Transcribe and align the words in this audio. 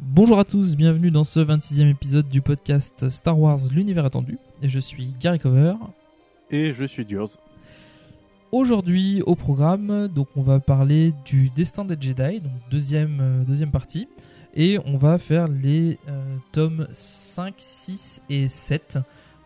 Bonjour 0.00 0.38
à 0.38 0.44
tous, 0.44 0.76
bienvenue 0.76 1.10
dans 1.10 1.24
ce 1.24 1.40
26e 1.40 1.90
épisode 1.90 2.28
du 2.28 2.40
podcast 2.40 3.10
Star 3.10 3.36
Wars 3.36 3.58
L'univers 3.72 4.04
attendu. 4.04 4.38
Et 4.62 4.68
je 4.68 4.78
suis 4.78 5.12
Gary 5.18 5.40
Cover. 5.40 5.74
Et 6.50 6.72
je 6.72 6.84
suis 6.84 7.04
Durs. 7.04 7.30
Aujourd'hui 8.52 9.22
au 9.22 9.34
programme, 9.34 10.06
donc 10.06 10.28
on 10.36 10.42
va 10.42 10.60
parler 10.60 11.12
du 11.24 11.50
destin 11.50 11.84
des 11.84 11.96
Jedi, 12.00 12.40
donc 12.40 12.52
deuxième, 12.70 13.18
euh, 13.20 13.42
deuxième 13.42 13.72
partie. 13.72 14.06
Et 14.54 14.78
on 14.86 14.98
va 14.98 15.18
faire 15.18 15.48
les 15.48 15.98
euh, 16.08 16.36
tomes 16.52 16.86
5, 16.92 17.54
6 17.58 18.22
et 18.30 18.46
7 18.46 18.98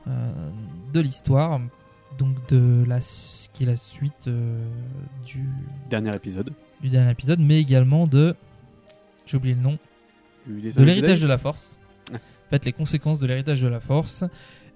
euh, 0.06 0.50
de 0.92 1.00
l'histoire. 1.00 1.62
Donc 2.18 2.36
de 2.48 2.84
la, 2.86 3.00
qui 3.54 3.62
est 3.62 3.66
la 3.66 3.76
suite 3.78 4.28
du, 5.24 5.48
Dernier 5.88 6.14
épisode. 6.14 6.52
du 6.82 6.90
dernier 6.90 7.10
épisode, 7.10 7.40
mais 7.40 7.58
également 7.58 8.06
de... 8.06 8.36
J'ai 9.24 9.38
oublié 9.38 9.54
le 9.54 9.62
nom. 9.62 9.78
De 10.46 10.82
l'héritage 10.82 11.20
de 11.20 11.26
la 11.26 11.38
force. 11.38 11.78
En 12.12 12.50
fait, 12.50 12.64
les 12.64 12.72
conséquences 12.72 13.18
de 13.18 13.26
l'héritage 13.26 13.60
de 13.62 13.68
la 13.68 13.80
force. 13.80 14.24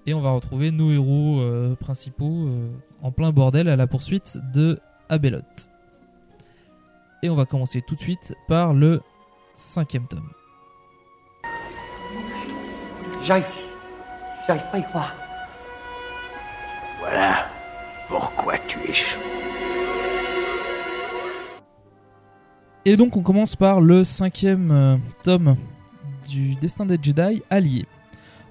Et 0.05 0.13
on 0.13 0.21
va 0.21 0.31
retrouver 0.31 0.71
nos 0.71 0.91
héros 0.91 1.41
euh, 1.41 1.75
principaux 1.75 2.47
euh, 2.47 2.69
en 3.01 3.11
plein 3.11 3.31
bordel 3.31 3.67
à 3.67 3.75
la 3.75 3.87
poursuite 3.87 4.37
de 4.53 4.79
Abelot. 5.09 5.41
Et 7.23 7.29
on 7.29 7.35
va 7.35 7.45
commencer 7.45 7.81
tout 7.85 7.95
de 7.95 7.99
suite 7.99 8.33
par 8.47 8.73
le 8.73 9.01
cinquième 9.55 10.07
tome. 10.07 10.29
J'arrive. 13.23 13.45
J'arrive 14.47 14.63
pas 14.71 14.77
à 14.77 14.79
y 14.79 14.83
croire. 14.83 15.15
Voilà 16.99 17.47
pourquoi 18.07 18.57
tu 18.59 18.79
es 18.89 18.93
chaud. 18.93 19.19
Et 22.87 22.95
donc 22.95 23.17
on 23.17 23.21
commence 23.21 23.57
par 23.57 23.81
le 23.81 24.05
cinquième 24.05 24.71
euh, 24.71 24.95
tome 25.21 25.57
du 26.29 26.55
Destin 26.55 26.85
des 26.85 26.97
Jedi 27.01 27.43
alliés. 27.49 27.85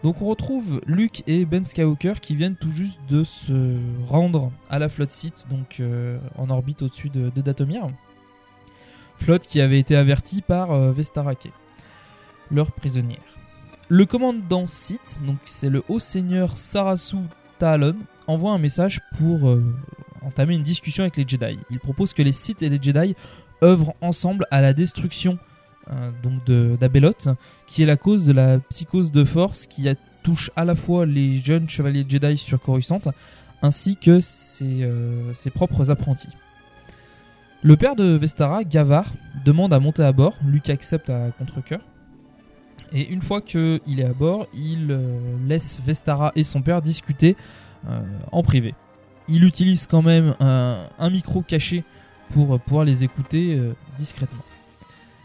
Donc 0.02 0.20
on 0.20 0.26
retrouve 0.26 0.82
Luke 0.84 1.22
et 1.26 1.46
Ben 1.46 1.64
Skywalker 1.64 2.20
qui 2.20 2.36
viennent 2.36 2.54
tout 2.54 2.70
juste 2.70 3.00
de 3.08 3.24
se 3.24 3.78
rendre 4.06 4.52
à 4.68 4.78
la 4.78 4.90
flotte 4.90 5.10
site, 5.10 5.46
donc 5.48 5.80
euh, 5.80 6.18
en 6.36 6.50
orbite 6.50 6.82
au-dessus 6.82 7.08
de, 7.08 7.30
Datomir. 7.40 7.88
Flotte 9.16 9.46
qui 9.46 9.58
avait 9.62 9.80
été 9.80 9.96
avertie 9.96 10.42
par 10.42 10.70
euh, 10.70 10.92
Vestarake, 10.92 11.50
leur 12.50 12.72
prisonnière. 12.72 13.38
Le 13.88 14.04
commandant 14.04 14.66
Sith, 14.66 15.22
donc 15.24 15.38
c'est 15.46 15.70
le 15.70 15.82
haut 15.88 15.98
seigneur 15.98 16.58
Sarasu 16.58 17.16
Talon, 17.58 17.96
envoie 18.26 18.52
un 18.52 18.58
message 18.58 19.00
pour 19.16 19.56
entamer 20.20 20.56
une 20.56 20.62
discussion 20.62 21.04
avec 21.04 21.16
les 21.16 21.26
Jedi. 21.26 21.58
Il 21.70 21.78
propose 21.78 22.12
que 22.12 22.22
les 22.22 22.32
Sith 22.32 22.60
et 22.60 22.68
les 22.68 22.82
Jedi 22.82 23.14
œuvrent 23.62 23.94
ensemble 24.00 24.46
à 24.50 24.60
la 24.60 24.72
destruction 24.72 25.38
euh, 25.90 26.10
donc 26.22 26.44
de 26.44 26.76
d'Abelot, 26.80 27.12
qui 27.66 27.82
est 27.82 27.86
la 27.86 27.96
cause 27.96 28.24
de 28.24 28.32
la 28.32 28.58
psychose 28.58 29.12
de 29.12 29.24
force 29.24 29.66
qui 29.66 29.86
touche 30.22 30.50
à 30.56 30.64
la 30.64 30.74
fois 30.74 31.06
les 31.06 31.36
jeunes 31.36 31.68
chevaliers 31.68 32.04
Jedi 32.08 32.36
sur 32.36 32.60
Coruscant 32.60 33.00
ainsi 33.62 33.96
que 33.96 34.20
ses, 34.20 34.82
euh, 34.82 35.32
ses 35.34 35.50
propres 35.50 35.90
apprentis. 35.90 36.28
Le 37.62 37.76
père 37.76 37.96
de 37.96 38.04
Vestara, 38.04 38.64
Gavar, 38.64 39.12
demande 39.44 39.72
à 39.72 39.80
monter 39.80 40.02
à 40.02 40.12
bord. 40.12 40.34
Luke 40.44 40.70
accepte 40.70 41.10
à 41.10 41.30
contre-coeur. 41.38 41.80
Et 42.92 43.08
une 43.08 43.20
fois 43.22 43.40
qu'il 43.40 43.80
est 43.98 44.04
à 44.04 44.12
bord, 44.12 44.46
il 44.54 44.88
euh, 44.90 45.18
laisse 45.46 45.80
Vestara 45.84 46.32
et 46.36 46.44
son 46.44 46.62
père 46.62 46.82
discuter 46.82 47.36
euh, 47.88 48.00
en 48.30 48.42
privé. 48.42 48.74
Il 49.28 49.42
utilise 49.42 49.86
quand 49.86 50.02
même 50.02 50.36
un 50.38 51.10
micro 51.10 51.42
caché 51.42 51.82
pour 52.32 52.58
pouvoir 52.60 52.84
les 52.84 53.04
écouter 53.04 53.54
euh, 53.54 53.74
discrètement. 53.98 54.42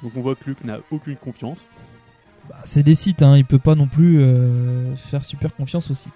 Donc 0.04 0.14
on 0.16 0.22
voit 0.22 0.36
que 0.36 0.46
Luke 0.46 0.64
n'a 0.64 0.80
aucune 0.90 1.16
confiance. 1.16 1.70
Bah, 2.50 2.56
c'est 2.64 2.84
des 2.84 2.96
sites, 2.96 3.22
hein, 3.22 3.38
il 3.38 3.46
peut 3.46 3.60
pas 3.60 3.76
non 3.76 3.88
plus 3.88 4.20
euh, 4.22 4.96
faire 4.96 5.24
super 5.24 5.56
confiance 5.56 5.92
aux 5.92 5.94
sites. 5.94 6.12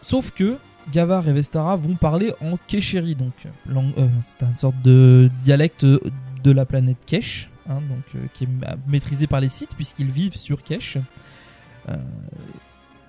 Sauf 0.00 0.30
que 0.30 0.58
Gavar 0.92 1.28
et 1.28 1.32
Vestara 1.32 1.76
vont 1.76 1.94
parler 1.94 2.32
en 2.40 2.56
Kesheri, 2.66 3.14
donc 3.14 3.34
euh, 3.46 4.08
c'est 4.24 4.44
une 4.44 4.56
sorte 4.56 4.80
de 4.82 5.30
dialecte 5.44 5.84
de 5.84 6.50
la 6.50 6.64
planète 6.64 6.96
Kesh, 7.06 7.48
hein, 7.68 7.80
donc 7.88 8.04
euh, 8.16 8.26
qui 8.34 8.44
est 8.44 8.48
ma- 8.48 8.76
maîtrisé 8.88 9.26
par 9.26 9.40
les 9.40 9.48
sites 9.48 9.74
puisqu'ils 9.76 10.10
vivent 10.10 10.36
sur 10.36 10.62
Kesh. 10.62 10.98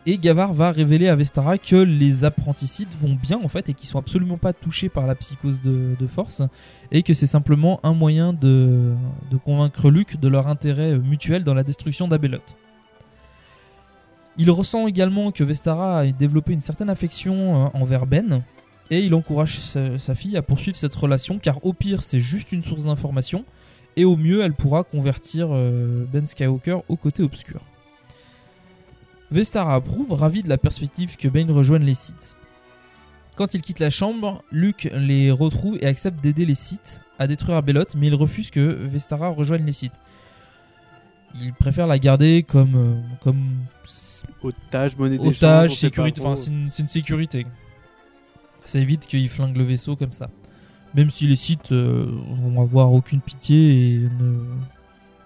Euh, 0.07 0.11
et 0.11 0.17
Gavar 0.17 0.53
va 0.53 0.71
révéler 0.71 1.07
à 1.07 1.15
Vestara 1.15 1.57
que 1.57 1.75
les 1.75 2.23
apprentis 2.23 2.67
sites 2.67 2.95
vont 3.01 3.15
bien 3.15 3.39
en 3.43 3.47
fait 3.47 3.69
et 3.69 3.73
qu'ils 3.73 3.87
sont 3.87 3.99
absolument 3.99 4.37
pas 4.37 4.53
touchés 4.53 4.89
par 4.89 5.07
la 5.07 5.15
psychose 5.15 5.61
de, 5.61 6.07
force 6.07 6.41
et 6.91 7.03
que 7.03 7.13
c'est 7.13 7.27
simplement 7.27 7.79
un 7.83 7.93
moyen 7.93 8.33
de, 8.33 8.93
convaincre 9.45 9.89
Luke 9.89 10.19
de 10.19 10.27
leur 10.27 10.47
intérêt 10.47 10.97
mutuel 10.97 11.43
dans 11.43 11.53
la 11.53 11.63
destruction 11.63 12.07
d'Abelot. 12.07 12.39
Il 14.37 14.49
ressent 14.49 14.87
également 14.87 15.31
que 15.31 15.43
Vestara 15.43 15.99
a 15.99 16.05
développé 16.07 16.53
une 16.53 16.61
certaine 16.61 16.89
affection 16.89 17.65
euh, 17.65 17.69
envers 17.73 18.07
Ben, 18.07 18.41
et 18.89 18.99
il 18.99 19.13
encourage 19.13 19.59
sa, 19.59 19.99
sa 19.99 20.15
fille 20.15 20.35
à 20.37 20.41
poursuivre 20.41 20.75
cette 20.75 20.95
relation, 20.95 21.37
car 21.37 21.63
au 21.63 21.73
pire 21.73 22.03
c'est 22.03 22.19
juste 22.19 22.51
une 22.51 22.63
source 22.63 22.85
d'information, 22.85 23.45
et 23.95 24.05
au 24.05 24.17
mieux 24.17 24.41
elle 24.41 24.53
pourra 24.53 24.83
convertir 24.83 25.49
euh, 25.51 26.05
Ben 26.11 26.25
Skywalker 26.25 26.79
au 26.89 26.95
côté 26.95 27.21
obscur. 27.21 27.61
Vestara 29.33 29.73
approuve, 29.73 30.13
ravi 30.13 30.43
de 30.43 30.47
la 30.47 30.59
perspective 30.59 31.17
que 31.17 31.27
Ben 31.27 31.49
rejoigne 31.49 31.83
les 31.83 31.95
Sith. 31.95 32.35
Quand 33.35 33.55
il 33.55 33.61
quitte 33.61 33.79
la 33.79 33.89
chambre, 33.89 34.43
Luke 34.51 34.87
les 34.93 35.31
retrouve 35.31 35.77
et 35.81 35.87
accepte 35.87 36.21
d'aider 36.21 36.45
les 36.45 36.53
Sith 36.53 37.01
à 37.17 37.25
détruire 37.25 37.57
Abelot, 37.57 37.85
mais 37.97 38.07
il 38.07 38.13
refuse 38.13 38.51
que 38.51 38.61
Vestara 38.61 39.29
rejoigne 39.29 39.65
les 39.65 39.73
Sith. 39.73 39.93
Il 41.33 41.51
préfère 41.53 41.87
la 41.87 41.97
garder 41.97 42.43
comme, 42.43 42.75
euh, 42.75 43.01
comme 43.23 43.65
Otage, 44.43 44.95
monnaie 44.97 45.17
otage, 45.17 45.77
sécurité. 45.77 46.21
Enfin, 46.21 46.35
c'est 46.35 46.83
une, 46.83 46.87
sécurité. 46.87 47.47
Ça 48.65 48.77
évite 48.77 49.07
qu'ils 49.07 49.29
flinguent 49.29 49.57
le 49.57 49.63
vaisseau 49.63 49.95
comme 49.95 50.13
ça. 50.13 50.29
Même 50.93 51.09
si 51.09 51.25
les 51.25 51.37
Sith 51.37 51.71
euh, 51.71 52.05
vont 52.39 52.61
avoir 52.61 52.93
aucune 52.93 53.19
pitié 53.19 53.95
et 53.95 53.97
ne... 53.97 54.45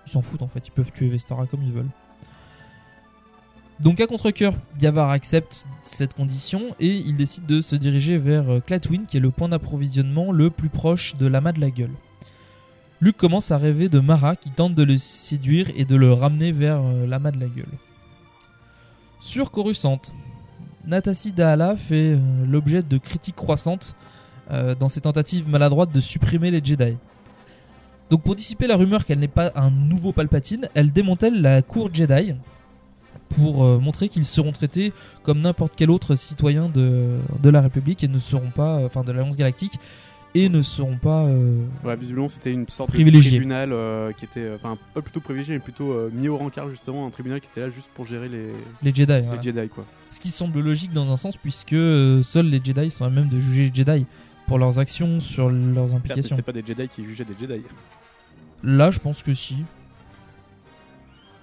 ils 0.06 0.12
s'en 0.13 0.21
foutent 0.21 0.44
en 0.44 0.48
fait. 0.48 0.65
Ils 0.65 0.71
peuvent 0.71 0.94
tuer 0.94 1.10
Vestara 1.10 1.45
comme 1.45 1.63
ils 1.63 1.74
veulent. 1.74 1.92
Donc 3.79 4.01
à 4.01 4.07
contre-coeur, 4.07 4.53
Gavar 4.79 5.12
accepte 5.12 5.65
cette 5.83 6.15
condition 6.15 6.62
et 6.79 6.95
il 6.95 7.15
décide 7.15 7.45
de 7.45 7.62
se 7.62 7.75
diriger 7.75 8.18
vers 8.18 8.51
euh, 8.51 8.59
Clatwin, 8.59 9.06
qui 9.06 9.18
est 9.18 9.19
le 9.19 9.29
point 9.29 9.50
d'approvisionnement 9.50 10.31
le 10.31 10.50
plus 10.50 10.69
proche 10.69 11.15
de 11.15 11.27
l'amas 11.27 11.51
de 11.51 11.62
la 11.62 11.69
gueule. 11.69 11.94
Luke 13.01 13.18
commence 13.18 13.51
à 13.51 13.59
rêver 13.59 13.88
de 13.88 14.00
Mara 14.00 14.35
qui 14.35 14.50
tente 14.50 14.74
de 14.74 14.81
le 14.81 14.97
séduire 14.97 15.69
et 15.75 15.85
de 15.85 15.95
le 15.95 16.12
ramener 16.12 16.51
vers 16.51 16.81
euh, 16.81 17.06
l'amas 17.06 17.29
de 17.29 17.39
la 17.39 17.45
gueule. 17.45 17.65
Sur 19.21 19.51
Coruscant, 19.51 20.01
Natassi 20.88 21.31
Dahala 21.31 21.75
fait 21.75 22.13
euh, 22.13 22.45
l'objet 22.47 22.81
de 22.81 22.97
critiques 22.97 23.35
croissantes 23.35 23.95
dans 24.79 24.88
ses 24.88 25.01
tentatives 25.01 25.50
maladroites 25.50 25.91
de 25.91 26.00
supprimer 26.00 26.51
les 26.51 26.63
Jedi. 26.63 26.95
Donc 28.09 28.24
pour 28.24 28.33
dissiper 28.33 28.65
la 28.65 28.77
rumeur 28.77 29.03
qu'elle 29.03 29.19
n'est 29.19 29.27
pas 29.27 29.51
un 29.56 29.69
nouveau 29.69 30.13
Palpatine, 30.13 30.69
elle 30.74 30.94
démantèle 30.94 31.41
la 31.41 31.62
cour 31.62 31.94
Jedi 31.94 32.33
pour 33.35 33.63
euh, 33.63 33.77
montrer 33.79 34.09
qu'ils 34.09 34.25
seront 34.25 34.51
traités 34.51 34.94
comme 35.24 35.39
n'importe 35.41 35.74
quel 35.75 35.89
autre 35.91 36.15
citoyen 36.15 36.69
de, 36.69 37.18
de 37.41 37.50
la 37.50 37.62
République 37.62 38.03
et 38.03 38.07
ne 38.07 38.19
seront 38.19 38.51
pas, 38.51 38.77
enfin 38.85 39.03
de 39.03 39.12
l'Alliance 39.12 39.35
Galactique, 39.38 39.74
et 40.35 40.50
ne 40.50 40.62
seront 40.62 40.97
pas... 40.97 41.24
euh, 41.25 41.62
Ouais, 41.83 41.95
visiblement, 41.95 42.29
c'était 42.29 42.51
une 42.53 42.68
sorte 42.68 42.89
Privilégié. 42.91 43.31
de 43.31 43.35
tribunal 43.38 43.71
euh, 43.74 44.12
qui 44.12 44.25
était, 44.25 44.41
euh, 44.41 44.56
enfin, 44.56 44.77
pas 44.94 45.01
plutôt 45.01 45.19
privilégié, 45.21 45.56
mais 45.56 45.59
plutôt 45.59 45.91
euh, 45.94 46.09
mis 46.13 46.27
au 46.27 46.38
rencard, 46.38 46.69
justement, 46.69 47.07
un 47.07 47.09
tribunal 47.09 47.39
qui 47.41 47.47
était 47.51 47.62
là 47.62 47.69
juste 47.69 47.89
pour 47.94 48.06
gérer 48.06 48.29
les, 48.29 48.51
les 48.83 48.94
Jedi. 48.94 49.13
les. 49.13 49.41
Jedi, 49.41 49.68
quoi. 49.69 49.85
Ce 50.12 50.19
qui 50.19 50.29
semble 50.29 50.59
logique 50.59 50.94
dans 50.94 51.12
un 51.12 51.18
sens 51.18 51.38
puisque 51.38 51.74
euh, 51.74 52.21
seuls 52.24 52.47
les 52.50 52.62
Jedi 52.63 52.91
sont 52.91 53.06
à 53.06 53.09
même 53.09 53.29
de 53.29 53.39
juger 53.39 53.69
les 53.69 53.74
Jedi 53.74 54.06
pour 54.47 54.59
leurs 54.59 54.77
actions 54.79 55.19
sur 55.19 55.50
leurs 55.50 55.95
implications. 55.95 56.35
C'était 56.35 56.41
pas 56.41 56.53
des 56.53 56.63
Jedi 56.65 56.88
qui 56.88 57.03
jugeaient 57.03 57.25
des 57.25 57.35
Jedi. 57.39 57.63
Là, 58.63 58.91
je 58.91 59.00
pense 59.00 59.24
que 59.24 59.33
si. 59.33 59.57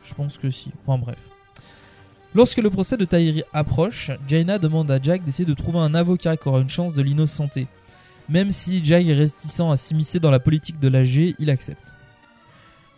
Je 0.04 0.14
pense 0.14 0.38
que 0.38 0.50
si. 0.50 0.70
Enfin 0.86 0.98
bref. 0.98 1.18
Lorsque 2.34 2.58
le 2.58 2.70
procès 2.70 2.96
de 2.96 3.04
Tahiri 3.04 3.44
approche, 3.52 4.10
Jaina 4.26 4.58
demande 4.58 4.90
à 4.90 5.00
Jack 5.00 5.24
d'essayer 5.24 5.44
de 5.44 5.54
trouver 5.54 5.78
un 5.78 5.94
avocat 5.94 6.36
qui 6.36 6.48
aura 6.48 6.60
une 6.60 6.68
chance 6.68 6.94
de 6.94 7.02
l'innocenter. 7.02 7.68
Même 8.28 8.50
si 8.50 8.84
Jack 8.84 9.06
est 9.06 9.14
réticent 9.14 9.60
à 9.60 9.76
s'immiscer 9.76 10.18
dans 10.18 10.30
la 10.32 10.40
politique 10.40 10.80
de 10.80 10.88
l'AG, 10.88 11.34
il 11.38 11.50
accepte. 11.50 11.94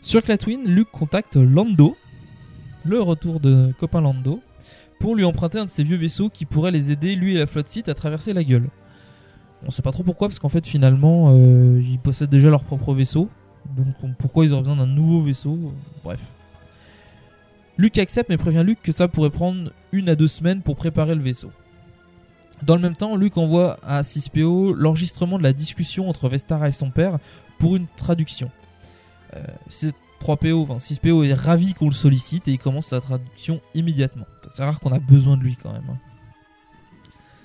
Sur 0.01 0.23
Clatwin, 0.23 0.63
Luke 0.67 0.91
contacte 0.91 1.37
Lando, 1.37 1.97
le 2.85 3.03
retour 3.03 3.41
de 3.41 3.75
copain 3.79 4.01
Lando, 4.01 4.41
pour 5.01 5.15
lui 5.15 5.25
emprunter 5.25 5.59
un 5.59 5.65
de 5.67 5.71
ses 5.71 5.85
vieux 5.85 5.97
vaisseaux 5.97 6.31
qui 6.31 6.47
pourrait 6.47 6.71
les 6.71 6.91
aider, 6.91 7.15
lui 7.17 7.35
et 7.35 7.39
la 7.39 7.47
flotte 7.47 7.69
site, 7.69 7.89
à 7.91 7.95
traverser 7.95 8.33
la 8.33 8.45
gueule. 8.45 8.71
On 9.67 9.71
sait 9.71 9.83
pas 9.83 9.93
trop 9.93 10.05
pourquoi, 10.05 10.29
parce 10.29 10.39
qu'en 10.39 10.49
fait, 10.49 10.65
finalement, 10.67 11.35
euh, 11.35 11.83
ils 11.83 11.99
possèdent 11.99 12.31
déjà 12.31 12.49
leur 12.49 12.63
propre 12.63 12.95
vaisseau. 12.95 13.29
Donc 13.77 13.89
on- 14.03 14.13
pourquoi 14.13 14.47
ils 14.47 14.53
auraient 14.53 14.63
besoin 14.63 14.77
d'un 14.77 14.87
nouveau 14.87 15.23
vaisseau? 15.23 15.59
Bref. 16.05 16.21
Luke 17.79 17.99
accepte 17.99 18.29
mais 18.31 18.37
prévient 18.37 18.63
Luke 18.65 18.79
que 18.83 18.93
ça 18.93 19.09
pourrait 19.09 19.31
prendre 19.31 19.71
une 19.93 20.09
à 20.09 20.15
deux 20.17 20.29
semaines 20.29 20.63
pour 20.63 20.77
préparer 20.77 21.15
le 21.15 21.23
vaisseau. 21.23 21.51
Dans 22.63 22.75
le 22.75 22.81
même 22.81 22.97
temps, 22.97 23.17
Luke 23.17 23.37
envoie 23.37 23.79
à 23.87 24.01
6PO 24.01 24.73
l'enregistrement 24.75 25.37
de 25.39 25.43
la 25.43 25.53
discussion 25.53 26.09
entre 26.09 26.29
Vestara 26.29 26.69
et 26.69 26.73
son 26.73 26.91
père 26.91 27.19
pour 27.59 27.77
une 27.77 27.87
traduction. 27.97 28.51
Euh, 29.35 29.43
c'est 29.69 29.95
3PO, 30.23 30.63
enfin 30.63 30.77
6PO 30.79 31.27
est 31.29 31.35
ravi 31.35 31.75
qu'on 31.75 31.87
le 31.87 31.93
sollicite 31.95 32.49
et 32.49 32.53
il 32.53 32.59
commence 32.59 32.91
la 32.91 33.03
traduction 33.03 33.61
immédiatement. 33.75 34.25
C'est 34.51 34.65
rare 34.65 34.81
qu'on 34.81 34.93
a 34.93 34.99
besoin 34.99 35.37
de 35.37 35.43
lui 35.43 35.57
quand 35.63 35.71
même, 35.71 35.85
hein, 35.91 35.99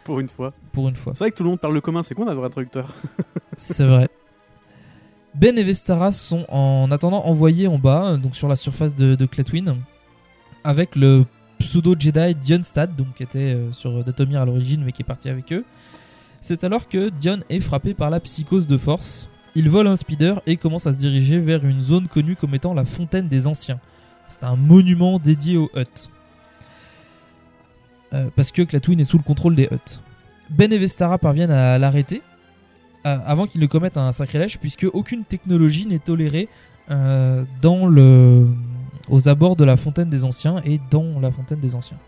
Pour 0.05 0.21
une 0.21 0.29
fois. 0.29 0.53
pour 0.71 0.87
une 0.87 0.95
fois. 0.95 1.13
C'est 1.13 1.25
vrai 1.25 1.31
que 1.31 1.35
tout 1.35 1.43
le 1.43 1.49
monde 1.49 1.59
parle 1.59 1.73
le 1.73 1.81
commun, 1.81 2.03
c'est 2.03 2.15
quoi 2.15 2.29
un 2.31 2.33
vrai 2.33 2.49
traducteur? 2.49 2.95
C'est 3.57 3.85
vrai. 3.85 4.07
Ben 5.35 5.57
et 5.57 5.63
Vestara 5.63 6.13
sont 6.13 6.45
en 6.49 6.89
attendant 6.89 7.25
envoyés 7.25 7.67
en 7.67 7.77
bas, 7.77 8.15
donc 8.17 8.35
sur 8.35 8.47
la 8.47 8.55
surface 8.55 8.95
de, 8.95 9.15
de 9.15 9.25
Clatwin, 9.25 9.77
avec 10.63 10.95
le 10.95 11.25
pseudo 11.59 11.95
Jedi 11.97 12.35
Dion 12.35 12.63
Stad, 12.63 12.95
donc 12.95 13.15
qui 13.15 13.23
était 13.23 13.53
euh, 13.53 13.71
sur 13.71 14.03
Datomir 14.03 14.41
à 14.41 14.45
l'origine 14.45 14.83
mais 14.83 14.91
qui 14.91 15.01
est 15.01 15.05
parti 15.05 15.29
avec 15.29 15.51
eux. 15.53 15.63
C'est 16.41 16.63
alors 16.63 16.89
que 16.89 17.09
Dion 17.09 17.39
est 17.49 17.59
frappé 17.59 17.93
par 17.93 18.09
la 18.09 18.19
psychose 18.19 18.67
de 18.67 18.77
force. 18.77 19.29
Il 19.53 19.69
vole 19.69 19.87
un 19.87 19.97
speeder 19.97 20.41
et 20.47 20.57
commence 20.57 20.87
à 20.87 20.93
se 20.93 20.97
diriger 20.97 21.39
vers 21.39 21.65
une 21.65 21.79
zone 21.79 22.07
connue 22.07 22.35
comme 22.35 22.55
étant 22.55 22.73
la 22.73 22.85
Fontaine 22.85 23.27
des 23.27 23.47
Anciens. 23.47 23.79
C'est 24.29 24.43
un 24.43 24.55
monument 24.55 25.19
dédié 25.19 25.57
aux 25.57 25.69
Hutt. 25.75 26.09
Euh, 28.13 28.29
parce 28.35 28.51
que 28.51 28.61
Clatwin 28.61 28.99
est 28.99 29.05
sous 29.05 29.17
le 29.17 29.23
contrôle 29.23 29.55
des 29.55 29.67
Hutt. 29.71 30.01
Ben 30.49 30.71
et 30.73 30.77
Vestara 30.77 31.17
parviennent 31.17 31.51
à 31.51 31.77
l'arrêter 31.77 32.21
euh, 33.05 33.17
avant 33.25 33.47
qu'il 33.47 33.61
ne 33.61 33.67
commette 33.67 33.97
un 33.97 34.11
sacrilège, 34.11 34.59
puisque 34.59 34.85
aucune 34.93 35.23
technologie 35.23 35.85
n'est 35.85 35.99
tolérée 35.99 36.49
euh, 36.91 37.43
dans 37.61 37.87
le, 37.87 38.47
aux 39.11 39.27
abords 39.27 39.55
de 39.55 39.65
la 39.65 39.77
Fontaine 39.77 40.09
des 40.09 40.23
Anciens 40.23 40.61
et 40.65 40.79
dans 40.89 41.19
la 41.19 41.29
Fontaine 41.29 41.59
des 41.59 41.75
Anciens. 41.75 41.99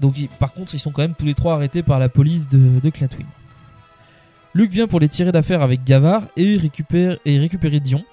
Donc, 0.00 0.16
par 0.40 0.52
contre, 0.52 0.74
ils 0.74 0.80
sont 0.80 0.90
quand 0.90 1.02
même 1.02 1.14
tous 1.14 1.24
les 1.24 1.34
trois 1.34 1.54
arrêtés 1.54 1.82
par 1.82 1.98
la 2.00 2.08
police 2.08 2.48
de, 2.48 2.80
de 2.80 2.90
Clatwin. 2.90 3.26
Luke 4.54 4.72
vient 4.72 4.88
pour 4.88 5.00
les 5.00 5.08
tirer 5.08 5.32
d'affaire 5.32 5.62
avec 5.62 5.84
Gavar 5.84 6.24
et 6.36 6.56
récupère 6.56 7.16
et 7.24 7.38
récupérer 7.38 7.80
Dion, 7.80 8.04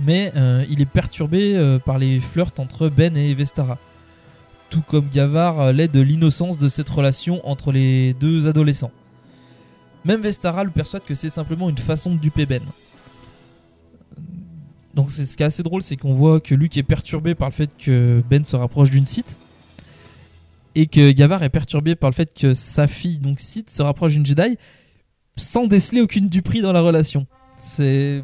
mais 0.00 0.32
euh, 0.36 0.64
il 0.68 0.80
est 0.80 0.86
perturbé 0.86 1.56
euh, 1.56 1.78
par 1.78 1.98
les 1.98 2.20
flirts 2.20 2.52
entre 2.58 2.88
Ben 2.88 3.16
et 3.16 3.32
Vestara. 3.34 3.78
Tout 4.68 4.82
comme 4.86 5.08
Gavar 5.12 5.60
euh, 5.60 5.72
l'est 5.72 5.88
de 5.88 6.00
l'innocence 6.00 6.58
de 6.58 6.68
cette 6.68 6.88
relation 6.88 7.48
entre 7.48 7.72
les 7.72 8.14
deux 8.14 8.48
adolescents. 8.48 8.92
Même 10.04 10.22
Vestara 10.22 10.64
le 10.64 10.70
persuade 10.70 11.04
que 11.04 11.14
c'est 11.14 11.30
simplement 11.30 11.68
une 11.68 11.78
façon 11.78 12.14
de 12.14 12.20
duper 12.20 12.46
Ben. 12.46 12.62
Donc 14.94 15.10
c'est 15.10 15.26
ce 15.26 15.36
qui 15.36 15.42
est 15.42 15.46
assez 15.46 15.62
drôle, 15.62 15.82
c'est 15.82 15.96
qu'on 15.96 16.14
voit 16.14 16.40
que 16.40 16.54
Luke 16.54 16.76
est 16.76 16.82
perturbé 16.82 17.34
par 17.34 17.48
le 17.48 17.54
fait 17.54 17.70
que 17.76 18.22
Ben 18.28 18.44
se 18.44 18.56
rapproche 18.56 18.90
d'une 18.90 19.06
site 19.06 19.36
et 20.74 20.86
que 20.86 21.10
Gavar 21.12 21.42
est 21.42 21.48
perturbé 21.50 21.94
par 21.94 22.10
le 22.10 22.14
fait 22.14 22.32
que 22.34 22.54
sa 22.54 22.86
fille, 22.86 23.18
donc 23.18 23.40
Sith, 23.40 23.70
se 23.70 23.82
rapproche 23.82 24.12
d'une 24.12 24.26
Jedi 24.26 24.58
sans 25.36 25.66
déceler 25.66 26.00
aucune 26.00 26.28
duperie 26.28 26.60
dans 26.60 26.72
la 26.72 26.80
relation. 26.80 27.26
C'est 27.56 28.22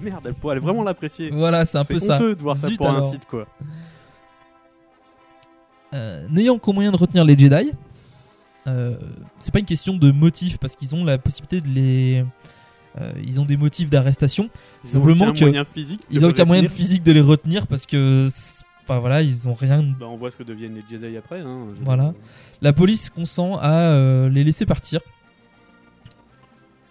Merde, 0.00 0.24
elle 0.26 0.34
pourrait 0.34 0.58
vraiment 0.58 0.82
l'apprécier. 0.82 1.30
voilà, 1.30 1.64
c'est 1.64 1.78
un 1.78 1.84
peu 1.84 1.98
ça. 1.98 2.16
honteux 2.16 2.34
de 2.34 2.42
voir 2.42 2.56
ça 2.56 2.68
Zut 2.68 2.76
pour 2.76 2.90
un 2.90 3.10
site, 3.10 3.26
quoi. 3.26 3.46
Euh, 5.94 6.26
N'ayant 6.28 6.58
qu'au 6.58 6.72
moyen 6.72 6.92
de 6.92 6.96
retenir 6.96 7.24
les 7.24 7.38
Jedi, 7.38 7.72
euh, 8.66 8.96
c'est 9.38 9.52
pas 9.52 9.60
une 9.60 9.66
question 9.66 9.96
de 9.96 10.10
motif 10.10 10.58
parce 10.58 10.76
qu'ils 10.76 10.94
ont 10.94 11.04
la 11.04 11.16
possibilité 11.18 11.60
de 11.60 11.68
les, 11.68 12.24
euh, 13.00 13.12
ils 13.24 13.40
ont 13.40 13.44
des 13.44 13.56
motifs 13.56 13.90
d'arrestation. 13.90 14.48
Ils 14.84 14.90
ont 14.90 14.92
Simplement 15.00 15.26
aucun 15.26 15.34
que 15.34 15.44
moyen 15.44 15.64
physique. 15.64 16.00
de 16.10 16.16
ils 16.16 16.24
ont 16.24 16.28
aucun 16.28 16.44
moyen 16.44 16.68
physique 16.68 17.02
de 17.02 17.12
les 17.12 17.20
retenir 17.20 17.66
parce 17.66 17.86
que, 17.86 18.28
enfin 18.82 18.98
voilà, 18.98 19.22
ils 19.22 19.48
ont 19.48 19.54
rien. 19.54 19.82
Bah, 19.98 20.06
on 20.08 20.14
voit 20.16 20.30
ce 20.30 20.36
que 20.36 20.42
deviennent 20.42 20.74
les 20.74 20.84
Jedi 20.88 21.16
après. 21.16 21.40
Hein. 21.40 21.66
Voilà. 21.82 22.14
La 22.62 22.72
police 22.72 23.10
consent 23.10 23.56
à 23.58 23.72
euh, 23.72 24.28
les 24.28 24.44
laisser 24.44 24.64
partir. 24.66 25.00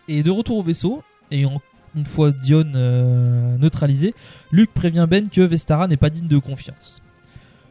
Et 0.07 0.21
de 0.21 0.29
retour 0.31 0.57
au 0.57 0.63
vaisseau, 0.63 1.01
et 1.31 1.45
en- 1.45 1.59
une 1.95 2.05
fois 2.05 2.31
Dion 2.31 2.65
euh, 2.75 3.57
neutralisé, 3.57 4.13
Luke 4.51 4.71
prévient 4.73 5.07
Ben 5.09 5.29
que 5.29 5.41
Vestara 5.41 5.87
n'est 5.87 5.97
pas 5.97 6.09
digne 6.09 6.27
de 6.27 6.37
confiance. 6.37 7.01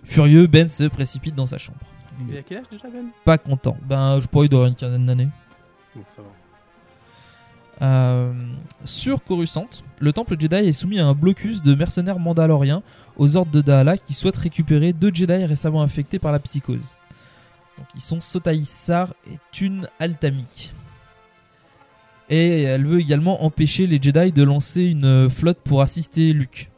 Furieux, 0.02 0.46
Ben 0.48 0.68
se 0.68 0.84
précipite 0.84 1.34
dans 1.34 1.46
sa 1.46 1.58
chambre. 1.58 1.78
Il 2.28 2.36
a 2.36 2.42
quel 2.42 2.58
âge 2.58 2.64
déjà, 2.70 2.88
Ben? 2.88 3.06
Pas 3.24 3.38
content. 3.38 3.76
Ben, 3.88 4.18
je 4.20 4.26
pourrais, 4.26 4.46
il 4.46 4.48
doit 4.48 4.60
avoir 4.60 4.68
une 4.70 4.76
quinzaine 4.76 5.06
d'années. 5.06 5.28
Bon, 5.94 6.02
ça 6.10 6.22
va. 6.22 6.28
Euh, 7.82 8.32
sur 8.84 9.24
Coruscant, 9.24 9.68
le 9.98 10.12
temple 10.12 10.36
Jedi 10.38 10.56
est 10.56 10.72
soumis 10.72 11.00
à 11.00 11.06
un 11.06 11.14
blocus 11.14 11.62
de 11.62 11.74
mercenaires 11.74 12.18
mandaloriens 12.18 12.82
aux 13.16 13.36
ordres 13.36 13.50
de 13.50 13.60
Dahala 13.60 13.98
qui 13.98 14.14
souhaitent 14.14 14.36
récupérer 14.36 14.92
deux 14.92 15.12
Jedi 15.12 15.44
récemment 15.44 15.82
infectés 15.82 16.18
par 16.18 16.32
la 16.32 16.38
psychose. 16.38 16.94
Donc 17.78 17.86
ils 17.94 18.00
sont 18.00 18.20
Sotaï 18.20 18.64
Sar 18.64 19.14
et 19.30 19.38
Thun 19.52 19.88
Altamik. 19.98 20.72
Et 22.30 22.62
elle 22.62 22.86
veut 22.86 23.00
également 23.00 23.44
empêcher 23.44 23.86
les 23.86 24.00
Jedi 24.00 24.32
de 24.32 24.42
lancer 24.42 24.84
une 24.84 25.28
flotte 25.28 25.58
pour 25.58 25.82
assister 25.82 26.32
Luke. 26.32 26.70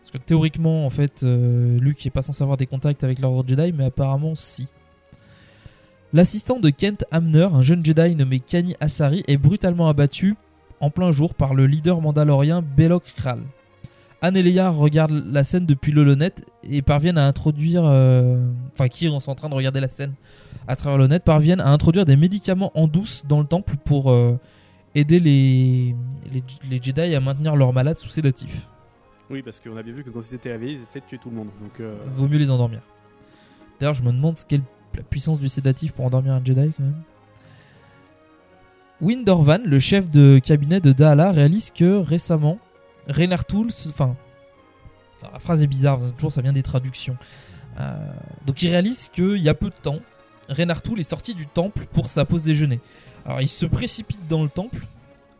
Parce 0.00 0.10
que 0.10 0.18
théoriquement, 0.18 0.86
en 0.86 0.90
fait, 0.90 1.22
euh, 1.22 1.78
Luke 1.78 2.04
est 2.04 2.10
pas 2.10 2.22
censé 2.22 2.42
avoir 2.42 2.56
des 2.56 2.66
contacts 2.66 3.04
avec 3.04 3.20
l'ordre 3.20 3.48
Jedi, 3.48 3.72
mais 3.72 3.84
apparemment 3.84 4.34
si. 4.34 4.66
L'assistant 6.12 6.58
de 6.58 6.70
Kent 6.70 7.04
Hamner, 7.12 7.48
un 7.52 7.62
jeune 7.62 7.84
Jedi 7.84 8.16
nommé 8.16 8.40
Kani 8.40 8.74
Asari, 8.80 9.22
est 9.28 9.36
brutalement 9.36 9.88
abattu 9.88 10.34
en 10.80 10.90
plein 10.90 11.12
jour 11.12 11.34
par 11.34 11.54
le 11.54 11.66
leader 11.66 12.00
mandalorien 12.00 12.62
Belok 12.62 13.04
Kral. 13.16 13.38
Anne 14.20 14.36
et 14.36 14.42
Leia 14.42 14.70
regardent 14.70 15.24
la 15.30 15.44
scène 15.44 15.66
depuis 15.66 15.92
l'holonet 15.92 16.32
et 16.64 16.82
parviennent 16.82 17.16
à 17.16 17.26
introduire, 17.26 17.84
euh, 17.84 18.44
enfin 18.72 18.88
qui 18.88 19.06
sont 19.06 19.30
en 19.30 19.34
train 19.36 19.48
de 19.48 19.54
regarder 19.54 19.78
la 19.78 19.88
scène 19.88 20.14
à 20.66 20.74
travers 20.74 20.98
l'holonet, 20.98 21.20
parviennent 21.20 21.60
à 21.60 21.68
introduire 21.68 22.04
des 22.06 22.16
médicaments 22.16 22.72
en 22.74 22.88
douce 22.88 23.24
dans 23.28 23.38
le 23.38 23.46
temple 23.46 23.76
pour 23.84 24.10
euh, 24.10 24.36
aider 24.96 25.20
les, 25.20 25.94
les, 26.32 26.42
les 26.68 26.82
Jedi 26.82 27.14
à 27.14 27.20
maintenir 27.20 27.54
leurs 27.54 27.72
malades 27.72 27.98
sous 27.98 28.08
sédatifs. 28.08 28.66
Oui, 29.30 29.42
parce 29.42 29.60
qu'on 29.60 29.76
a 29.76 29.82
bien 29.84 29.94
vu 29.94 30.02
que 30.02 30.10
quand 30.10 30.22
ils 30.28 30.34
étaient 30.34 30.50
réveillés, 30.50 30.74
ils 30.74 30.82
essaient 30.82 30.98
de 31.00 31.04
tuer 31.04 31.18
tout 31.18 31.30
le 31.30 31.36
monde. 31.36 31.48
Donc, 31.62 31.78
euh, 31.78 31.94
Vaut 32.16 32.26
mieux 32.26 32.38
les 32.38 32.50
endormir. 32.50 32.80
D'ailleurs, 33.78 33.94
je 33.94 34.02
me 34.02 34.10
demande 34.10 34.34
quelle 34.48 34.62
la 34.96 35.02
puissance 35.02 35.38
du 35.40 35.48
sédatif 35.48 35.92
pour 35.92 36.04
endormir 36.04 36.32
un 36.32 36.44
Jedi 36.44 36.72
quand 36.76 36.82
même. 36.84 37.02
Windorvan, 39.00 39.60
le 39.64 39.78
chef 39.80 40.08
de 40.10 40.38
cabinet 40.38 40.80
de 40.80 40.92
Dahala, 40.92 41.32
réalise 41.32 41.70
que 41.70 41.96
récemment, 41.98 42.58
Reynard 43.06 43.44
Tool, 43.46 43.72
se- 43.72 43.88
enfin, 43.88 44.14
la 45.32 45.38
phrase 45.38 45.62
est 45.62 45.66
bizarre, 45.66 46.00
toujours 46.16 46.32
ça 46.32 46.42
vient 46.42 46.52
des 46.52 46.62
traductions. 46.62 47.16
Euh, 47.78 47.94
donc 48.46 48.60
il 48.62 48.68
réalise 48.68 49.08
qu'il 49.08 49.38
y 49.38 49.48
a 49.48 49.54
peu 49.54 49.68
de 49.70 49.74
temps, 49.82 50.00
Reynard 50.48 50.82
est 50.98 51.02
sorti 51.02 51.34
du 51.34 51.46
temple 51.46 51.86
pour 51.92 52.08
sa 52.08 52.24
pause 52.24 52.42
déjeuner. 52.42 52.80
Alors 53.24 53.40
il 53.40 53.48
se 53.48 53.64
précipite 53.64 54.26
dans 54.28 54.42
le 54.42 54.48
temple, 54.50 54.86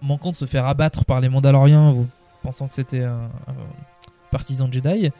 manquant 0.01 0.31
de 0.31 0.37
se 0.37 0.47
faire 0.47 0.65
abattre 0.67 1.05
par 1.05 1.21
les 1.21 1.29
Mandaloriens, 1.29 1.95
pensant 2.43 2.67
que 2.69 2.75
c'était 2.75 3.03
un, 3.05 3.25
un 3.47 3.55
partisan 4.31 4.71
Jedi. 4.73 5.11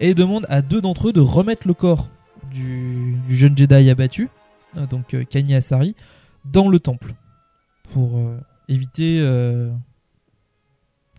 et 0.00 0.14
demande 0.14 0.46
à 0.48 0.62
deux 0.62 0.80
d'entre 0.80 1.08
eux 1.08 1.12
de 1.12 1.20
remettre 1.20 1.66
le 1.68 1.74
corps 1.74 2.08
du, 2.52 3.18
jeune 3.28 3.56
Jedi 3.56 3.90
abattu, 3.90 4.28
euh, 4.76 4.86
donc 4.86 5.14
euh, 5.14 5.24
Kani 5.24 5.54
Asari, 5.54 5.94
dans 6.44 6.68
le 6.68 6.78
temple 6.78 7.14
pour 7.92 8.18
euh, 8.18 8.38
éviter 8.68 9.20
euh, 9.20 9.70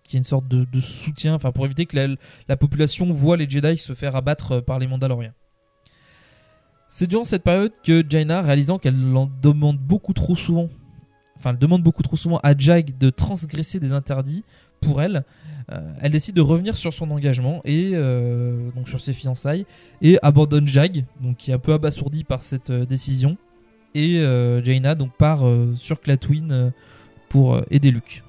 qu'il 0.04 0.16
y 0.16 0.18
ait 0.18 0.20
une 0.20 0.24
sorte 0.24 0.48
de, 0.48 0.80
soutien, 0.80 1.36
enfin 1.36 1.52
pour 1.52 1.66
éviter 1.66 1.86
que 1.86 1.96
la, 1.96 2.16
la 2.48 2.58
population 2.58 3.12
voit 3.14 3.38
les 3.38 3.50
Jedi 3.50 3.78
se 3.78 3.94
faire 3.94 4.16
abattre 4.16 4.60
par 4.60 4.80
les 4.80 4.88
Mandaloriens. 4.88 5.34
C'est 6.90 7.08
durant 7.08 7.24
cette 7.24 7.44
période 7.44 7.72
que 7.84 8.04
Jaina, 8.08 8.44
réalisant 8.44 8.78
qu'elle 8.78 9.18
en 9.18 9.28
demande 9.42 9.80
beaucoup 9.80 10.14
trop 10.14 10.36
souvent, 10.36 10.70
enfin 11.38 11.50
elle 11.50 11.58
demande 11.58 11.82
beaucoup 11.82 12.04
trop 12.04 12.16
souvent 12.16 12.40
à 12.44 12.56
Jag 12.56 12.96
de 12.98 13.10
transgresser 13.10 13.80
des 13.80 13.94
interdits 13.94 14.44
pour 14.80 15.02
elle, 15.02 15.26
elle 16.02 16.12
décide 16.12 16.36
de 16.36 16.42
revenir 16.42 16.78
sur 16.78 16.94
son 16.94 17.10
engagement 17.12 17.62
et 17.66 17.92
euh, 17.94 18.70
donc 18.76 18.88
sur 18.90 19.00
ses 19.02 19.14
fiançailles 19.14 19.66
et 20.02 20.20
abandonne 20.22 20.68
Jag, 20.68 21.06
qui 21.38 21.52
est 21.52 21.54
un 21.54 21.60
peu 21.60 21.74
abasourdi 21.74 22.24
par 22.24 22.44
cette 22.44 22.70
euh, 22.70 22.86
décision, 22.86 23.38
et 23.96 24.20
euh, 24.20 24.64
Jaina 24.64 24.96
donc 24.96 25.12
part 25.18 25.48
euh, 25.48 25.74
sur 25.76 26.02
Clatwin 26.02 26.52
euh, 26.52 26.70
pour 27.30 27.56
euh, 27.56 27.62
aider 27.72 27.92
Luke. 27.92 28.24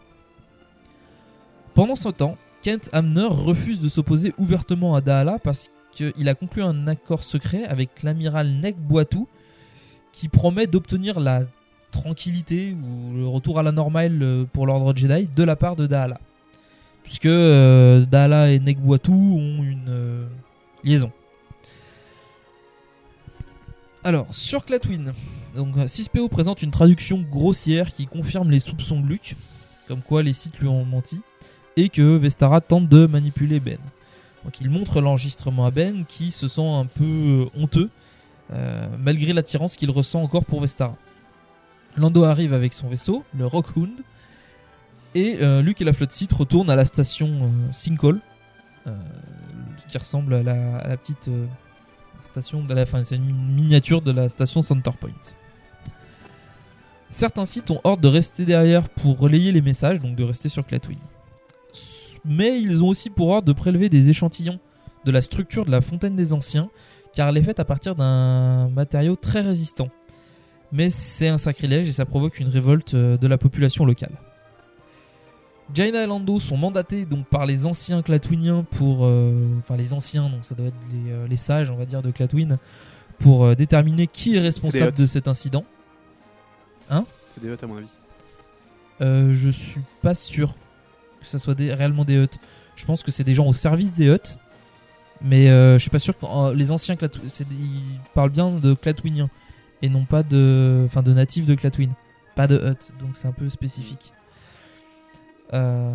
Pendant 1.75 1.97
ce 1.97 2.09
temps, 2.09 2.37
Kent 2.63 2.89
Hamner 2.93 3.27
refuse 3.29 3.81
de 3.81 3.89
s'opposer 3.89 4.33
ouvertement 4.39 4.95
à 4.95 5.01
Dahala 5.01 5.39
parce 5.43 5.71
qu'il 5.93 6.29
a 6.29 6.35
conclu 6.35 6.63
un 6.63 6.87
accord 6.87 7.23
secret 7.25 7.65
avec 7.65 8.03
l'amiral 8.03 8.49
Nek 8.51 8.77
Boitou 8.77 9.29
qui 10.13 10.29
promet 10.29 10.67
d'obtenir 10.67 11.19
la 11.19 11.43
tranquillité 11.91 12.75
ou 12.75 13.17
le 13.17 13.27
retour 13.27 13.59
à 13.59 13.63
la 13.63 13.73
normale 13.73 14.23
euh, 14.23 14.45
pour 14.53 14.67
l'ordre 14.67 14.97
Jedi 14.97 15.29
de 15.35 15.43
la 15.45 15.57
part 15.57 15.77
de 15.77 15.87
Dahala. 15.87 16.21
Puisque 17.05 17.27
euh, 17.27 18.05
Dahala 18.07 18.51
et 18.51 18.59
Boitou 18.59 19.13
ont 19.13 19.63
une 19.63 19.87
euh, 19.89 20.27
liaison. 20.83 21.13
Alors, 24.03 24.27
sur 24.35 24.65
Clatwin, 24.65 25.15
donc 25.55 25.77
6PO 25.77 26.29
présente 26.29 26.63
une 26.63 26.71
traduction 26.71 27.21
grossière 27.23 27.93
qui 27.93 28.07
confirme 28.07 28.51
les 28.51 28.61
soupçons 28.61 29.01
de 29.01 29.07
Luke, 29.07 29.37
comme 29.89 30.03
quoi 30.03 30.23
les 30.23 30.33
sites 30.33 30.59
lui 30.59 30.69
ont 30.69 30.85
menti, 30.85 31.21
et 31.77 31.89
que 31.89 32.17
Vestara 32.17 32.61
tente 32.61 32.89
de 32.89 33.07
manipuler 33.07 33.61
Ben. 33.61 33.79
Donc 34.45 34.61
il 34.61 34.69
montre 34.69 35.01
l'enregistrement 35.01 35.65
à 35.65 35.71
Ben 35.71 36.05
qui 36.07 36.31
se 36.31 36.49
sent 36.49 36.67
un 36.67 36.87
peu 36.87 37.05
euh, 37.05 37.47
honteux, 37.57 37.91
euh, 38.53 38.87
malgré 38.99 39.33
l'attirance 39.33 39.77
qu'il 39.77 39.91
ressent 39.91 40.23
encore 40.23 40.45
pour 40.45 40.61
Vestara. 40.61 40.97
Lando 41.97 42.25
arrive 42.25 42.53
avec 42.53 42.75
son 42.75 42.89
vaisseau, 42.89 43.25
le 43.37 43.47
Rockhound, 43.47 43.93
et 45.15 45.39
euh, 45.41 45.63
Luke 45.63 45.81
et 45.81 45.85
la 45.85 45.93
flotte 45.93 46.13
site 46.13 46.33
retournent 46.33 46.71
à 46.71 46.77
la 46.77 46.85
station 46.85 47.29
euh, 47.29 47.73
Sinkhole, 47.73 48.21
euh, 48.87 48.97
qui 49.89 49.97
ressemble 49.97 50.35
à 50.35 50.43
la, 50.43 50.97
petite 50.97 51.31
station 52.21 52.65
de 52.65 52.75
la 52.75 52.85
fin, 52.87 53.05
c'est 53.05 53.17
une 53.17 53.55
miniature 53.55 54.03
de 54.03 54.11
la 54.11 54.29
station 54.29 54.63
Centerpoint. 54.63 55.11
Certains 57.11 57.45
sites 57.45 57.71
ont 57.71 57.81
ordre 57.85 58.03
de 58.03 58.09
rester 58.09 58.45
derrière 58.45 58.89
pour 58.89 59.19
relayer 59.19 59.53
les 59.53 59.63
messages, 59.63 60.01
donc 60.01 60.17
de 60.17 60.25
rester 60.25 60.49
sur 60.49 60.67
Clatwin. 60.67 60.99
Mais 62.25 62.61
ils 62.61 62.83
ont 62.83 62.89
aussi 62.89 63.11
pour 63.11 63.29
ordre 63.29 63.47
de 63.47 63.53
prélever 63.53 63.89
des 63.89 64.09
échantillons 64.09 64.59
de 65.05 65.11
la 65.11 65.23
structure 65.23 65.65
de 65.65 65.71
la 65.71 65.81
fontaine 65.81 66.17
des 66.17 66.33
anciens, 66.33 66.71
car 67.15 67.29
elle 67.29 67.37
est 67.37 67.43
faite 67.43 67.61
à 67.61 67.65
partir 67.65 67.95
d'un 67.95 68.69
matériau 68.71 69.15
très 69.15 69.43
résistant. 69.43 69.91
Mais 70.73 70.91
c'est 70.91 71.29
un 71.29 71.39
sacrilège 71.39 71.89
et 71.89 71.93
ça 71.93 72.07
provoque 72.07 72.41
une 72.41 72.49
révolte 72.49 72.97
de 72.97 73.27
la 73.27 73.39
population 73.39 73.85
locale. 73.85 74.19
Jaina 75.73 76.05
et 76.05 76.07
Lando 76.07 76.41
sont 76.41 76.57
mandatés 76.57 77.07
donc 77.07 77.27
par 77.27 77.47
les 77.47 77.65
anciens 77.67 78.03
Clatwiniens 78.03 78.65
pour, 78.73 79.05
euh, 79.07 79.49
enfin 79.61 79.77
les 79.77 79.93
anciens, 79.95 80.29
donc 80.29 80.45
ça 80.45 80.55
doit 80.55 80.67
être 80.67 80.75
les, 80.93 81.11
euh, 81.13 81.27
les 81.27 81.37
sages, 81.39 81.71
on 81.71 81.77
va 81.77 81.87
dire, 81.87 82.03
de 82.03 82.11
Clatwin, 82.11 82.59
pour 83.19 83.45
euh, 83.45 83.55
déterminer 83.55 84.07
qui 84.07 84.37
est 84.37 84.41
responsable 84.41 84.93
de 84.93 85.07
cet 85.07 85.27
incident. 85.29 85.65
C'est 87.31 87.43
des 87.43 87.51
à 87.51 87.67
mon 87.67 87.79
avis. 87.79 87.89
Euh, 89.01 89.35
je 89.35 89.49
suis 89.51 89.81
pas 90.03 90.15
sûr 90.15 90.55
que 91.21 91.27
ça 91.27 91.39
soit 91.41 91.55
des- 91.55 91.73
réellement 91.75 92.05
des 92.05 92.15
Hutt. 92.23 92.39
Je 92.77 92.85
pense 92.85 93.03
que 93.03 93.11
c'est 93.11 93.25
des 93.25 93.35
gens 93.35 93.47
au 93.47 93.55
service 93.55 93.95
des 93.95 94.07
Hutt, 94.09 94.39
mais 95.21 95.49
euh, 95.49 95.75
je 95.75 95.79
suis 95.81 95.91
pas 95.91 95.99
sûr 95.99 96.17
que 96.17 96.25
euh, 96.27 96.55
les 96.55 96.71
anciens 96.71 96.95
Clat- 96.95 97.09
ils 97.51 97.99
parlent 98.15 98.31
bien 98.31 98.51
de 98.51 98.75
Clatwiniens 98.75 99.31
et 99.83 99.89
non 99.89 100.05
pas 100.05 100.23
de, 100.23 100.85
enfin 100.87 101.03
de 101.03 101.13
natifs 101.13 101.47
de 101.47 101.55
Clatwin, 101.57 101.91
pas 102.37 102.47
de 102.47 102.57
Hutt, 102.57 102.93
donc 103.01 103.17
c'est 103.17 103.27
un 103.27 103.33
peu 103.33 103.49
spécifique. 103.51 104.13
Euh, 105.55 105.95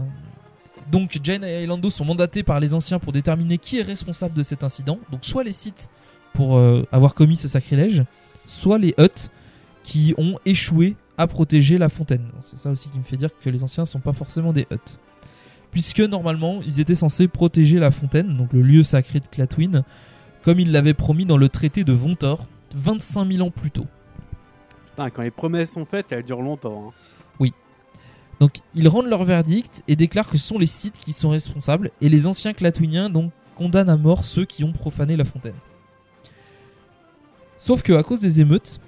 donc 0.91 1.19
Jane 1.21 1.43
et 1.43 1.65
Lando 1.67 1.89
sont 1.91 2.05
mandatés 2.05 2.41
par 2.43 2.59
les 2.59 2.73
anciens 2.73 2.97
pour 2.99 3.11
déterminer 3.13 3.57
qui 3.57 3.77
est 3.79 3.83
responsable 3.83 4.33
de 4.33 4.43
cet 4.43 4.63
incident. 4.63 4.97
Donc 5.11 5.23
soit 5.23 5.43
les 5.43 5.53
sites 5.53 5.89
pour 6.33 6.57
euh, 6.57 6.83
avoir 6.91 7.13
commis 7.13 7.35
ce 7.37 7.47
sacrilège, 7.47 8.03
soit 8.45 8.77
les 8.77 8.95
Hutt 8.97 9.29
qui 9.83 10.15
ont 10.17 10.39
échoué 10.45 10.95
à 11.17 11.27
protéger 11.27 11.77
la 11.77 11.89
fontaine. 11.89 12.29
C'est 12.41 12.57
ça 12.59 12.69
aussi 12.71 12.89
qui 12.89 12.97
me 12.97 13.03
fait 13.03 13.17
dire 13.17 13.29
que 13.39 13.49
les 13.49 13.63
anciens 13.63 13.85
sont 13.85 13.99
pas 13.99 14.13
forcément 14.13 14.53
des 14.53 14.65
Hutt. 14.71 14.97
Puisque 15.71 15.99
normalement, 15.99 16.61
ils 16.65 16.79
étaient 16.79 16.95
censés 16.95 17.27
protéger 17.27 17.77
la 17.77 17.91
fontaine, 17.91 18.35
donc 18.37 18.53
le 18.53 18.61
lieu 18.61 18.81
sacré 18.83 19.19
de 19.19 19.27
Clatwin, 19.27 19.83
comme 20.43 20.59
ils 20.59 20.71
l'avaient 20.71 20.95
promis 20.95 21.25
dans 21.25 21.37
le 21.37 21.49
traité 21.49 21.83
de 21.83 21.93
Vontor, 21.93 22.45
25 22.75 23.31
000 23.33 23.45
ans 23.47 23.51
plus 23.51 23.69
tôt. 23.69 23.85
Putain, 24.87 25.09
quand 25.11 25.21
les 25.21 25.31
promesses 25.31 25.73
sont 25.73 25.85
faites, 25.85 26.11
elles 26.11 26.23
durent 26.23 26.41
longtemps. 26.41 26.87
hein. 26.87 26.93
Donc 28.39 28.61
ils 28.73 28.87
rendent 28.87 29.07
leur 29.07 29.23
verdict 29.25 29.83
et 29.87 29.95
déclarent 29.95 30.29
que 30.29 30.37
ce 30.37 30.47
sont 30.47 30.57
les 30.57 30.65
sites 30.65 30.97
qui 30.97 31.13
sont 31.13 31.29
responsables 31.29 31.91
et 32.01 32.09
les 32.09 32.25
anciens 32.25 32.53
Clatwiniens 32.53 33.09
donc 33.09 33.31
condamnent 33.55 33.89
à 33.89 33.97
mort 33.97 34.23
ceux 34.23 34.45
qui 34.45 34.63
ont 34.63 34.71
profané 34.71 35.17
la 35.17 35.25
fontaine. 35.25 35.55
Sauf 37.59 37.81
que 37.81 37.91
à 37.93 38.03
cause 38.03 38.21
des 38.21 38.39
émeutes, 38.39 38.79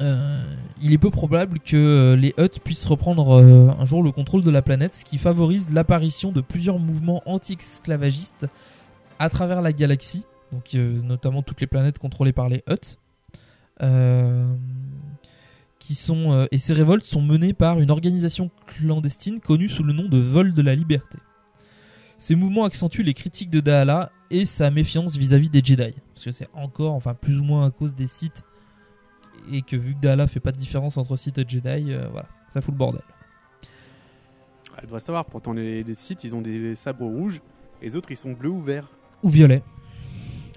euh, 0.00 0.42
il 0.82 0.92
est 0.92 0.98
peu 0.98 1.10
probable 1.10 1.60
que 1.60 1.76
euh, 1.76 2.16
les 2.16 2.34
Hutt 2.36 2.60
puissent 2.60 2.84
reprendre 2.84 3.40
euh, 3.40 3.70
un 3.78 3.84
jour 3.86 4.02
le 4.02 4.10
contrôle 4.10 4.42
de 4.42 4.50
la 4.50 4.60
planète, 4.60 4.94
ce 4.94 5.04
qui 5.04 5.18
favorise 5.18 5.70
l'apparition 5.72 6.32
de 6.32 6.40
plusieurs 6.40 6.78
mouvements 6.78 7.22
anti-esclavagistes 7.26 8.46
à 9.18 9.30
travers 9.30 9.62
la 9.62 9.72
galaxie, 9.72 10.26
donc 10.52 10.74
notamment 10.74 11.42
toutes 11.42 11.60
les 11.60 11.66
planètes 11.66 11.98
contrôlées 11.98 12.34
par 12.34 12.48
les 12.48 12.62
Hutt. 12.68 12.98
Qui 15.86 15.94
sont 15.94 16.32
euh, 16.32 16.46
et 16.50 16.58
ces 16.58 16.72
révoltes 16.72 17.06
sont 17.06 17.22
menées 17.22 17.52
par 17.52 17.78
une 17.78 17.92
organisation 17.92 18.50
clandestine 18.66 19.38
connue 19.38 19.68
sous 19.68 19.84
le 19.84 19.92
nom 19.92 20.08
de 20.08 20.18
Vol 20.18 20.52
de 20.52 20.60
la 20.60 20.74
Liberté. 20.74 21.18
Ces 22.18 22.34
mouvements 22.34 22.64
accentuent 22.64 23.04
les 23.04 23.14
critiques 23.14 23.50
de 23.50 23.60
Dahala 23.60 24.10
et 24.32 24.46
sa 24.46 24.72
méfiance 24.72 25.16
vis-à-vis 25.16 25.48
des 25.48 25.60
Jedi, 25.62 25.94
parce 26.12 26.24
que 26.24 26.32
c'est 26.32 26.48
encore, 26.54 26.94
enfin 26.94 27.14
plus 27.14 27.38
ou 27.38 27.44
moins 27.44 27.66
à 27.66 27.70
cause 27.70 27.94
des 27.94 28.08
sites 28.08 28.42
et 29.52 29.62
que 29.62 29.76
vu 29.76 29.94
que 29.94 30.00
Dahala 30.00 30.26
fait 30.26 30.40
pas 30.40 30.50
de 30.50 30.56
différence 30.56 30.96
entre 30.96 31.14
Sith 31.14 31.38
et 31.38 31.44
Jedi, 31.46 31.92
euh, 31.92 32.08
voilà, 32.10 32.26
ça 32.48 32.60
fout 32.60 32.74
le 32.74 32.78
bordel. 32.78 33.02
Elle 34.76 34.86
devrait 34.86 34.98
savoir, 34.98 35.24
pourtant 35.24 35.52
les, 35.52 35.84
les 35.84 35.94
sites 35.94 36.24
ils 36.24 36.34
ont 36.34 36.42
des 36.42 36.74
sabres 36.74 37.06
rouges, 37.06 37.40
et 37.80 37.84
les 37.84 37.94
autres 37.94 38.10
ils 38.10 38.16
sont 38.16 38.32
bleus 38.32 38.50
ou 38.50 38.60
verts. 38.60 38.88
Ou 39.22 39.28
violet, 39.28 39.62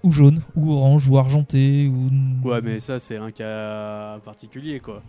ou 0.02 0.12
jaune, 0.12 0.42
ou 0.56 0.72
orange, 0.72 1.08
ou 1.08 1.20
argenté, 1.20 1.88
ou 1.88 2.10
Ouais, 2.48 2.62
mais 2.64 2.80
ça 2.80 2.98
c'est 2.98 3.18
un 3.18 3.30
cas 3.30 4.18
particulier 4.26 4.80
quoi. 4.80 5.04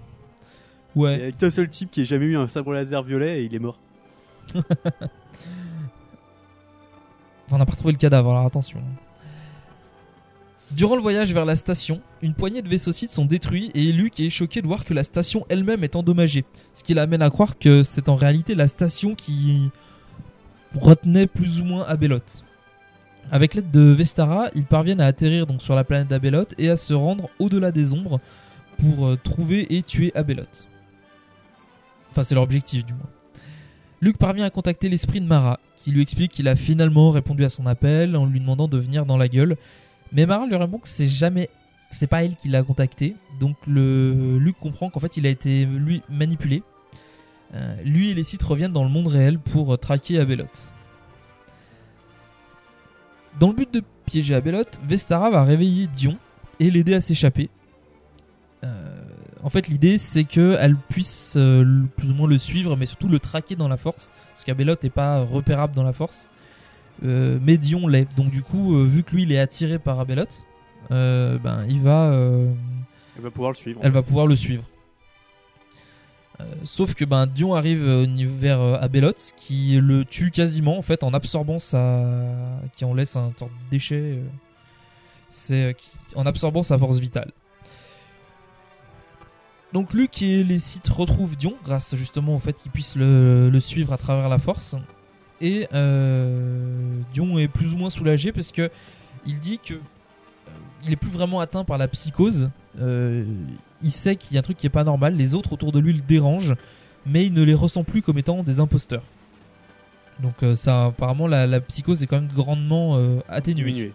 Ouais. 0.97 1.19
Il 1.19 1.25
y 1.25 1.29
a 1.29 1.33
qu'un 1.33 1.51
seul 1.51 1.69
type 1.69 1.91
qui 1.91 2.03
ait 2.03 2.07
jamais 2.07 2.27
eu 2.27 2.37
un 2.37 2.49
sabre 2.49 2.73
laser 2.73 3.03
violet 3.03 3.41
et 3.41 3.45
il 3.45 3.55
est 3.55 3.59
mort. 3.59 3.79
On 7.53 7.59
n'a 7.59 7.67
pas 7.67 7.73
retrouvé 7.73 7.93
le 7.93 7.99
cadavre, 7.99 8.31
alors 8.31 8.47
attention. 8.47 8.81
Durant 10.71 10.95
le 10.95 11.03
voyage 11.03 11.35
vers 11.35 11.45
la 11.45 11.57
station, 11.57 12.01
une 12.23 12.35
poignée 12.35 12.63
de 12.63 12.69
vaisseaux 12.69 12.93
Sith 12.93 13.11
sont 13.11 13.25
détruits 13.25 13.73
et 13.75 13.91
Luke 13.91 14.21
est 14.21 14.31
choqué 14.31 14.63
de 14.63 14.69
voir 14.69 14.85
que 14.85 14.95
la 14.95 15.03
station 15.03 15.45
elle-même 15.49 15.83
est 15.83 15.97
endommagée. 15.97 16.45
Ce 16.75 16.85
qui 16.85 16.95
l'amène 16.95 17.23
à 17.23 17.31
croire 17.31 17.59
que 17.59 17.83
c'est 17.83 18.09
en 18.09 18.15
réalité 18.15 18.55
la 18.55 18.69
station 18.69 19.17
qui 19.17 19.69
retenait 20.79 21.27
plus 21.27 21.61
ou 21.61 21.65
moins 21.65 21.83
Abelot. 21.83 22.21
Avec 23.33 23.55
l'aide 23.55 23.73
de 23.73 23.81
Vestara, 23.81 24.51
ils 24.55 24.65
parviennent 24.65 25.01
à 25.01 25.07
atterrir 25.07 25.49
donc 25.49 25.61
sur 25.61 25.75
la 25.75 25.83
planète 25.83 26.07
d'Abelot 26.07 26.47
et 26.57 26.71
à 26.71 26.77
se 26.77 26.95
rendre 26.95 27.31
au-delà 27.41 27.73
des 27.73 27.93
ombres 27.93 28.21
pour 28.79 29.09
euh, 29.09 29.19
trouver 29.23 29.75
et 29.75 29.83
tuer 29.83 30.13
Abelot. 30.15 30.45
Enfin, 32.11 32.23
c'est 32.23 32.35
leur 32.35 32.45
objectif 32.45 32.85
du 32.85 32.93
moins. 32.93 33.09
Luke 34.01 34.19
parvient 34.19 34.45
à 34.45 34.51
contacter 34.51 34.89
l'esprit 34.89 35.21
de 35.21 35.27
Mara, 35.27 35.61
qui 35.77 35.91
lui 35.91 36.03
explique 36.03 36.33
qu'il 36.33 36.49
a 36.49 36.57
finalement 36.57 37.11
répondu 37.11 37.45
à 37.45 37.51
son 37.51 37.67
appel 37.67 38.17
en 38.17 38.27
lui 38.27 38.41
demandant 38.41 38.69
de 38.69 38.79
venir 38.79 39.07
dans 39.07 39.17
la 39.17 39.29
gueule. 39.29 39.57
Mais 40.13 40.27
Mara 40.27 40.47
lui 40.47 40.57
répond 40.57 40.79
que 40.79 40.89
c'est 40.89 41.09
jamais, 41.09 41.51
c'est 41.91 42.07
pas 42.07 42.25
elle 42.25 42.35
qui 42.35 42.49
l'a 42.49 42.63
contacté. 42.63 43.15
Donc 43.39 43.57
le 43.67 44.39
Luke 44.39 44.57
comprend 44.61 44.91
qu'en 44.91 45.01
fait 45.01 45.17
il 45.17 45.27
a 45.27 45.31
été 45.31 45.65
lui 45.65 46.03
manipulé. 46.09 46.63
Euh, 47.55 47.77
lui 47.85 48.11
et 48.11 48.15
les 48.15 48.25
Sith 48.25 48.43
reviennent 48.43 48.73
dans 48.73 48.85
le 48.85 48.91
monde 48.91 49.09
réel 49.09 49.39
pour 49.39 49.77
traquer 49.79 50.19
Abelot. 50.19 50.47
Dans 53.39 53.49
le 53.49 53.55
but 53.55 53.73
de 53.73 53.83
piéger 54.07 54.35
Abelot, 54.35 54.65
Vestara 54.85 55.31
va 55.31 55.45
réveiller 55.45 55.89
Dion 55.89 56.17
et 56.59 56.71
l'aider 56.71 56.95
à 56.95 57.01
s'échapper. 57.01 57.49
Euh, 58.65 59.01
en 59.43 59.51
fait, 59.51 59.69
l'idée 59.69 59.99
c'est 59.99 60.25
qu'elle 60.25 60.77
puisse 60.89 61.35
euh, 61.37 61.85
plus 61.97 62.11
ou 62.11 62.15
moins 62.15 62.29
le 62.29 62.39
suivre, 62.39 62.77
mais 62.77 62.87
surtout 62.87 63.09
le 63.09 63.19
traquer 63.19 63.57
dans 63.57 63.69
la 63.69 63.77
force, 63.77 64.11
parce 64.33 64.45
qu'Abelot 64.45 64.77
n'est 64.83 64.91
pas 64.91 65.21
repérable 65.23 65.75
dans 65.75 65.83
la 65.83 65.93
force. 65.93 66.29
Euh, 67.05 67.39
mais 67.43 67.57
Dion 67.57 67.87
l'est. 67.87 68.07
Donc 68.17 68.31
du 68.31 68.43
coup, 68.43 68.77
euh, 68.77 68.85
vu 68.85 69.03
que 69.03 69.15
lui 69.15 69.23
il 69.23 69.33
est 69.33 69.39
attiré 69.39 69.79
par 69.79 70.01
Abelot, 70.01 70.27
ben 70.91 71.65
il 71.69 71.81
va, 71.81 72.13
Elle 73.17 73.23
va 73.23 73.31
pouvoir 73.31 73.53
le 73.53 73.57
suivre. 73.57 73.81
elle 73.83 73.93
va 73.93 74.03
fait. 74.03 74.09
pouvoir 74.09 74.27
le 74.27 74.37
suivre. 74.37 74.65
Sauf 76.65 76.95
que 76.95 77.05
ben 77.05 77.27
Dion 77.27 77.55
arrive 77.55 77.83
vers 78.39 78.61
Abelot 78.61 79.13
qui 79.37 79.79
le 79.81 80.05
tue 80.05 80.31
quasiment 80.31 80.79
en 80.79 80.83
fait 80.83 81.03
en 81.03 81.13
absorbant 81.13 81.59
sa, 81.59 82.05
qui 82.77 82.85
en 82.85 82.95
laisse 82.95 83.17
un 83.17 83.33
sorte 83.39 83.53
de 83.53 83.71
déchet. 83.71 84.19
C'est 85.31 85.77
en 86.15 86.27
absorbant 86.27 86.63
sa 86.63 86.79
force 86.79 86.99
vitale. 86.99 87.33
Donc 89.73 89.95
Luke 89.95 90.21
et 90.23 90.43
les 90.43 90.59
Sith 90.59 90.89
retrouvent 90.89 91.37
Dion 91.37 91.55
grâce 91.65 91.95
justement 91.95 92.35
au 92.35 92.39
fait 92.41 92.55
qu'ils 92.55 92.73
puissent 92.73 92.97
le, 92.97 93.51
le 93.51 93.61
suivre 93.61 93.93
à 93.93 93.97
travers 93.97 94.29
la 94.29 94.39
force. 94.39 94.75
Et 95.41 95.69
euh, 95.73 97.01
Dion 97.15 97.39
est 97.39 97.49
plus 97.49 97.73
ou 97.73 97.77
moins 97.77 97.91
soulagé 97.91 98.33
parce 98.33 98.53
que 98.53 98.71
il 99.27 99.39
dit 99.39 99.59
que 99.59 99.75
euh, 99.75 99.79
il 100.85 100.93
est 100.93 100.97
plus 100.97 101.11
vraiment 101.11 101.41
atteint 101.41 101.65
par 101.65 101.79
la 101.79 101.89
psychose. 101.89 102.51
Euh, 102.81 103.25
il 103.83 103.93
sait 103.93 104.17
qu'il 104.17 104.35
y 104.35 104.39
a 104.39 104.41
un 104.41 104.43
truc 104.43 104.59
qui 104.59 104.67
est 104.67 104.71
pas 104.71 104.85
normal. 104.85 105.17
Les 105.17 105.35
autres 105.35 105.53
autour 105.53 105.73
de 105.73 105.79
lui 105.79 105.93
le 105.93 106.01
dérangent, 106.01 106.57
mais 107.07 107.27
il 107.27 107.33
ne 107.33 107.43
les 107.43 107.55
ressent 107.55 107.85
plus 107.85 108.03
comme 108.03 108.19
étant 108.19 108.43
des 108.43 108.61
imposteurs. 108.61 109.05
Donc 110.19 110.43
euh, 110.43 110.57
ça, 110.57 110.87
apparemment, 110.87 111.27
la, 111.27 111.47
la 111.47 111.61
psychose 111.61 112.03
est 112.03 112.07
quand 112.07 112.21
même 112.21 112.31
grandement 112.31 112.99
atténuée. 113.29 113.65
Diminué. 113.65 113.93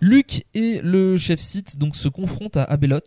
Luke 0.00 0.46
et 0.54 0.80
le 0.82 1.16
chef 1.16 1.40
Sith 1.40 1.78
donc 1.78 1.96
se 1.96 2.08
confrontent 2.08 2.56
à 2.56 2.64
Abelot. 2.64 3.00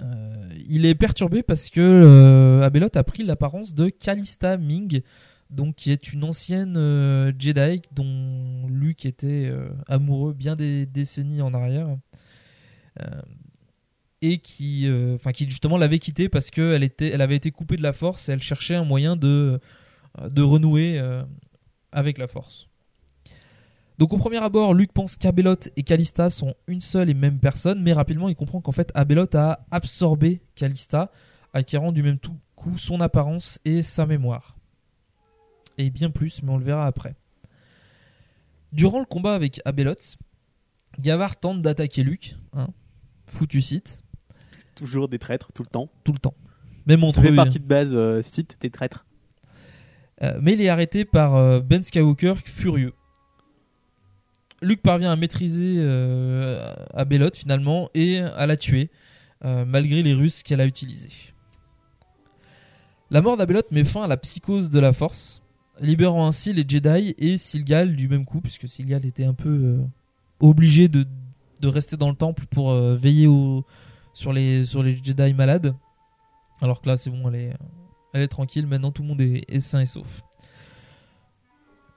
Euh, 0.00 0.48
il 0.68 0.86
est 0.86 0.94
perturbé 0.94 1.42
parce 1.42 1.70
que 1.70 1.80
euh, 1.80 2.62
Abelot 2.62 2.88
a 2.94 3.04
pris 3.04 3.22
l'apparence 3.22 3.74
de 3.74 3.88
Callista 3.88 4.56
Ming, 4.56 5.02
donc 5.50 5.76
qui 5.76 5.90
est 5.90 6.12
une 6.12 6.24
ancienne 6.24 6.76
euh, 6.76 7.32
Jedi 7.38 7.82
dont 7.92 8.66
Luke 8.68 9.04
était 9.04 9.52
amoureux 9.88 10.32
bien 10.32 10.56
des 10.56 10.86
décennies 10.86 11.42
en 11.42 11.54
arrière. 11.54 11.88
Et 14.22 14.38
qui, 14.38 14.86
qui 15.32 15.48
justement 15.48 15.78
l'avait 15.78 15.98
quitté 15.98 16.28
parce 16.28 16.50
qu'elle 16.50 17.22
avait 17.22 17.36
été 17.36 17.50
coupée 17.50 17.78
de 17.78 17.82
la 17.82 17.94
Force 17.94 18.28
et 18.28 18.32
elle 18.32 18.42
cherchait 18.42 18.74
un 18.74 18.84
moyen 18.84 19.16
de, 19.16 19.60
renouer 20.18 21.00
avec 21.92 22.18
la 22.18 22.28
Force. 22.28 22.69
Donc 24.00 24.14
au 24.14 24.16
premier 24.16 24.38
abord, 24.38 24.72
Luke 24.72 24.94
pense 24.94 25.14
qu'Abelot 25.14 25.56
et 25.76 25.82
Callista 25.82 26.30
sont 26.30 26.54
une 26.66 26.80
seule 26.80 27.10
et 27.10 27.14
même 27.14 27.38
personne, 27.38 27.82
mais 27.82 27.92
rapidement 27.92 28.30
il 28.30 28.34
comprend 28.34 28.62
qu'en 28.62 28.72
fait 28.72 28.90
Abelot 28.94 29.26
a 29.36 29.66
absorbé 29.70 30.40
Callista, 30.54 31.12
acquérant 31.52 31.92
du 31.92 32.02
même 32.02 32.16
tout 32.18 32.34
coup 32.56 32.78
son 32.78 33.02
apparence 33.02 33.58
et 33.66 33.82
sa 33.82 34.06
mémoire. 34.06 34.56
Et 35.76 35.90
bien 35.90 36.08
plus, 36.08 36.42
mais 36.42 36.50
on 36.50 36.56
le 36.56 36.64
verra 36.64 36.86
après. 36.86 37.14
Durant 38.72 39.00
le 39.00 39.04
combat 39.04 39.34
avec 39.34 39.60
Abelot, 39.66 40.16
Gavard 40.98 41.38
tente 41.38 41.60
d'attaquer 41.60 42.02
Luke, 42.02 42.36
hein, 42.54 42.68
foutu 43.26 43.60
site, 43.60 44.02
Toujours 44.76 45.10
des 45.10 45.18
traîtres, 45.18 45.52
tout 45.52 45.62
le 45.62 45.68
temps. 45.68 45.90
tout 46.04 46.14
le 46.14 46.18
temps. 46.18 46.34
Même 46.86 47.00
Ça 47.00 47.06
entre 47.06 47.20
fait 47.20 47.32
eux, 47.32 47.36
partie 47.36 47.60
de 47.60 47.66
base, 47.66 47.94
euh, 47.94 48.22
site 48.22 48.56
des 48.62 48.70
traîtres. 48.70 49.04
Euh, 50.22 50.38
mais 50.40 50.54
il 50.54 50.62
est 50.62 50.70
arrêté 50.70 51.04
par 51.04 51.36
euh, 51.36 51.60
Ben 51.60 51.82
Skywalker 51.82 52.36
furieux. 52.46 52.94
Luke 54.62 54.82
parvient 54.82 55.10
à 55.10 55.16
maîtriser 55.16 55.76
euh, 55.78 56.74
finalement 57.34 57.90
et 57.94 58.20
à 58.20 58.46
la 58.46 58.56
tuer, 58.56 58.90
euh, 59.44 59.64
malgré 59.64 60.02
les 60.02 60.12
ruses 60.12 60.42
qu'elle 60.42 60.60
a 60.60 60.66
utilisées. 60.66 61.12
La 63.10 63.22
mort 63.22 63.36
d'Abelot 63.36 63.62
met 63.70 63.84
fin 63.84 64.02
à 64.02 64.06
la 64.06 64.16
psychose 64.16 64.70
de 64.70 64.78
la 64.78 64.92
Force, 64.92 65.42
libérant 65.80 66.26
ainsi 66.26 66.52
les 66.52 66.64
Jedi 66.68 67.14
et 67.18 67.38
Silgal 67.38 67.96
du 67.96 68.06
même 68.06 68.24
coup, 68.24 68.40
puisque 68.40 68.68
Silgal 68.68 69.04
était 69.06 69.24
un 69.24 69.34
peu 69.34 69.48
euh, 69.48 69.82
obligé 70.40 70.88
de, 70.88 71.06
rester 71.62 71.96
dans 71.96 72.10
le 72.10 72.14
temple 72.14 72.44
pour 72.50 72.70
euh, 72.70 72.94
veiller 72.94 73.28
sur, 74.12 74.32
les, 74.32 74.64
Jedi 74.64 75.32
malades. 75.32 75.74
Alors 76.60 76.82
que 76.82 76.88
là, 76.88 76.96
c'est 76.98 77.10
bon, 77.10 77.30
elle 77.32 77.56
est, 78.22 78.28
tranquille, 78.28 78.66
maintenant 78.66 78.92
tout 78.92 79.02
le 79.02 79.08
monde 79.08 79.20
est 79.20 79.60
sain 79.60 79.80
et 79.80 79.86
sauf. 79.86 80.22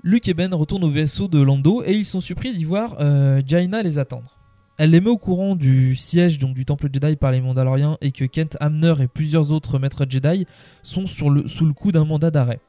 Luke 0.05 0.27
et 0.27 0.33
Ben 0.33 0.53
retournent 0.53 0.83
au 0.83 0.89
vaisseau 0.89 1.29
de 1.29 1.41
Lando 1.41 1.81
et 1.85 1.93
ils 1.93 2.05
sont 2.05 2.19
surpris 2.19 2.53
d'y 2.53 2.65
voir 2.65 2.97
euh, 2.99 3.41
Jaina 3.45 3.81
les 3.81 3.97
attendre. 3.97 4.37
Elle 4.77 4.89
les 4.89 4.99
met 4.99 5.09
au 5.09 5.17
courant 5.17 5.55
du 5.55 5.95
siège 5.95 6.39
donc 6.39 6.53
du 6.55 6.65
temple 6.65 6.89
Jedi 6.91 7.15
par 7.15 7.31
les 7.31 7.39
Mandaloriens 7.39 7.97
et 8.01 8.11
que 8.11 8.25
Kent 8.25 8.57
Hamner 8.59 8.95
et 8.99 9.07
plusieurs 9.07 9.53
autres 9.53 9.79
maîtres 9.79 10.05
Jedi 10.09 10.45
sont 10.81 11.05
sous 11.05 11.29
le 11.29 11.73
coup 11.73 11.93
d'un 11.93 12.03
mandat 12.03 12.31
d'arrêt. 12.31 12.59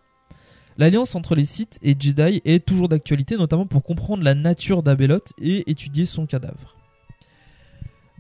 L'alliance 0.79 1.17
entre 1.17 1.35
les 1.35 1.45
Sith 1.45 1.81
et 1.83 1.97
Jedi 1.99 2.41
est 2.45 2.65
toujours 2.65 2.89
d'actualité, 2.89 3.37
notamment 3.37 3.67
pour 3.67 3.83
comprendre 3.83 4.23
la 4.23 4.35
nature 4.35 4.85
d'Abelot 4.85 5.25
et 5.41 5.69
étudier 5.69 6.07
son 6.07 6.27
cadavre. 6.27 6.77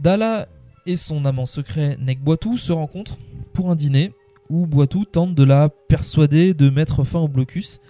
Dala 0.00 0.48
et 0.87 0.96
son 0.96 1.24
amant 1.24 1.46
secret 1.46 1.98
Nek 2.00 2.20
Boitou 2.20 2.57
se 2.57 2.72
rencontrent 2.72 3.18
pour 3.53 3.70
un 3.70 3.77
dîner 3.77 4.12
où 4.50 4.66
Boitou 4.66 5.05
tente 5.05 5.37
de 5.37 5.44
la 5.44 5.68
persuader 5.68 6.53
de 6.53 6.68
mettre 6.68 7.05
fin 7.05 7.20
au 7.20 7.29
blocus. 7.29 7.81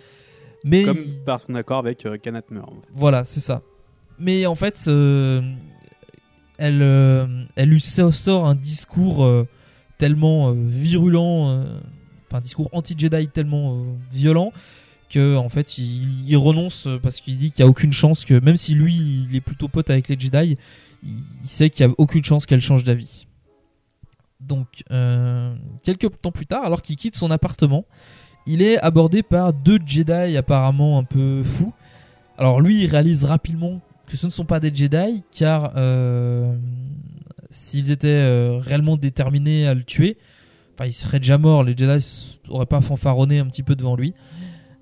Mais 0.64 0.83
Comme 0.85 0.98
il- 0.98 1.22
par 1.24 1.40
son 1.40 1.55
accord 1.55 1.79
avec 1.79 2.05
euh, 2.07 2.16
Kanat 2.16 2.42
Meur. 2.50 2.72
voilà, 2.94 3.24
c'est 3.24 3.40
ça. 3.40 3.62
Mais 4.18 4.46
en 4.46 4.55
fait, 4.55 4.85
euh, 4.88 5.42
elle, 6.59 6.81
euh, 6.83 7.44
elle 7.57 7.68
lui 7.68 7.81
sort 7.81 8.46
un 8.46 8.55
discours 8.55 9.24
euh, 9.24 9.46
tellement 9.98 10.50
euh, 10.50 10.55
virulent, 10.57 11.64
un 12.33 12.40
discours 12.40 12.68
anti-Jedi 12.72 13.29
tellement 13.29 13.85
violent 14.11 14.53
que 15.11 15.37
en 15.37 15.48
fait 15.48 15.79
il, 15.79 16.29
il 16.29 16.37
renonce 16.37 16.88
parce 17.00 17.20
qu'il 17.20 17.37
dit 17.37 17.53
qu'il 17.53 17.62
n'y 17.64 17.68
a 17.68 17.70
aucune 17.70 17.92
chance 17.92 18.24
que 18.24 18.40
même 18.40 18.57
si 18.57 18.74
lui 18.74 18.92
il 19.31 19.37
est 19.37 19.40
plutôt 19.40 19.68
pote 19.68 19.88
avec 19.90 20.09
les 20.09 20.18
Jedi, 20.18 20.57
il, 21.05 21.11
il 21.44 21.48
sait 21.48 21.70
qu'il 21.70 21.87
n'y 21.87 21.92
a 21.92 21.94
aucune 21.98 22.24
chance 22.24 22.44
qu'elle 22.46 22.61
change 22.62 22.83
d'avis. 22.83 23.27
Donc 24.40 24.66
quelques 25.85 26.20
temps 26.20 26.33
plus 26.33 26.46
tard, 26.46 26.64
alors 26.64 26.83
qu'il 26.83 26.96
quitte 26.96 27.14
son 27.16 27.31
appartement, 27.31 27.85
il 28.46 28.62
est 28.62 28.78
abordé 28.78 29.22
par 29.22 29.52
deux 29.52 29.78
Jedi 29.85 30.37
apparemment 30.37 30.98
un 30.98 31.04
peu 31.04 31.42
fous. 31.44 31.72
Alors 32.38 32.61
lui, 32.61 32.83
il 32.83 32.87
réalise 32.90 33.24
rapidement 33.24 33.80
que 34.07 34.16
ce 34.16 34.26
ne 34.26 34.30
sont 34.30 34.44
pas 34.44 34.61
des 34.61 34.74
Jedi, 34.74 35.22
car 35.35 35.72
euh, 35.76 36.54
s'ils 37.50 37.90
étaient 37.90 38.09
euh, 38.09 38.59
réellement 38.59 38.96
déterminés 38.96 39.66
à 39.66 39.74
le 39.74 39.83
tuer, 39.83 40.16
enfin, 40.74 40.87
il 40.87 40.92
serait 40.92 41.20
déjà 41.20 41.38
mort. 41.38 41.64
Les 41.64 41.76
Jedi 41.76 42.38
n'auraient 42.48 42.66
pas 42.66 42.80
fanfaronné 42.80 43.38
un 43.38 43.46
petit 43.46 43.62
peu 43.62 43.74
devant 43.76 43.96
lui. 43.96 44.14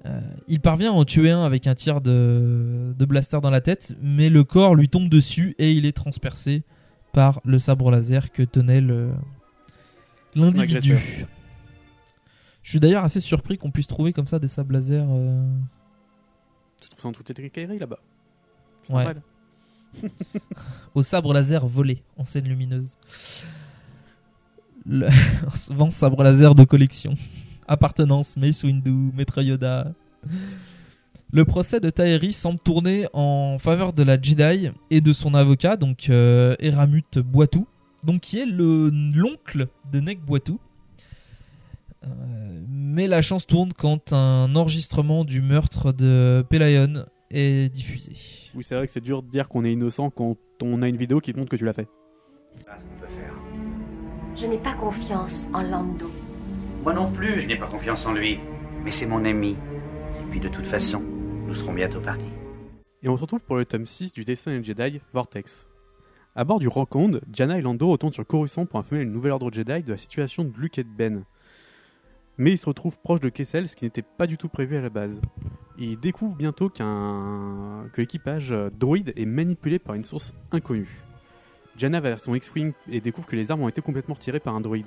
Euh, 0.05 0.21
il 0.49 0.59
parvient 0.59 0.91
à 0.91 0.95
en 0.95 1.05
tuer 1.05 1.31
un 1.31 1.45
avec 1.45 1.69
un 1.69 1.77
tir 1.77 2.01
de, 2.01 2.93
de 2.99 3.05
blaster 3.05 3.39
dans 3.41 3.51
la 3.51 3.61
tête, 3.61 3.95
mais 4.03 4.31
le 4.31 4.43
corps 4.43 4.75
lui 4.75 4.89
tombe 4.89 5.09
dessus 5.09 5.55
et 5.59 5.73
il 5.73 5.87
est 5.87 5.93
transpercé 5.93 6.65
par 7.13 7.41
le 7.45 7.59
sabre 7.61 7.91
laser 7.91 8.33
que 8.33 8.43
tenait 8.43 8.81
le 8.81 9.11
l'individu. 10.35 11.27
Je 12.63 12.71
suis 12.71 12.81
d'ailleurs 12.81 13.05
assez 13.05 13.21
surpris 13.21 13.59
qu'on 13.59 13.71
puisse 13.71 13.87
trouver 13.89 14.13
comme 14.13 14.27
ça 14.27 14.39
des 14.39 14.49
sabres 14.49 14.73
laser. 14.73 15.05
euh, 15.11 15.47
Tu 16.81 16.89
trouves 16.89 17.01
ça 17.01 17.09
en 17.09 17.13
toute 17.13 17.29
étriquerie 17.31 17.79
là-bas 17.79 17.99
C'est 18.85 18.93
Ouais. 18.95 19.05
normal. 19.05 19.23
au 20.95 21.03
sabre 21.03 21.35
laser 21.35 21.67
volé 21.67 22.03
en 22.17 22.25
scène 22.25 22.47
lumineuse. 22.49 22.97
Le... 24.87 25.09
Vent 25.71 25.91
sabre 25.91 26.23
laser 26.23 26.55
de 26.55 26.65
collection. 26.65 27.15
Appartenance 27.69 28.37
Mace 28.37 28.63
Windu, 28.65 28.91
Maître 29.15 29.43
Yoda. 29.43 29.93
Le 31.33 31.45
procès 31.45 31.81
de 31.81 31.89
Taheri 31.91 32.33
semble 32.33 32.61
tourner 32.61 33.07
en 33.13 33.59
faveur 33.59 33.93
de 33.93 34.03
la 34.03 34.21
Jedi 34.21 34.71
et 34.91 35.01
de 35.01 35.13
son 35.13 35.35
avocat, 35.35 35.77
donc 35.77 36.09
euh, 36.11 36.55
Eramut 36.59 37.19
Boitou, 37.19 37.67
donc 38.05 38.21
qui 38.23 38.39
est 38.39 38.45
le 38.47 38.91
l'oncle 39.15 39.69
de 39.93 40.01
Nek 40.01 40.21
Boitou. 40.25 40.61
Euh, 42.05 42.09
mais 42.69 43.07
la 43.07 43.23
chance 43.23 43.47
tourne 43.47 43.73
quand 43.73 44.13
un 44.13 44.55
enregistrement 44.55 45.25
du 45.25 45.41
meurtre 45.41 45.93
de 45.93 46.45
Pelayon 46.49 47.07
est 47.31 47.73
diffusé. 47.73 48.17
Oui, 48.55 48.63
c'est 48.63 48.75
vrai 48.75 48.87
que 48.87 48.93
c'est 48.93 49.01
dur 49.01 49.23
de 49.23 49.31
dire 49.31 49.49
qu'on 49.49 49.65
est 49.65 49.73
innocent 49.73 50.11
quand 50.11 50.37
on 50.63 50.83
a 50.83 50.89
une 50.89 50.97
vidéo 50.97 51.21
qui 51.21 51.33
te 51.33 51.39
montre 51.39 51.51
que 51.51 51.57
tu 51.57 51.65
l'as 51.65 51.73
fait. 51.73 51.89
Je 54.37 54.47
n'ai 54.47 54.59
pas 54.59 54.75
confiance 54.75 55.47
en 55.53 55.63
Lando. 55.63 56.11
Moi 56.83 56.93
non 56.93 57.11
plus, 57.11 57.41
je 57.41 57.47
n'ai 57.47 57.57
pas 57.57 57.67
confiance 57.67 58.07
en 58.07 58.13
lui. 58.13 58.39
Mais 58.85 58.91
c'est 58.91 59.07
mon 59.07 59.25
ami. 59.25 59.51
Et 59.51 60.31
puis 60.31 60.41
de 60.41 60.49
toute 60.49 60.67
façon, 60.67 61.03
nous 61.47 61.55
serons 61.55 61.73
bientôt 61.73 62.01
partis. 62.01 62.33
Et 63.03 63.09
on 63.09 63.17
se 63.17 63.23
retrouve 63.23 63.45
pour 63.45 63.57
le 63.57 63.65
tome 63.65 63.87
6 63.87 64.13
du 64.13 64.25
dessin 64.25 64.57
des 64.57 64.63
Jedi, 64.63 65.01
Vortex. 65.13 65.69
À 66.35 66.45
bord 66.45 66.61
du 66.61 66.69
Rockhound, 66.69 67.21
Jana 67.31 67.59
et 67.59 67.63
Lando 67.63 67.89
retournent 67.89 68.13
sur 68.13 68.27
Coruscant 68.27 68.65
pour 68.65 68.79
informer 68.79 69.05
le 69.05 69.11
nouvel 69.11 69.33
ordre 69.33 69.53
Jedi 69.53 69.83
de 69.83 69.93
la 69.93 69.99
situation 69.99 70.45
de 70.45 70.53
Luke 70.57 70.79
et 70.79 70.85
de 70.85 70.89
Ben. 70.89 71.25
Mais 72.39 72.53
ils 72.53 72.59
se 72.59 72.67
retrouvent 72.67 72.99
proches 73.01 73.21
de 73.21 73.29
Kessel, 73.29 73.69
ce 73.69 73.77
qui 73.77 73.85
n'était 73.85 74.03
pas 74.03 74.27
du 74.27 74.39
tout 74.39 74.49
prévu 74.49 74.77
à 74.77 74.81
la 74.81 74.91
base. 74.91 75.21
Ils 75.79 75.99
découvrent 75.99 76.37
bientôt 76.37 76.69
qu'un... 76.69 77.89
que 77.93 78.01
l'équipage 78.01 78.53
euh, 78.53 78.71
droïde 78.71 79.13
est 79.17 79.27
manipulé 79.27 79.79
par 79.79 79.95
une 79.95 80.05
source 80.05 80.35
inconnue. 80.51 81.03
Jana 81.77 82.01
va 82.01 82.11
vers 82.11 82.21
son 82.21 82.35
X-Wing 82.35 82.73
et 82.91 83.01
découvre 83.01 83.27
que 83.27 83.37
les 83.37 83.51
armes 83.51 83.63
ont 83.63 83.69
été 83.69 83.81
complètement 83.81 84.15
retirées 84.15 84.41
par 84.41 84.55
un 84.55 84.61
droïde. 84.61 84.87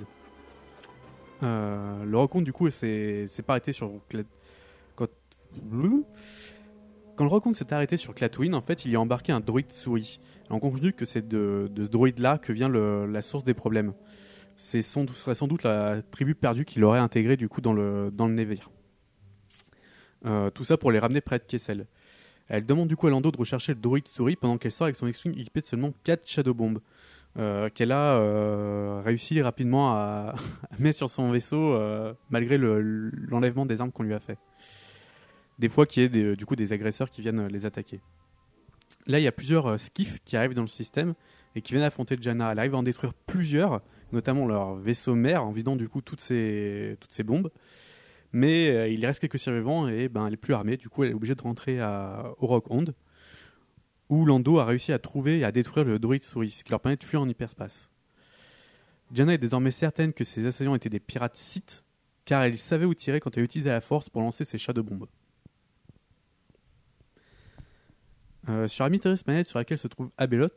Euh, 1.42 2.04
le 2.04 2.16
Rockhound, 2.16 2.44
du 2.44 2.52
coup, 2.52 2.70
s'est 2.70 3.26
pas 3.46 3.54
arrêté 3.54 3.72
sur... 3.72 3.92
Quand... 4.94 5.08
Quand 7.16 7.24
le 7.24 7.30
Rockhound 7.30 7.54
s'est 7.54 7.72
arrêté 7.72 7.96
sur 7.96 8.14
Clatooine, 8.14 8.54
en 8.54 8.60
fait, 8.60 8.84
il 8.84 8.90
y 8.90 8.96
a 8.96 9.00
embarqué 9.00 9.32
un 9.32 9.40
droïde 9.40 9.72
souris. 9.72 10.20
On 10.50 10.60
conclut 10.60 10.92
que 10.92 11.06
c'est 11.06 11.26
de, 11.26 11.70
ce 11.74 11.88
droïde-là 11.88 12.36
que 12.38 12.52
vient 12.52 12.68
la 12.68 13.22
source 13.22 13.42
des 13.42 13.54
problèmes. 13.54 13.94
C'est 14.56 14.80
ce 14.82 15.04
serait 15.14 15.34
sans 15.34 15.46
doute 15.48 15.62
la 15.62 16.00
tribu 16.02 16.34
perdue 16.34 16.64
qui 16.64 16.78
l'aurait 16.78 16.98
intégré 16.98 17.36
du 17.36 17.48
coup 17.48 17.60
dans 17.60 17.72
le, 17.72 18.10
dans 18.12 18.28
navire. 18.28 18.70
Euh, 20.24 20.50
tout 20.50 20.64
ça 20.64 20.76
pour 20.76 20.90
les 20.90 20.98
ramener 20.98 21.20
près 21.20 21.38
de 21.38 21.44
Kessel. 21.44 21.86
Elle 22.48 22.64
demande 22.64 22.88
du 22.88 22.96
coup 22.96 23.06
à 23.06 23.10
Lando 23.10 23.30
de 23.30 23.36
rechercher 23.36 23.74
le 23.74 23.80
droïde 23.80 24.08
souris 24.08 24.36
pendant 24.36 24.56
qu'elle 24.56 24.72
sort 24.72 24.86
avec 24.86 24.96
son 24.96 25.06
X-Wing 25.06 25.38
équipé 25.38 25.60
de 25.60 25.66
seulement 25.66 25.92
4 26.04 26.26
Shadow 26.26 26.54
Bombs. 26.54 26.78
euh, 27.38 27.68
qu'elle 27.68 27.92
a 27.92 28.14
euh, 28.18 29.02
réussi 29.04 29.42
rapidement 29.42 29.90
à, 29.94 30.34
mettre 30.78 30.96
sur 30.96 31.10
son 31.10 31.30
vaisseau 31.30 31.78
malgré 32.30 32.56
le- 32.56 33.10
l'enlèvement 33.10 33.66
des 33.66 33.80
armes 33.82 33.92
qu'on 33.92 34.04
lui 34.04 34.14
a 34.14 34.20
fait. 34.20 34.38
Des 35.58 35.68
fois 35.68 35.84
qu'il 35.84 36.02
y 36.02 36.06
ait 36.06 36.08
des- 36.08 36.34
du 36.36 36.46
coup 36.46 36.56
des 36.56 36.72
agresseurs 36.72 37.10
qui 37.10 37.20
viennent 37.20 37.46
les 37.48 37.66
attaquer. 37.66 38.00
Là, 39.06 39.18
il 39.18 39.22
y 39.22 39.26
a 39.26 39.32
plusieurs 39.32 39.78
skiffs 39.78 40.18
qui 40.24 40.36
arrivent 40.38 40.54
dans 40.54 40.62
le 40.62 40.68
système 40.68 41.12
et 41.54 41.60
qui 41.60 41.74
viennent 41.74 41.84
affronter 41.84 42.16
Janna. 42.18 42.52
Elle 42.52 42.58
arrive 42.58 42.74
à 42.74 42.78
en 42.78 42.82
détruire 42.82 43.12
plusieurs, 43.26 43.82
notamment 44.12 44.46
leur 44.46 44.76
vaisseau 44.76 45.14
mère, 45.14 45.44
en 45.44 45.50
vidant 45.50 45.76
du 45.76 45.88
coup 45.88 46.00
toutes 46.00 46.20
ces, 46.20 46.96
bombes. 47.24 47.50
Mais 48.32 48.68
euh, 48.68 48.88
il 48.88 49.04
reste 49.04 49.20
quelques 49.20 49.38
survivants 49.38 49.88
et 49.88 50.08
ben, 50.08 50.26
elle 50.26 50.34
est 50.34 50.38
plus 50.38 50.54
armée. 50.54 50.76
Du 50.76 50.88
coup, 50.88 51.04
elle 51.04 51.10
est 51.10 51.14
obligée 51.14 51.34
de 51.34 51.42
rentrer 51.42 51.80
à, 51.80 52.32
au 52.38 52.46
Rockhound, 52.46 52.94
où 54.08 54.24
Lando 54.24 54.58
a 54.58 54.64
réussi 54.64 54.92
à 54.92 54.98
trouver 54.98 55.38
et 55.38 55.44
à 55.44 55.52
détruire 55.52 55.84
le 55.84 55.98
droïde 55.98 56.22
souris, 56.22 56.50
ce 56.50 56.64
qui 56.64 56.70
leur 56.70 56.80
permet 56.80 56.96
de 56.96 57.04
fuir 57.04 57.20
en 57.20 57.28
hyperspace. 57.28 57.88
Janna 59.12 59.34
est 59.34 59.38
désormais 59.38 59.70
certaine 59.70 60.12
que 60.12 60.24
ses 60.24 60.46
assaillants 60.46 60.74
étaient 60.74 60.88
des 60.88 61.00
pirates 61.00 61.36
Sith, 61.36 61.84
car 62.24 62.42
elle 62.42 62.58
savait 62.58 62.84
où 62.84 62.94
tirer 62.94 63.20
quand 63.20 63.36
elle 63.36 63.44
utilisait 63.44 63.70
la 63.70 63.80
force 63.80 64.08
pour 64.08 64.20
lancer 64.20 64.44
ses 64.44 64.58
chats 64.58 64.72
de 64.72 64.80
bombes. 64.80 65.06
Euh, 68.48 68.68
sur 68.68 68.84
la 68.84 68.90
mystérieuse 68.90 69.24
sur 69.46 69.58
laquelle 69.58 69.78
se 69.78 69.88
trouve 69.88 70.10
Abelot, 70.18 70.48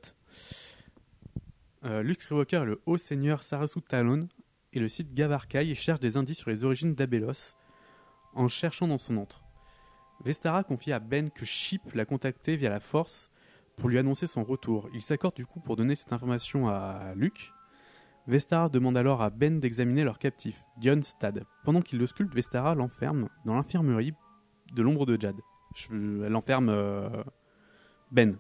euh, 1.86 2.04
Luke 2.04 2.22
Skywalker 2.22 2.62
et 2.64 2.66
le 2.66 2.82
haut 2.86 2.98
seigneur 2.98 3.44
Sarasu 3.44 3.82
Talon 3.82 4.28
et 4.74 4.80
le 4.80 4.88
site 4.88 5.14
Gavarkai 5.14 5.74
cherchent 5.76 6.00
des 6.00 6.18
indices 6.18 6.40
sur 6.40 6.50
les 6.50 6.64
origines 6.64 6.94
d'Abelos 6.94 7.56
en 8.34 8.48
cherchant 8.48 8.88
dans 8.88 8.98
son 8.98 9.18
antre. 9.18 9.44
Vestara 10.24 10.64
confie 10.64 10.92
à 10.92 11.00
Ben 11.00 11.30
que 11.30 11.46
Chip 11.46 11.94
l'a 11.94 12.06
contacté 12.06 12.58
via 12.58 12.70
la 12.70 12.80
force 12.80 13.32
pour 13.78 13.90
lui 13.90 13.98
annoncer 13.98 14.28
son 14.28 14.44
retour. 14.44 14.90
Il 14.94 15.02
s'accorde 15.02 15.36
du 15.36 15.46
coup 15.46 15.62
pour 15.62 15.78
donner 15.78 15.96
cette 15.96 16.12
information 16.12 16.68
à 16.68 17.14
Luke. 17.16 17.52
Vestara 18.28 18.70
demande 18.70 18.98
alors 18.98 19.22
à 19.22 19.30
Ben 19.30 19.60
d'examiner 19.60 20.04
leur 20.04 20.20
captif, 20.20 20.62
Dion 20.78 21.02
Stad. 21.02 21.46
Pendant 21.64 21.82
qu'il 21.82 21.98
le 21.98 22.06
sculpte, 22.06 22.36
Vestara 22.36 22.76
l'enferme 22.76 23.30
dans 23.46 23.56
l'infirmerie 23.56 24.14
de 24.74 24.82
l'ombre 24.84 25.06
de 25.06 25.20
Jad. 25.20 25.36
Elle 25.92 26.36
enferme 26.36 26.70
euh, 26.70 27.24
Ben, 28.12 28.38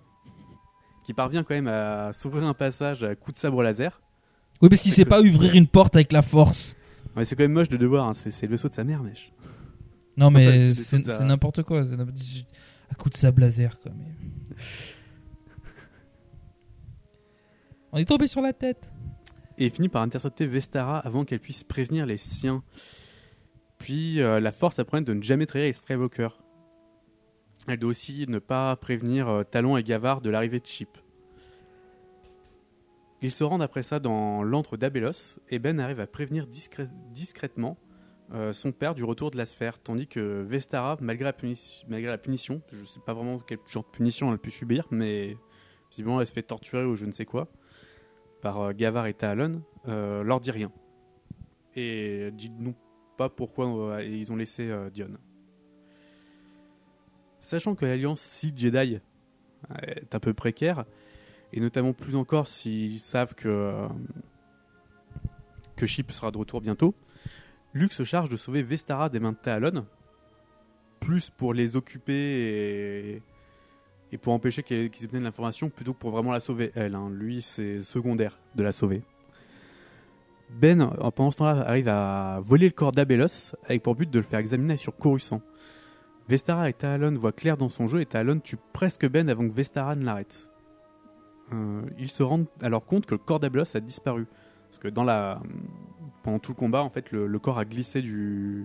qui 1.03 1.13
parvient 1.13 1.43
quand 1.43 1.53
même 1.55 1.67
à 1.67 2.11
s'ouvrir 2.13 2.43
un 2.45 2.53
passage 2.53 3.03
à 3.03 3.15
coups 3.15 3.33
de 3.35 3.39
sabre 3.39 3.63
laser. 3.63 4.01
Oui, 4.61 4.69
parce 4.69 4.81
qu'il 4.81 4.91
C'est 4.91 4.97
sait 4.97 5.03
que- 5.05 5.09
pas 5.09 5.21
ouvrir 5.21 5.55
une 5.55 5.67
porte 5.67 5.95
avec 5.95 6.11
la 6.11 6.21
force. 6.21 6.75
Ouais, 7.15 7.23
c'est 7.25 7.35
quand 7.35 7.43
même 7.43 7.53
moche 7.53 7.69
de 7.69 7.77
devoir, 7.77 8.07
hein, 8.07 8.13
c'est 8.13 8.29
c'est 8.31 8.45
le 8.45 8.51
vaisseau 8.51 8.67
de 8.69 8.73
sa 8.73 8.83
mère, 8.83 9.01
mèche. 9.03 9.31
Non, 10.17 10.27
Ouais, 10.27 10.33
mais 10.33 10.73
c'est 10.75 11.03
c'est 11.05 11.23
n'importe 11.25 11.63
quoi. 11.63 11.85
c'est 11.85 11.95
n'importe- 11.95 12.17
À 12.91 12.95
coup 12.95 13.09
de 13.09 13.15
sable 13.15 13.41
laser, 13.41 13.79
quoi. 13.79 13.91
Mais... 13.97 14.05
On 17.91 17.97
est 17.97 18.05
tombé 18.05 18.27
sur 18.27 18.41
la 18.41 18.53
tête. 18.53 18.89
et 19.57 19.65
il 19.65 19.71
finit 19.71 19.89
par 19.89 20.01
intercepter 20.03 20.45
Vestara 20.45 20.99
avant 20.99 21.25
qu'elle 21.25 21.39
puisse 21.39 21.63
prévenir 21.63 22.05
les 22.05 22.17
siens. 22.17 22.63
Puis 23.77 24.21
euh, 24.21 24.39
la 24.39 24.51
force 24.51 24.77
apprend 24.79 25.01
de 25.01 25.13
ne 25.13 25.21
jamais 25.21 25.45
trahir 25.45 25.65
les 25.67 25.73
Skywalker. 25.73 26.29
Elle 27.67 27.77
doit 27.77 27.91
aussi 27.91 28.25
ne 28.27 28.39
pas 28.39 28.75
prévenir 28.75 29.27
euh, 29.27 29.43
Talon 29.43 29.77
et 29.77 29.83
Gavard 29.83 30.21
de 30.21 30.29
l'arrivée 30.29 30.59
de 30.59 30.65
Chip. 30.65 30.97
Ils 33.21 33.31
se 33.31 33.43
rendent 33.43 33.61
après 33.61 33.83
ça 33.83 33.99
dans 33.99 34.43
l'antre 34.43 34.77
d'Abelos 34.77 35.39
et 35.49 35.59
Ben 35.59 35.79
arrive 35.79 35.99
à 35.99 36.07
prévenir 36.07 36.47
discrètement 36.47 37.77
euh, 38.33 38.53
son 38.53 38.71
père 38.71 38.95
du 38.95 39.03
retour 39.03 39.29
de 39.29 39.37
la 39.37 39.45
sphère, 39.45 39.77
tandis 39.77 40.07
que 40.07 40.41
Vestara, 40.41 40.97
malgré 41.01 41.25
la, 41.25 41.33
punition, 41.33 42.61
je 42.71 42.85
sais 42.85 43.01
pas 43.05 43.13
vraiment 43.13 43.39
quel 43.39 43.57
genre 43.67 43.83
de 43.83 43.89
punition 43.89 44.29
elle 44.29 44.35
a 44.35 44.37
pu 44.37 44.51
subir, 44.51 44.87
mais 44.89 45.35
visiblement 45.89 46.21
elle 46.21 46.27
se 46.27 46.33
fait 46.33 46.43
torturer 46.43 46.85
ou 46.85 46.95
je 46.95 47.05
ne 47.05 47.11
sais 47.11 47.25
quoi, 47.25 47.51
par 48.41 48.61
euh, 48.61 48.71
Gavard 48.71 49.07
et 49.07 49.13
Talon, 49.13 49.63
leur 49.85 50.39
dit 50.39 50.51
rien. 50.51 50.71
Et 51.75 52.31
dit 52.31 52.51
pas 53.17 53.27
pourquoi 53.27 54.01
ils 54.01 54.31
ont 54.31 54.37
laissé 54.37 54.73
Dion. 54.93 55.09
Sachant 57.49 57.73
que 57.73 57.83
l'alliance 57.83 58.21
Sith 58.21 58.59
Jedi 58.59 58.99
est 59.81 60.13
un 60.13 60.19
peu 60.19 60.35
précaire, 60.35 60.85
et 61.51 61.59
notamment 61.59 61.93
plus 61.93 62.15
encore 62.15 62.47
s'ils 62.47 62.99
savent 62.99 63.33
que, 63.33 63.47
euh, 63.47 63.87
que 65.75 65.87
Chip 65.87 66.11
sera 66.11 66.29
de 66.29 66.37
retour 66.37 66.61
bientôt, 66.61 66.93
Luke 67.73 67.93
se 67.93 68.03
charge 68.03 68.29
de 68.29 68.37
sauver 68.37 68.61
Vestara 68.61 69.09
des 69.09 69.19
mains 69.19 69.31
de 69.31 69.37
Talon, 69.37 69.87
plus 70.99 71.31
pour 71.31 71.55
les 71.55 71.75
occuper 71.75 73.23
et, 74.11 74.17
pour 74.19 74.33
empêcher 74.33 74.61
qu'ils 74.61 74.91
qu'ils 74.91 75.05
obtiennent 75.05 75.23
l'information 75.23 75.71
plutôt 75.71 75.95
que 75.95 75.99
pour 75.99 76.11
vraiment 76.11 76.33
la 76.33 76.41
sauver 76.41 76.71
elle. 76.75 76.93
hein. 76.93 77.09
Lui, 77.09 77.41
c'est 77.41 77.81
secondaire 77.81 78.37
de 78.53 78.61
la 78.61 78.71
sauver. 78.71 79.01
Ben, 80.51 80.81
euh, 80.81 81.09
pendant 81.09 81.31
ce 81.31 81.37
temps-là, 81.37 81.67
arrive 81.67 81.87
à 81.87 82.41
voler 82.43 82.67
le 82.67 82.73
corps 82.73 82.91
d'Abelos 82.91 83.55
avec 83.65 83.81
pour 83.81 83.95
but 83.95 84.07
de 84.07 84.19
le 84.19 84.23
faire 84.23 84.37
examiner 84.37 84.77
sur 84.77 84.95
Coruscant. 84.95 85.41
Vestara 86.29 86.69
et 86.69 86.73
Talon 86.73 87.15
voient 87.15 87.31
clair 87.31 87.57
dans 87.57 87.69
son 87.69 87.87
jeu 87.87 88.01
et 88.01 88.05
Talon 88.05 88.39
tue 88.39 88.57
presque 88.71 89.09
Ben 89.09 89.27
avant 89.29 89.47
que 89.47 89.53
Vestara 89.53 89.95
ne 89.95 90.05
l'arrête. 90.05 90.47
Euh, 91.51 91.81
ils 91.97 92.11
se 92.11 92.21
rendent 92.21 92.45
alors 92.61 92.85
compte 92.85 93.07
que 93.07 93.15
le 93.15 93.17
corps 93.17 93.39
d'Abelos 93.39 93.75
a 93.75 93.79
disparu. 93.79 94.27
Parce 94.69 94.77
que 94.77 94.89
dans 94.89 95.05
pendant 96.21 96.37
tout 96.37 96.51
le 96.51 96.55
combat, 96.55 96.83
en 96.83 96.91
fait, 96.91 97.11
le, 97.11 97.39
corps 97.39 97.57
a 97.57 97.65
glissé 97.65 98.03
de 98.03 98.63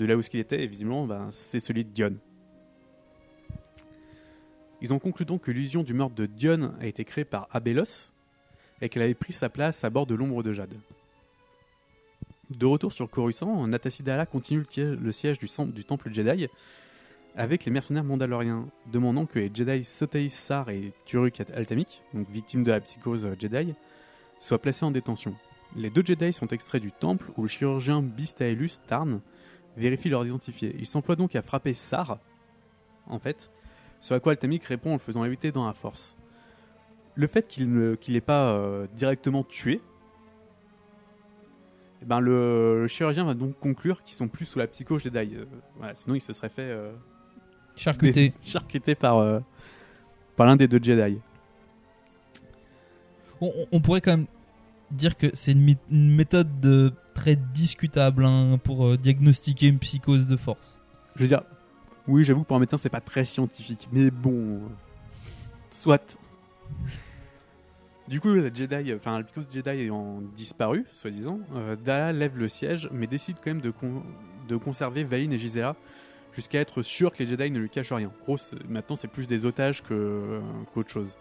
là 0.00 0.16
où 0.16 0.22
il 0.32 0.40
était 0.40 0.64
et 0.64 0.66
visiblement, 0.66 1.06
ben, 1.06 1.28
c'est 1.30 1.60
celui 1.60 1.84
de 1.84 1.90
Dion. 1.90 2.16
Ils 4.80 4.92
ont 4.92 4.98
conclu 4.98 5.24
donc 5.24 5.42
que 5.42 5.52
l'illusion 5.52 5.84
du 5.84 5.94
meurtre 5.94 6.16
de 6.16 6.26
Dion 6.26 6.72
a 6.80 6.86
été 6.86 7.04
créée 7.04 7.24
par 7.24 7.46
Abelos 7.52 8.10
et 8.80 8.88
qu'elle 8.88 9.02
avait 9.02 9.14
pris 9.14 9.32
sa 9.32 9.48
place 9.48 9.84
à 9.84 9.90
bord 9.90 10.06
de 10.06 10.16
l'ombre 10.16 10.42
de 10.42 10.52
Jade. 10.52 10.74
De 12.58 12.66
retour 12.66 12.92
sur 12.92 13.08
Coruscant, 13.08 13.66
Natasidala 13.66 14.26
continue 14.26 14.64
le, 14.76 15.12
siège 15.12 15.38
du, 15.38 15.48
temple 15.84 16.12
Jedi 16.12 16.48
avec 17.34 17.64
les 17.64 17.70
mercenaires 17.70 18.04
mandaloriens, 18.04 18.68
demandant 18.90 19.24
que 19.24 19.38
les 19.38 19.50
Jedi 19.52 19.84
Sotei 19.84 20.28
Sar 20.28 20.68
et 20.68 20.92
Turuk 21.06 21.40
Altamik, 21.54 22.02
donc 22.12 22.28
victimes 22.28 22.62
de 22.62 22.70
la 22.70 22.80
psychose 22.80 23.26
Jedi, 23.38 23.74
soient 24.38 24.60
placés 24.60 24.84
en 24.84 24.90
détention. 24.90 25.34
Les 25.76 25.88
deux 25.88 26.02
Jedi 26.04 26.32
sont 26.32 26.48
extraits 26.48 26.82
du 26.82 26.92
temple 26.92 27.30
où 27.36 27.42
le 27.42 27.48
chirurgien 27.48 28.02
Bistaelus 28.02 28.72
Tarn 28.86 29.20
vérifie 29.76 30.10
leur 30.10 30.26
identifier. 30.26 30.76
Il 30.78 30.86
s'emploie 30.86 31.16
donc 31.16 31.34
à 31.34 31.42
frapper 31.42 31.72
Sar, 31.72 32.18
en 33.06 33.18
fait, 33.18 33.50
ce 34.00 34.12
à 34.12 34.20
quoi 34.20 34.32
Altamik 34.32 34.64
répond 34.64 34.90
en 34.90 34.94
le 34.94 34.98
faisant 34.98 35.24
éviter 35.24 35.52
dans 35.52 35.66
la 35.66 35.72
force. 35.72 36.16
Le 37.14 37.26
fait 37.26 37.48
qu'il 37.48 37.70
n'ait 37.72 38.20
pas 38.20 38.52
euh, 38.52 38.86
directement 38.94 39.42
tué, 39.42 39.80
eh 42.02 42.04
ben 42.04 42.18
le, 42.18 42.82
le 42.82 42.88
chirurgien 42.88 43.24
va 43.24 43.34
donc 43.34 43.56
conclure 43.60 44.02
qu'ils 44.02 44.16
sont 44.16 44.26
plus 44.26 44.44
sous 44.44 44.58
la 44.58 44.66
psychose 44.66 45.04
Jedi. 45.04 45.36
Euh, 45.36 45.44
voilà, 45.76 45.94
sinon 45.94 46.16
il 46.16 46.20
se 46.20 46.32
serait 46.32 46.48
fait 46.48 46.62
euh, 46.62 46.92
charcuter 47.76 48.34
par, 48.98 49.18
euh, 49.18 49.38
par 50.34 50.46
l'un 50.46 50.56
des 50.56 50.66
deux 50.66 50.80
Jedi. 50.82 51.18
On, 53.40 53.80
pourrait 53.80 54.00
quand 54.00 54.12
même 54.12 54.26
dire 54.92 55.16
que 55.16 55.34
c'est 55.34 55.50
une, 55.50 55.76
méthode 55.90 56.60
de, 56.60 56.92
très 57.12 57.34
discutable 57.34 58.24
hein, 58.24 58.58
pour 58.62 58.96
diagnostiquer 58.96 59.66
une 59.66 59.80
psychose 59.80 60.28
de 60.28 60.36
force. 60.36 60.78
Je 61.16 61.22
veux 61.22 61.28
dire, 61.28 61.42
oui, 62.06 62.22
j'avoue 62.22 62.42
que 62.42 62.46
pour 62.46 62.56
un 62.56 62.60
médecin, 62.60 62.78
c'est 62.78 62.88
pas 62.88 63.00
très 63.00 63.24
scientifique, 63.24 63.88
mais 63.90 64.12
bon, 64.12 64.60
soit. 65.70 66.16
Du 68.08 68.20
coup, 68.20 68.34
la 68.34 68.52
Jedi, 68.52 68.92
enfin, 68.94 69.22
Jedi 69.52 69.68
ayant 69.70 70.20
disparu, 70.34 70.84
soi-disant, 70.92 71.40
euh, 71.54 71.76
Dala 71.76 72.12
lève 72.12 72.36
le 72.36 72.48
siège, 72.48 72.88
mais 72.92 73.06
décide 73.06 73.36
quand 73.36 73.50
même 73.50 73.60
de, 73.60 73.70
con- 73.70 74.02
de 74.48 74.56
conserver 74.56 75.04
Valine 75.04 75.32
et 75.32 75.38
Gisela 75.38 75.76
jusqu'à 76.32 76.60
être 76.60 76.82
sûr 76.82 77.12
que 77.12 77.18
les 77.22 77.26
Jedi 77.26 77.50
ne 77.50 77.60
lui 77.60 77.68
cachent 77.70 77.92
rien. 77.92 78.08
En 78.08 78.24
gros, 78.24 78.38
maintenant, 78.68 78.96
c'est 78.96 79.08
plus 79.08 79.26
des 79.28 79.46
otages 79.46 79.82
qu'autre 79.82 80.90
chose. 80.90 81.16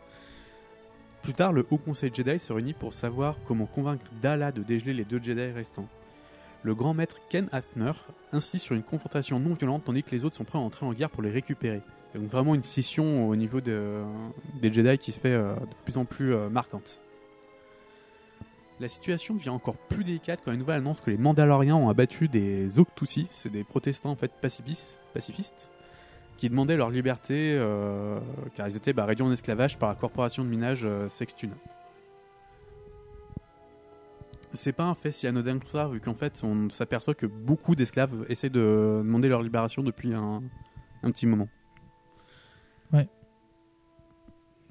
Plus 1.21 1.33
tard, 1.33 1.53
le 1.53 1.65
Haut 1.69 1.77
Conseil 1.77 2.11
Jedi 2.11 2.39
se 2.39 2.51
réunit 2.51 2.73
pour 2.73 2.95
savoir 2.95 3.35
comment 3.47 3.67
convaincre 3.67 4.05
Dala 4.21 4.51
de 4.51 4.63
dégeler 4.63 4.93
les 4.95 5.05
deux 5.05 5.21
Jedi 5.21 5.51
restants. 5.51 5.87
Le 6.63 6.73
grand 6.73 6.95
maître 6.95 7.17
Ken 7.29 7.47
Hafner 7.51 7.91
insiste 8.31 8.65
sur 8.65 8.75
une 8.75 8.83
confrontation 8.83 9.39
non 9.39 9.53
violente 9.53 9.83
tandis 9.85 10.01
que 10.03 10.11
les 10.11 10.25
autres 10.25 10.35
sont 10.35 10.43
prêts 10.45 10.57
à 10.57 10.61
entrer 10.61 10.85
en 10.85 10.93
guerre 10.93 11.09
pour 11.11 11.21
les 11.21 11.31
récupérer. 11.31 11.81
Donc 12.13 12.23
vraiment 12.25 12.55
une 12.55 12.63
scission 12.63 13.29
au 13.29 13.35
niveau 13.35 13.61
de- 13.61 14.03
des 14.61 14.71
Jedi 14.71 14.97
qui 14.97 15.11
se 15.11 15.19
fait 15.19 15.31
euh, 15.33 15.55
de 15.55 15.75
plus 15.85 15.97
en 15.97 16.05
plus 16.05 16.33
euh, 16.33 16.49
marquante. 16.49 17.01
La 18.81 18.89
situation 18.89 19.35
devient 19.35 19.49
encore 19.49 19.77
plus 19.77 20.03
délicate 20.03 20.41
quand 20.43 20.51
nouvelle 20.57 20.77
annonce 20.77 21.01
que 21.01 21.11
les 21.11 21.17
Mandaloriens 21.17 21.75
ont 21.75 21.89
abattu 21.89 22.27
des 22.27 22.79
Octusi, 22.79 23.27
c'est 23.31 23.51
des 23.51 23.63
protestants 23.63 24.09
en 24.11 24.15
fait 24.15 24.31
pacifistes, 24.41 24.99
pacifistes 25.13 25.71
qui 26.37 26.49
demandaient 26.49 26.77
leur 26.77 26.89
liberté 26.89 27.55
euh, 27.55 28.19
car 28.55 28.67
ils 28.67 28.75
étaient 28.75 28.93
bah, 28.93 29.05
réduits 29.05 29.23
en 29.23 29.31
esclavage 29.31 29.77
par 29.77 29.89
la 29.89 29.95
corporation 29.95 30.43
de 30.43 30.49
minage 30.49 30.81
euh, 30.83 31.07
Sextuna. 31.07 31.53
C'est 34.53 34.73
pas 34.73 34.83
un 34.83 34.95
fait 34.95 35.11
si 35.11 35.27
anodin 35.27 35.59
que 35.59 35.67
ça, 35.67 35.87
vu 35.87 36.01
qu'en 36.01 36.15
fait 36.15 36.41
on 36.43 36.69
s'aperçoit 36.69 37.13
que 37.13 37.27
beaucoup 37.27 37.75
d'esclaves 37.75 38.25
essaient 38.27 38.49
de 38.49 39.01
demander 39.05 39.29
leur 39.29 39.43
libération 39.43 39.81
depuis 39.83 40.13
un 40.13 40.41
petit 41.03 41.25
moment. 41.27 41.47
Ouais. 42.93 43.07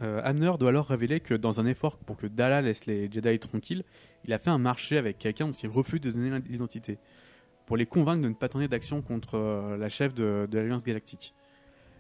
Euh, 0.02 0.20
Hamner 0.24 0.52
doit 0.59 0.70
alors 0.70 0.87
révéler 0.87 1.20
que 1.20 1.35
dans 1.35 1.61
un 1.61 1.66
effort 1.66 1.98
pour 1.98 2.16
que 2.16 2.26
Dala 2.26 2.62
laisse 2.62 2.87
les 2.87 3.11
Jedi 3.11 3.38
tranquilles, 3.38 3.85
il 4.24 4.33
a 4.33 4.38
fait 4.38 4.50
un 4.50 4.59
marché 4.59 4.96
avec 4.96 5.18
quelqu'un 5.18 5.46
dont 5.46 5.52
il 5.52 5.68
refuse 5.68 6.00
de 6.00 6.11
donner 6.11 6.38
l'identité, 6.48 6.98
pour 7.66 7.76
les 7.76 7.87
convaincre 7.87 8.22
de 8.22 8.28
ne 8.28 8.35
pas 8.35 8.48
tourner 8.48 8.68
d'action 8.68 9.02
contre 9.02 9.35
euh, 9.35 9.76
la 9.76 9.88
chef 9.88 10.14
de, 10.14 10.48
de 10.50 10.59
l'Alliance 10.59 10.85
Galactique. 10.85 11.35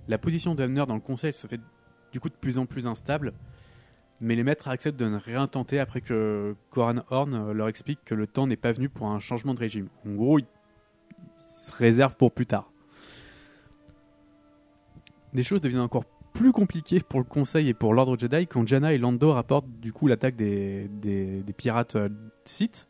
La 0.08 0.18
position 0.18 0.54
d'Hamner 0.54 0.84
dans 0.86 0.94
le 0.94 1.00
Conseil 1.00 1.32
se 1.32 1.46
fait 1.46 1.60
du 2.10 2.20
coup 2.20 2.30
de 2.30 2.34
plus 2.34 2.58
en 2.58 2.66
plus 2.66 2.86
instable, 2.86 3.34
mais 4.20 4.34
les 4.34 4.44
maîtres 4.44 4.68
acceptent 4.68 4.98
de 4.98 5.08
ne 5.08 5.16
rien 5.16 5.46
tenter 5.46 5.78
après 5.78 6.00
que 6.00 6.54
Coran 6.70 6.96
Horn 7.10 7.34
euh, 7.34 7.52
leur 7.52 7.68
explique 7.68 8.00
que 8.04 8.14
le 8.14 8.26
temps 8.26 8.46
n'est 8.46 8.56
pas 8.56 8.72
venu 8.72 8.88
pour 8.88 9.08
un 9.08 9.20
changement 9.20 9.54
de 9.54 9.60
régime. 9.60 9.88
En 10.06 10.14
gros, 10.14 10.38
ils 10.38 10.46
se 11.38 11.72
réservent 11.72 12.16
pour 12.16 12.32
plus 12.32 12.46
tard. 12.46 12.72
Les 15.32 15.42
choses 15.42 15.60
deviennent 15.60 15.80
encore 15.80 16.04
plus 16.32 16.52
compliquées 16.52 17.00
pour 17.00 17.20
le 17.20 17.24
Conseil 17.24 17.68
et 17.68 17.74
pour 17.74 17.94
l'Ordre 17.94 18.18
Jedi 18.18 18.46
quand 18.46 18.66
Janna 18.66 18.92
et 18.92 18.98
Lando 18.98 19.32
rapportent 19.32 19.68
du 19.80 19.92
coup 19.92 20.06
l'attaque 20.06 20.36
des, 20.36 20.88
des, 20.88 21.42
des 21.42 21.52
pirates 21.52 21.96
euh, 21.96 22.08
Sith 22.44 22.88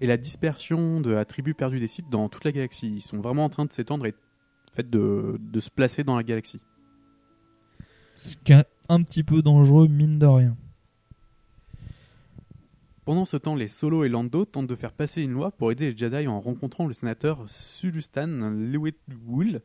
et 0.00 0.06
la 0.06 0.16
dispersion 0.16 1.00
de 1.00 1.10
la 1.10 1.24
tribu 1.24 1.54
perdue 1.54 1.78
des 1.78 1.86
Sith 1.86 2.08
dans 2.10 2.28
toute 2.28 2.44
la 2.44 2.52
galaxie. 2.52 2.88
Ils 2.88 3.02
sont 3.02 3.20
vraiment 3.20 3.44
en 3.44 3.48
train 3.50 3.64
de 3.64 3.72
s'étendre 3.72 4.06
et 4.06 4.14
fait, 4.74 4.88
de, 4.88 5.38
de 5.40 5.60
se 5.60 5.70
placer 5.70 6.04
dans 6.04 6.16
la 6.16 6.22
galaxie. 6.22 6.60
Ce 8.16 8.36
qui 8.44 8.52
est 8.52 8.64
un 8.88 9.02
petit 9.02 9.22
peu 9.22 9.42
dangereux, 9.42 9.88
mine 9.88 10.18
de 10.18 10.26
rien. 10.26 10.56
Pendant 13.04 13.24
ce 13.24 13.36
temps, 13.36 13.54
les 13.56 13.68
Solo 13.68 14.04
et 14.04 14.08
Lando 14.08 14.44
tentent 14.44 14.66
de 14.66 14.74
faire 14.74 14.92
passer 14.92 15.22
une 15.22 15.32
loi 15.32 15.50
pour 15.50 15.72
aider 15.72 15.90
les 15.90 15.96
Jedi 15.96 16.28
en 16.28 16.38
rencontrant 16.38 16.86
le 16.86 16.92
sénateur 16.92 17.48
Sulustan 17.48 18.50
Lewitwul. 18.50 19.62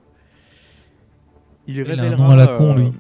Il, 1.67 1.75
Il 1.75 1.79
a 1.79 1.83
un 1.83 1.95
révélera, 1.95 2.23
nom 2.27 2.29
à 2.31 2.35
la 2.35 2.47
con, 2.47 2.75
lui. 2.75 2.91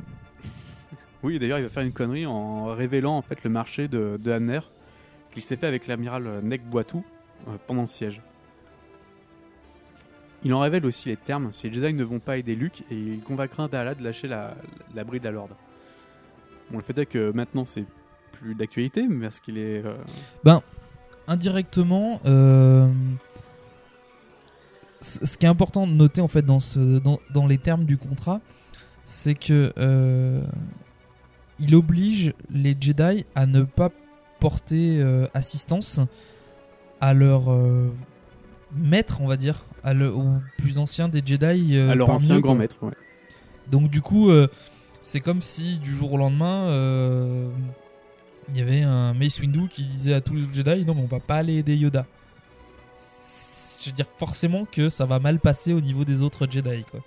oui, 1.23 1.39
d'ailleurs, 1.39 1.59
il 1.59 1.63
va 1.63 1.69
faire 1.69 1.83
une 1.83 1.91
connerie 1.91 2.25
en 2.25 2.65
révélant 2.73 3.17
en 3.17 3.21
fait 3.21 3.43
le 3.43 3.49
marché 3.49 3.87
de, 3.87 4.19
de 4.21 4.31
Hamner 4.31 4.59
qu'il 5.31 5.41
s'est 5.43 5.57
fait 5.57 5.67
avec 5.67 5.87
l'amiral 5.87 6.39
Nek 6.43 6.63
Boitou 6.69 7.03
euh, 7.47 7.51
pendant 7.67 7.81
le 7.81 7.87
siège. 7.87 8.21
Il 10.43 10.53
en 10.53 10.59
révèle 10.59 10.85
aussi 10.85 11.09
les 11.09 11.17
termes 11.17 11.51
si 11.51 11.67
les 11.69 11.73
Jedi 11.73 11.93
ne 11.93 12.03
vont 12.03 12.19
pas 12.19 12.37
aider 12.37 12.55
Luke 12.55 12.83
et 12.91 12.95
il 12.95 13.19
convaincra 13.21 13.67
Dala 13.67 13.95
de 13.95 14.03
lâcher 14.03 14.27
la, 14.27 14.55
la 14.93 15.03
bride 15.03 15.25
à 15.25 15.31
l'ordre. 15.31 15.55
Bon, 16.71 16.77
le 16.77 16.83
fait 16.83 16.97
est 16.97 17.05
que 17.05 17.31
maintenant 17.31 17.65
c'est 17.65 17.83
plus 18.31 18.53
d'actualité, 18.55 19.05
mais 19.07 19.25
parce 19.27 19.39
qu'il 19.39 19.57
est. 19.57 19.83
euh, 19.85 19.93
Ben, 20.43 20.61
indirectement, 21.27 22.21
euh, 22.25 22.87
ce 25.01 25.37
qui 25.37 25.45
est 25.45 25.49
important 25.49 25.87
de 25.87 25.93
noter 25.93 26.21
en 26.21 26.27
fait 26.27 26.41
dans, 26.43 26.59
ce, 26.59 26.99
dans, 26.99 27.19
dans 27.31 27.47
les 27.47 27.57
termes 27.57 27.85
du 27.85 27.97
contrat, 27.97 28.39
c'est 29.05 29.35
que 29.35 29.71
euh, 29.77 30.41
il 31.59 31.75
oblige 31.75 32.33
les 32.49 32.75
Jedi 32.79 33.25
à 33.35 33.45
ne 33.45 33.61
pas 33.61 33.91
porter 34.39 34.99
euh, 34.99 35.27
assistance 35.33 35.99
à 36.99 37.13
leur 37.13 37.51
euh, 37.51 37.93
maître, 38.75 39.19
on 39.21 39.27
va 39.27 39.37
dire, 39.37 39.63
à 39.83 39.93
le, 39.93 40.11
au 40.11 40.25
plus 40.57 40.77
ancien 40.79 41.07
des 41.07 41.21
Jedi. 41.25 41.77
à 41.77 41.95
leur 41.95 42.09
ancien 42.09 42.37
eux, 42.37 42.41
grand 42.41 42.55
maître. 42.55 42.77
Ouais. 42.81 42.93
Donc 43.69 43.89
du 43.89 44.01
coup, 44.01 44.29
c'est 45.01 45.21
comme 45.21 45.41
si 45.41 45.77
du 45.77 45.95
jour 45.95 46.13
au 46.13 46.17
lendemain, 46.17 46.69
il 48.49 48.57
y 48.57 48.61
avait 48.61 48.81
un 48.81 49.13
Mace 49.13 49.39
Windu 49.39 49.67
qui 49.69 49.83
disait 49.83 50.13
à 50.13 50.21
tous 50.21 50.35
les 50.35 50.45
Jedi, 50.53 50.85
non 50.85 50.93
mais 50.93 51.01
on 51.01 51.07
va 51.07 51.19
pas 51.19 51.37
aller 51.37 51.55
aider 51.55 51.75
Yoda. 51.75 52.05
Je 53.81 53.89
veux 53.89 53.95
dire 53.95 54.07
forcément 54.17 54.65
que 54.65 54.89
ça 54.89 55.05
va 55.05 55.19
mal 55.19 55.39
passer 55.39 55.73
au 55.73 55.81
niveau 55.81 56.05
des 56.05 56.21
autres 56.21 56.47
Jedi 56.49 56.83
quoi. 56.89 57.01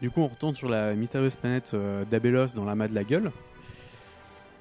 Du 0.00 0.10
coup, 0.10 0.20
on 0.20 0.26
retourne 0.26 0.54
sur 0.54 0.68
la 0.68 0.94
mystérieuse 0.94 1.36
planète 1.36 1.70
euh, 1.74 2.04
d'Abelos 2.04 2.48
dans 2.54 2.64
l'amas 2.64 2.88
de 2.88 2.94
la 2.94 3.04
gueule. 3.04 3.32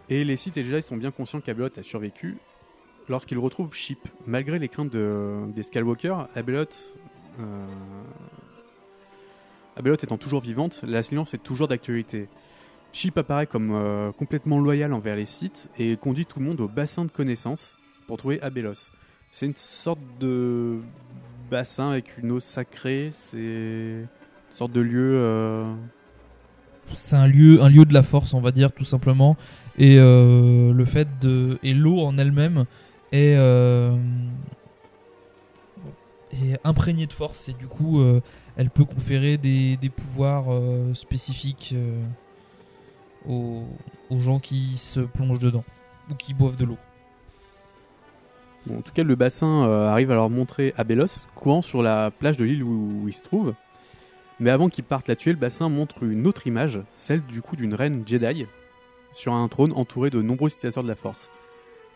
Et 0.10 0.24
les 0.24 0.38
Sith 0.38 0.56
et 0.58 0.64
les 0.64 0.70
Jedi 0.70 0.82
sont 0.82 0.98
bien 0.98 1.12
conscients 1.12 1.42
qu'Abelot 1.42 1.70
a 1.78 1.84
survécu 1.84 2.38
lorsqu'ils 3.10 3.40
retrouvent 3.40 3.74
Chip. 3.74 4.00
Malgré 4.26 4.60
les 4.60 4.70
craintes 4.70 4.92
de- 4.92 5.46
des 5.54 5.64
Skywalker, 5.64 6.16
Abelot, 6.36 6.66
euh, 7.40 7.66
étant 10.02 10.18
toujours 10.18 10.42
vivante, 10.42 10.82
la 10.88 11.04
silence 11.04 11.34
est 11.34 11.44
toujours 11.44 11.68
d'actualité. 11.68 12.30
Chip 12.94 13.18
apparaît 13.18 13.48
comme 13.48 13.72
euh, 13.74 14.12
complètement 14.14 14.60
loyal 14.60 14.94
envers 14.94 15.16
les 15.18 15.26
Sith 15.26 15.70
et 15.78 15.98
conduit 15.98 16.26
tout 16.26 16.40
le 16.40 16.46
monde 16.46 16.62
au 16.62 16.70
bassin 16.70 17.04
de 17.04 17.12
connaissances 17.12 17.78
pour 18.08 18.18
trouver 18.18 18.42
Abelos. 18.42 18.92
C'est 19.32 19.48
une 19.48 19.56
sorte 19.56 20.00
de 20.20 20.80
bassin 21.52 21.90
avec 21.92 22.18
une 22.20 22.32
eau 22.32 22.40
sacrée, 22.40 23.12
c'est 23.14 24.06
sorte 24.56 24.72
de 24.72 24.82
lieu. 24.82 25.18
euh, 25.18 25.74
C'est 26.94 27.16
un 27.16 27.28
lieu, 27.28 27.62
un 27.62 27.70
lieu 27.70 27.86
de 27.86 27.94
la 27.94 28.04
force 28.04 28.34
on 28.34 28.42
va 28.42 28.52
dire 28.52 28.72
tout 28.72 28.84
simplement. 28.84 29.38
Et 29.78 29.98
euh, 29.98 30.72
le 30.72 30.86
fait 30.86 31.08
de 31.20 31.60
et 31.62 31.74
l'eau 31.74 32.00
en 32.00 32.18
elle-même 32.18 32.66
est, 33.12 33.36
euh, 33.36 33.96
est 36.32 36.60
imprégnée 36.64 37.08
de 37.08 37.14
force 37.14 37.50
et 37.50 37.54
du 37.54 37.68
coup 37.68 38.00
euh, 38.00 38.22
elle 38.56 38.70
peut 38.70 38.86
conférer 38.86 39.38
des, 39.38 39.76
des 39.78 39.90
pouvoirs 39.90 40.46
euh, 40.48 40.94
spécifiques 40.94 41.74
euh, 41.76 42.02
aux, 43.28 43.64
aux 44.10 44.20
gens 44.20 44.40
qui 44.40 44.78
se 44.78 45.02
plongent 45.02 45.40
dedans 45.40 45.66
ou 46.10 46.16
qui 46.16 46.34
boivent 46.34 46.56
de 46.56 46.66
l'eau. 46.66 46.78
Bon, 48.66 48.80
en 48.80 48.82
tout 48.82 48.94
cas, 48.94 49.04
le 49.04 49.16
bassin 49.16 49.68
euh, 49.68 49.88
arrive 49.88 50.10
à 50.12 50.16
leur 50.16 50.30
montrer 50.30 50.74
Abelos 50.78 51.28
courant 51.36 51.62
sur 51.62 51.84
la 51.84 52.12
plage 52.12 52.38
de 52.38 52.46
l'île 52.46 52.64
où, 52.64 53.04
où 53.04 53.08
il 53.08 53.14
se 53.14 53.22
trouve. 53.24 53.54
Mais 54.40 54.50
avant 54.50 54.68
qu'ils 54.68 54.84
partent 54.84 55.08
la 55.08 55.16
tuer, 55.16 55.32
le 55.32 55.38
bassin 55.38 55.70
montre 55.70 56.04
une 56.04 56.28
autre 56.28 56.48
image, 56.48 56.80
celle 56.94 57.22
du 57.26 57.42
coup 57.42 57.56
d'une 57.56 57.74
reine 57.74 58.04
Jedi, 58.06 58.46
sur 59.14 59.34
un 59.34 59.48
trône 59.48 59.72
entouré 59.74 60.10
de 60.10 60.22
nombreux 60.22 60.50
utilisateurs 60.50 60.84
de 60.84 60.90
la 60.90 60.96
Force. 60.96 61.32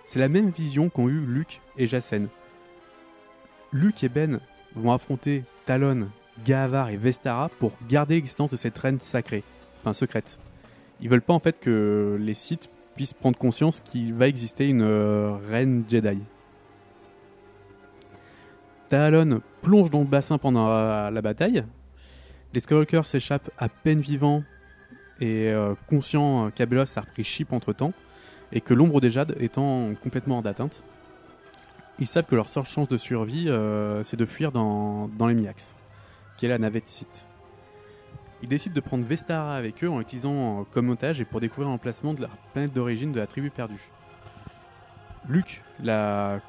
C'est 0.06 0.20
la 0.20 0.30
même 0.30 0.50
vision 0.50 0.90
qu'ont 0.90 1.10
eu 1.10 1.20
Luke 1.20 1.62
et 1.78 1.86
Jacen. 1.86 2.30
Luke 3.72 4.04
et 4.04 4.10
Ben 4.10 4.40
vont 4.76 4.94
affronter 4.94 5.44
Talon, 5.66 6.08
Gahavar 6.46 6.90
et 6.90 6.98
Vestara 6.98 7.50
pour 7.60 7.74
garder 7.88 8.16
l'existence 8.16 8.52
de 8.52 8.58
cette 8.58 8.78
reine 8.78 9.00
sacrée, 9.00 9.44
enfin 9.78 9.94
secrète. 9.94 10.40
Ils 11.02 11.10
veulent 11.10 11.22
pas 11.22 11.34
en 11.34 11.40
fait 11.40 11.60
que 11.60 12.18
les 12.20 12.34
Sith 12.34 12.70
puissent 12.96 13.14
prendre 13.14 13.38
conscience 13.38 13.82
qu'il 13.82 14.14
va 14.14 14.28
exister 14.28 14.68
une 14.68 14.82
euh, 14.82 15.36
reine 15.50 15.84
Jedi. 15.88 16.20
Talon 18.88 19.42
plonge 19.62 19.92
dans 19.92 20.00
le 20.00 20.06
bassin 20.06 20.38
pendant 20.38 20.68
la, 20.68 21.12
la 21.12 21.22
bataille. 21.22 21.64
Les 22.54 22.62
Skywalkers 22.62 23.06
s'échappent 23.06 23.52
à 23.60 23.70
peine 23.70 24.02
vivants 24.02 24.44
et 25.20 25.50
euh, 25.50 25.76
conscients 25.88 26.50
qu'Abelos 26.50 26.98
a 26.98 27.02
repris 27.02 27.24
Chip 27.24 27.54
entre 27.54 27.74
temps 27.74 27.94
et 28.52 28.62
que 28.62 28.74
l'ombre 28.74 29.02
des 29.02 29.12
Jades 29.12 29.36
étant 29.40 29.94
complètement 30.02 30.38
hors 30.38 30.42
d'atteinte. 30.42 30.84
Ils 32.00 32.08
savent 32.08 32.26
que 32.26 32.36
leur 32.36 32.48
seule 32.48 32.66
chance 32.66 32.88
de 32.88 32.98
survie, 32.98 33.50
euh, 33.50 34.02
c'est 34.04 34.18
de 34.18 34.26
fuir 34.26 34.52
dans, 34.52 35.10
dans 35.10 35.28
les 35.28 35.36
Miax, 35.36 35.78
qui 36.38 36.46
est 36.46 36.50
la 36.50 36.58
navette 36.58 36.88
Sith. 36.88 37.28
Ils 38.42 38.50
décident 38.50 38.74
de 38.74 38.80
prendre 38.80 39.06
Vestara 39.06 39.56
avec 39.56 39.84
eux 39.84 39.90
en 39.90 40.00
l'utilisant 40.00 40.66
comme 40.72 40.90
otage 40.90 41.22
et 41.22 41.26
pour 41.26 41.42
découvrir 41.42 41.70
l'emplacement 41.70 42.14
de 42.14 42.22
la 42.22 42.30
planète 42.54 42.74
d'origine 42.74 43.12
de 43.12 43.20
la 43.20 43.28
tribu 43.28 43.52
perdue. 43.52 43.92
Luke 45.28 45.62
la, 45.84 46.40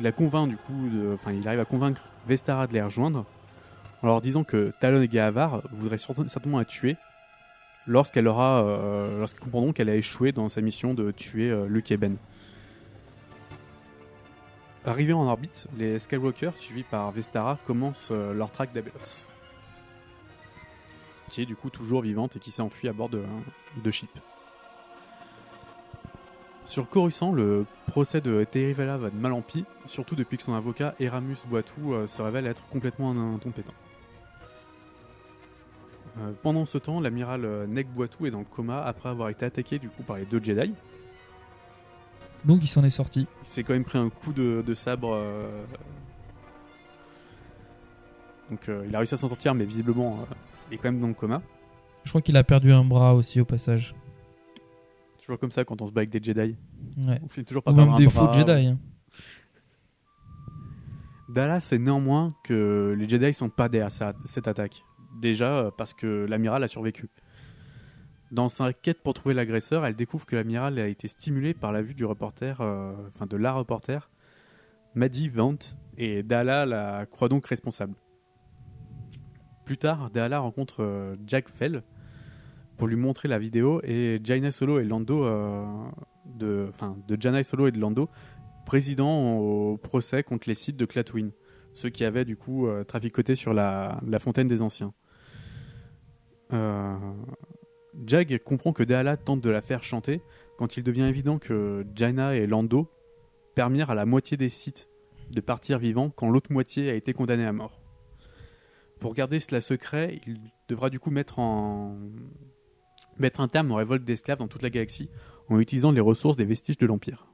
la 0.00 0.12
convainc 0.12 0.50
du 0.50 0.56
coup, 0.56 0.90
enfin 1.14 1.32
il 1.32 1.46
arrive 1.46 1.60
à 1.60 1.64
convaincre 1.64 2.02
Vestara 2.26 2.66
de 2.66 2.74
les 2.74 2.82
rejoindre 2.82 3.24
en 4.02 4.06
leur 4.06 4.20
disant 4.20 4.44
que 4.44 4.72
Talon 4.80 5.02
et 5.02 5.08
Gahavar 5.08 5.62
voudraient 5.70 5.98
certainement 5.98 6.58
la 6.58 6.64
tuer 6.64 6.96
lorsqu'elle 7.88 8.28
aura, 8.28 8.62
euh, 8.62 9.18
lorsqu'ils 9.18 9.40
comprendront 9.40 9.72
qu'elle 9.72 9.88
a 9.88 9.96
échoué 9.96 10.30
dans 10.30 10.48
sa 10.48 10.60
mission 10.60 10.94
de 10.94 11.10
tuer 11.10 11.50
euh, 11.50 11.66
Luke 11.66 11.90
et 11.90 11.96
Ben. 11.96 12.16
Arrivés 14.84 15.12
en 15.12 15.26
orbite, 15.26 15.66
les 15.76 15.98
Skywalker, 15.98 16.52
suivis 16.56 16.84
par 16.84 17.10
Vestara, 17.10 17.58
commencent 17.66 18.10
euh, 18.12 18.32
leur 18.32 18.50
traque 18.52 18.72
d'Abelos. 18.72 19.28
Qui 21.30 21.42
est 21.42 21.46
du 21.46 21.56
coup 21.56 21.70
toujours 21.70 22.02
vivante 22.02 22.36
et 22.36 22.38
qui 22.38 22.50
s'est 22.50 22.62
enfuie 22.62 22.88
à 22.88 22.92
bord 22.92 23.08
de, 23.08 23.22
de 23.82 23.90
Chip. 23.90 24.10
Sur 26.64 26.88
Coruscant, 26.88 27.32
le 27.32 27.64
procès 27.86 28.20
de 28.20 28.44
Terrivala 28.44 28.98
va 28.98 29.10
de 29.10 29.16
mal 29.16 29.32
en 29.32 29.40
pis, 29.40 29.64
surtout 29.86 30.14
depuis 30.14 30.36
que 30.36 30.42
son 30.42 30.54
avocat 30.54 30.94
Eramus 31.00 31.46
Boitou 31.46 32.06
se 32.06 32.20
révèle 32.20 32.46
être 32.46 32.66
complètement 32.68 33.10
incompétent. 33.10 33.72
Euh, 36.20 36.32
pendant 36.42 36.66
ce 36.66 36.78
temps, 36.78 37.00
l'amiral 37.00 37.44
euh, 37.44 37.66
Nek 37.66 37.88
Boitou 37.92 38.26
est 38.26 38.30
dans 38.30 38.40
le 38.40 38.44
coma 38.44 38.82
après 38.82 39.08
avoir 39.08 39.28
été 39.28 39.44
attaqué 39.44 39.78
du 39.78 39.88
coup 39.88 40.02
par 40.02 40.16
les 40.16 40.24
deux 40.24 40.42
Jedi. 40.42 40.72
Donc 42.44 42.60
il 42.62 42.66
s'en 42.68 42.82
est 42.84 42.90
sorti. 42.90 43.26
Il 43.42 43.46
s'est 43.48 43.62
quand 43.62 43.72
même 43.72 43.84
pris 43.84 43.98
un 43.98 44.10
coup 44.10 44.32
de, 44.32 44.62
de 44.66 44.74
sabre. 44.74 45.12
euh, 45.14 45.64
Donc 48.50 48.68
euh, 48.68 48.84
il 48.88 48.94
a 48.94 48.98
réussi 48.98 49.14
à 49.14 49.16
s'en 49.16 49.28
sortir, 49.28 49.54
mais 49.54 49.64
visiblement, 49.64 50.18
euh, 50.20 50.34
il 50.70 50.74
est 50.74 50.78
quand 50.78 50.90
même 50.90 51.00
dans 51.00 51.08
le 51.08 51.14
coma. 51.14 51.42
Je 52.04 52.10
crois 52.10 52.22
qu'il 52.22 52.36
a 52.36 52.44
perdu 52.44 52.72
un 52.72 52.84
bras 52.84 53.14
aussi 53.14 53.40
au 53.40 53.44
passage. 53.44 53.94
Toujours 55.20 55.38
comme 55.38 55.52
ça 55.52 55.64
quand 55.64 55.82
on 55.82 55.86
se 55.86 55.92
bat 55.92 56.00
avec 56.00 56.10
des 56.10 56.22
Jedi. 56.22 56.56
Ouais. 56.96 57.20
On 57.22 57.28
finit 57.28 57.44
toujours 57.44 57.62
par 57.62 57.74
Ou 57.74 57.76
même 57.76 57.90
un 57.90 57.96
des 57.98 58.06
bras. 58.06 58.28
faux 58.28 58.32
Jedi. 58.32 58.66
hein. 58.68 58.78
Dallas 61.28 61.60
sait 61.60 61.78
néanmoins 61.78 62.34
que 62.42 62.94
les 62.98 63.06
Jedi 63.08 63.34
sont 63.34 63.50
pas 63.50 63.68
derrière 63.68 63.90
sa- 63.92 64.14
cette 64.24 64.48
attaque. 64.48 64.82
Déjà 65.18 65.58
euh, 65.58 65.70
parce 65.76 65.94
que 65.94 66.26
l'amiral 66.28 66.62
a 66.62 66.68
survécu. 66.68 67.08
Dans 68.30 68.48
sa 68.48 68.72
quête 68.72 69.02
pour 69.02 69.14
trouver 69.14 69.34
l'agresseur, 69.34 69.84
elle 69.86 69.96
découvre 69.96 70.26
que 70.26 70.36
l'amiral 70.36 70.78
a 70.78 70.86
été 70.86 71.08
stimulé 71.08 71.54
par 71.54 71.72
la 71.72 71.82
vue 71.82 71.94
du 71.94 72.04
reporter, 72.04 72.60
euh, 72.60 72.92
enfin 73.08 73.26
de 73.26 73.36
la 73.36 73.52
reporter, 73.52 74.10
Maddie 74.94 75.28
Vant, 75.28 75.54
et 75.96 76.22
Dala 76.22 76.66
la 76.66 77.06
croit 77.06 77.28
donc 77.28 77.46
responsable. 77.46 77.94
Plus 79.64 79.78
tard, 79.78 80.10
Dala 80.10 80.38
rencontre 80.38 80.82
euh, 80.82 81.16
Jack 81.26 81.48
Fell 81.48 81.82
pour 82.76 82.86
lui 82.86 82.96
montrer 82.96 83.28
la 83.28 83.38
vidéo 83.38 83.80
et 83.82 84.20
Jaina 84.22 84.52
Solo 84.52 84.78
et 84.78 84.84
Lando 84.84 85.24
de, 86.26 86.66
enfin 86.68 86.96
Solo 87.42 87.66
et 87.66 87.72
de 87.72 87.80
Lando 87.80 88.08
président 88.64 89.36
au 89.36 89.78
procès 89.78 90.22
contre 90.22 90.48
les 90.48 90.54
sites 90.54 90.76
de 90.76 90.84
Clatwin, 90.84 91.32
ceux 91.74 91.88
qui 91.88 92.04
avaient 92.04 92.24
du 92.24 92.36
coup 92.36 92.68
traficoté 92.86 93.34
sur 93.34 93.52
la 93.52 94.18
fontaine 94.20 94.46
des 94.46 94.62
anciens. 94.62 94.94
Euh, 96.52 96.96
Jag 98.06 98.38
comprend 98.44 98.72
que 98.72 98.82
Daala 98.82 99.16
tente 99.16 99.40
de 99.40 99.50
la 99.50 99.60
faire 99.60 99.82
chanter 99.82 100.22
quand 100.56 100.76
il 100.76 100.82
devient 100.82 101.02
évident 101.02 101.38
que 101.38 101.86
Jaina 101.94 102.36
et 102.36 102.46
Lando 102.46 102.90
permirent 103.54 103.90
à 103.90 103.94
la 103.94 104.06
moitié 104.06 104.36
des 104.36 104.50
sites 104.50 104.88
de 105.30 105.40
partir 105.40 105.78
vivants 105.78 106.10
quand 106.10 106.30
l'autre 106.30 106.52
moitié 106.52 106.90
a 106.90 106.94
été 106.94 107.12
condamnée 107.12 107.46
à 107.46 107.52
mort. 107.52 107.80
Pour 109.00 109.14
garder 109.14 109.40
cela 109.40 109.60
secret, 109.60 110.20
il 110.26 110.40
devra 110.68 110.90
du 110.90 110.98
coup 110.98 111.10
mettre 111.10 111.38
en 111.38 111.96
mettre 113.18 113.40
un 113.40 113.48
terme 113.48 113.70
aux 113.70 113.76
révoltes 113.76 114.04
d'esclaves 114.04 114.38
dans 114.38 114.48
toute 114.48 114.62
la 114.62 114.70
galaxie 114.70 115.10
en 115.48 115.58
utilisant 115.58 115.92
les 115.92 116.00
ressources 116.00 116.36
des 116.36 116.44
vestiges 116.44 116.78
de 116.78 116.86
l'Empire. 116.86 117.26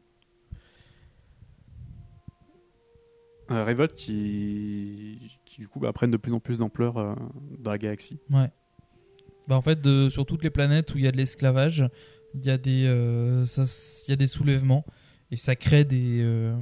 Euh, 3.51 3.65
révolte 3.65 3.95
qui, 3.95 5.39
qui 5.45 5.61
du 5.61 5.69
coup 5.69 5.79
bah, 5.79 5.93
prennent 5.93 6.11
de 6.11 6.17
plus 6.17 6.33
en 6.33 6.41
plus 6.41 6.59
d'ampleur 6.59 6.97
euh, 6.97 7.15
dans 7.59 7.71
la 7.71 7.79
galaxie. 7.79 8.19
Bah 9.49 9.57
en 9.57 9.63
fait, 9.63 9.79
sur 10.09 10.25
toutes 10.25 10.43
les 10.43 10.51
planètes 10.51 10.95
où 10.95 10.99
il 10.99 11.05
y 11.05 11.09
a 11.09 11.13
de 11.13 11.17
l'esclavage, 11.17 11.89
il 12.35 12.45
y 12.45 12.51
a 12.51 12.59
des, 12.59 12.87
euh, 12.87 13.47
soulèvements 14.27 14.85
et 15.31 15.37
ça 15.37 15.57
crée 15.57 15.85
des, 15.85 16.21
euh, 16.23 16.55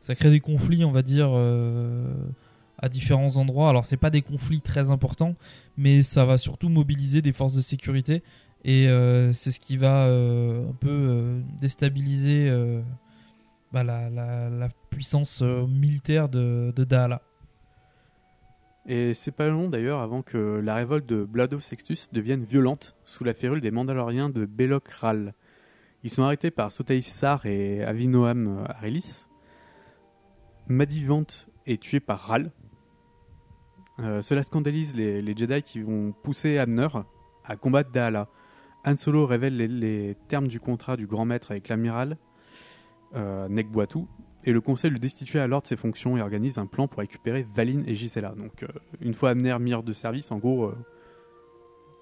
ça 0.00 0.14
crée 0.14 0.30
des 0.30 0.40
conflits, 0.40 0.84
on 0.84 0.90
va 0.90 1.02
dire, 1.02 1.30
euh, 1.32 2.12
à 2.78 2.88
différents 2.88 3.36
endroits. 3.36 3.68
Alors 3.68 3.84
c'est 3.84 3.96
pas 3.96 4.10
des 4.10 4.22
conflits 4.22 4.60
très 4.60 4.90
importants, 4.90 5.34
mais 5.76 6.02
ça 6.02 6.24
va 6.24 6.38
surtout 6.38 6.68
mobiliser 6.68 7.22
des 7.22 7.32
forces 7.32 7.54
de 7.54 7.60
sécurité 7.60 8.22
et 8.64 8.86
c'est 9.32 9.50
ce 9.50 9.58
qui 9.58 9.76
va 9.76 10.04
un 10.04 10.72
peu 10.80 11.42
déstabiliser 11.60 12.48
bah, 13.72 13.82
la, 13.82 14.68
puissance 14.90 15.42
militaire 15.42 16.28
de, 16.28 16.72
de. 16.76 16.84
Et 18.86 19.14
c'est 19.14 19.30
pas 19.30 19.48
long 19.48 19.68
d'ailleurs 19.68 20.00
avant 20.00 20.22
que 20.22 20.60
la 20.62 20.74
révolte 20.74 21.06
de 21.06 21.24
Blado 21.24 21.60
Sextus 21.60 22.10
devienne 22.12 22.42
violente 22.42 22.96
sous 23.04 23.22
la 23.22 23.32
férule 23.32 23.60
des 23.60 23.70
Mandaloriens 23.70 24.28
de 24.28 24.44
Belok 24.44 24.88
Ral. 24.88 25.34
Ils 26.02 26.10
sont 26.10 26.24
arrêtés 26.24 26.50
par 26.50 26.72
Sotaïs 26.72 27.06
Sar 27.06 27.46
et 27.46 27.84
Avinoam 27.84 28.64
Arelis. 28.68 29.26
Madivant 30.66 31.26
est 31.66 31.80
tué 31.80 32.00
par 32.00 32.20
Ral. 32.20 32.50
Euh, 34.00 34.20
cela 34.20 34.42
scandalise 34.42 34.96
les, 34.96 35.36
Jedi 35.36 35.62
qui 35.62 35.80
vont 35.80 36.12
pousser 36.24 36.58
Abner 36.58 36.88
à 37.44 37.56
combattre 37.56 37.92
Daala. 37.92 38.28
Han 38.84 38.96
Solo 38.96 39.26
révèle 39.26 39.56
les, 39.56 40.16
termes 40.26 40.48
du 40.48 40.58
contrat 40.58 40.96
du 40.96 41.06
grand 41.06 41.24
maître 41.24 41.52
avec 41.52 41.68
l'amiral 41.68 42.16
euh, 43.14 43.48
et 44.44 44.52
le 44.52 44.60
conseil 44.60 44.90
le 44.90 44.98
destitue 44.98 45.38
alors 45.38 45.62
de 45.62 45.66
ses 45.66 45.76
fonctions 45.76 46.16
et 46.16 46.22
organise 46.22 46.58
un 46.58 46.66
plan 46.66 46.88
pour 46.88 46.98
récupérer 46.98 47.46
Valine 47.54 47.84
et 47.86 47.94
Gisela. 47.94 48.34
Donc, 48.36 48.62
euh, 48.62 48.68
une 49.00 49.14
fois 49.14 49.34
mis 49.34 49.72
hors 49.72 49.82
de 49.82 49.92
service, 49.92 50.30
en 50.32 50.38
gros, 50.38 50.64
euh, 50.64 50.76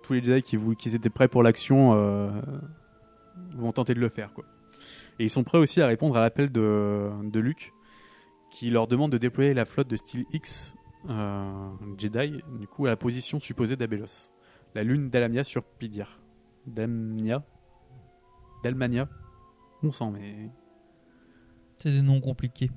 tous 0.03 0.15
les 0.15 0.23
Jedi 0.23 0.43
qui, 0.43 0.89
étaient 0.95 1.11
prêts 1.11 1.29
pour 1.29 1.43
l'action 1.43 1.95
euh, 1.95 2.31
vont 3.55 3.73
tenter 3.73 3.95
de 3.95 4.01
le 4.01 4.09
faire. 4.09 4.33
Et 5.19 5.25
ils 5.25 5.31
sont 5.31 5.45
prêts 5.45 5.59
aussi 5.59 5.83
à 5.83 5.87
répondre 5.87 6.17
à 6.17 6.21
l'appel 6.21 6.51
de, 6.51 7.11
Luke, 7.35 7.73
qui 8.51 8.71
leur 8.71 8.89
demande 8.89 9.13
de 9.13 9.19
déployer 9.19 9.53
la 9.53 9.67
flotte 9.67 9.89
de 9.89 9.97
style 9.97 10.25
X 10.33 10.75
Jedi, 11.99 12.43
du 12.59 12.67
coup, 12.67 12.87
à 12.87 12.91
la 12.91 12.97
position 12.97 13.39
supposée 13.39 13.77
d'Abelos, 13.77 14.33
la 14.75 14.83
lune 14.83 15.11
d'Alamia 15.11 15.45
sur 15.45 15.63
Pidir. 15.63 16.19
Damnia? 16.67 17.43
Dalmania? 18.63 19.09
On 19.83 19.93
sent, 19.93 20.11
mais 20.13 20.51
C'est 21.83 21.91
des 21.91 22.03
noms 22.03 22.21
compliqués. 22.21 22.71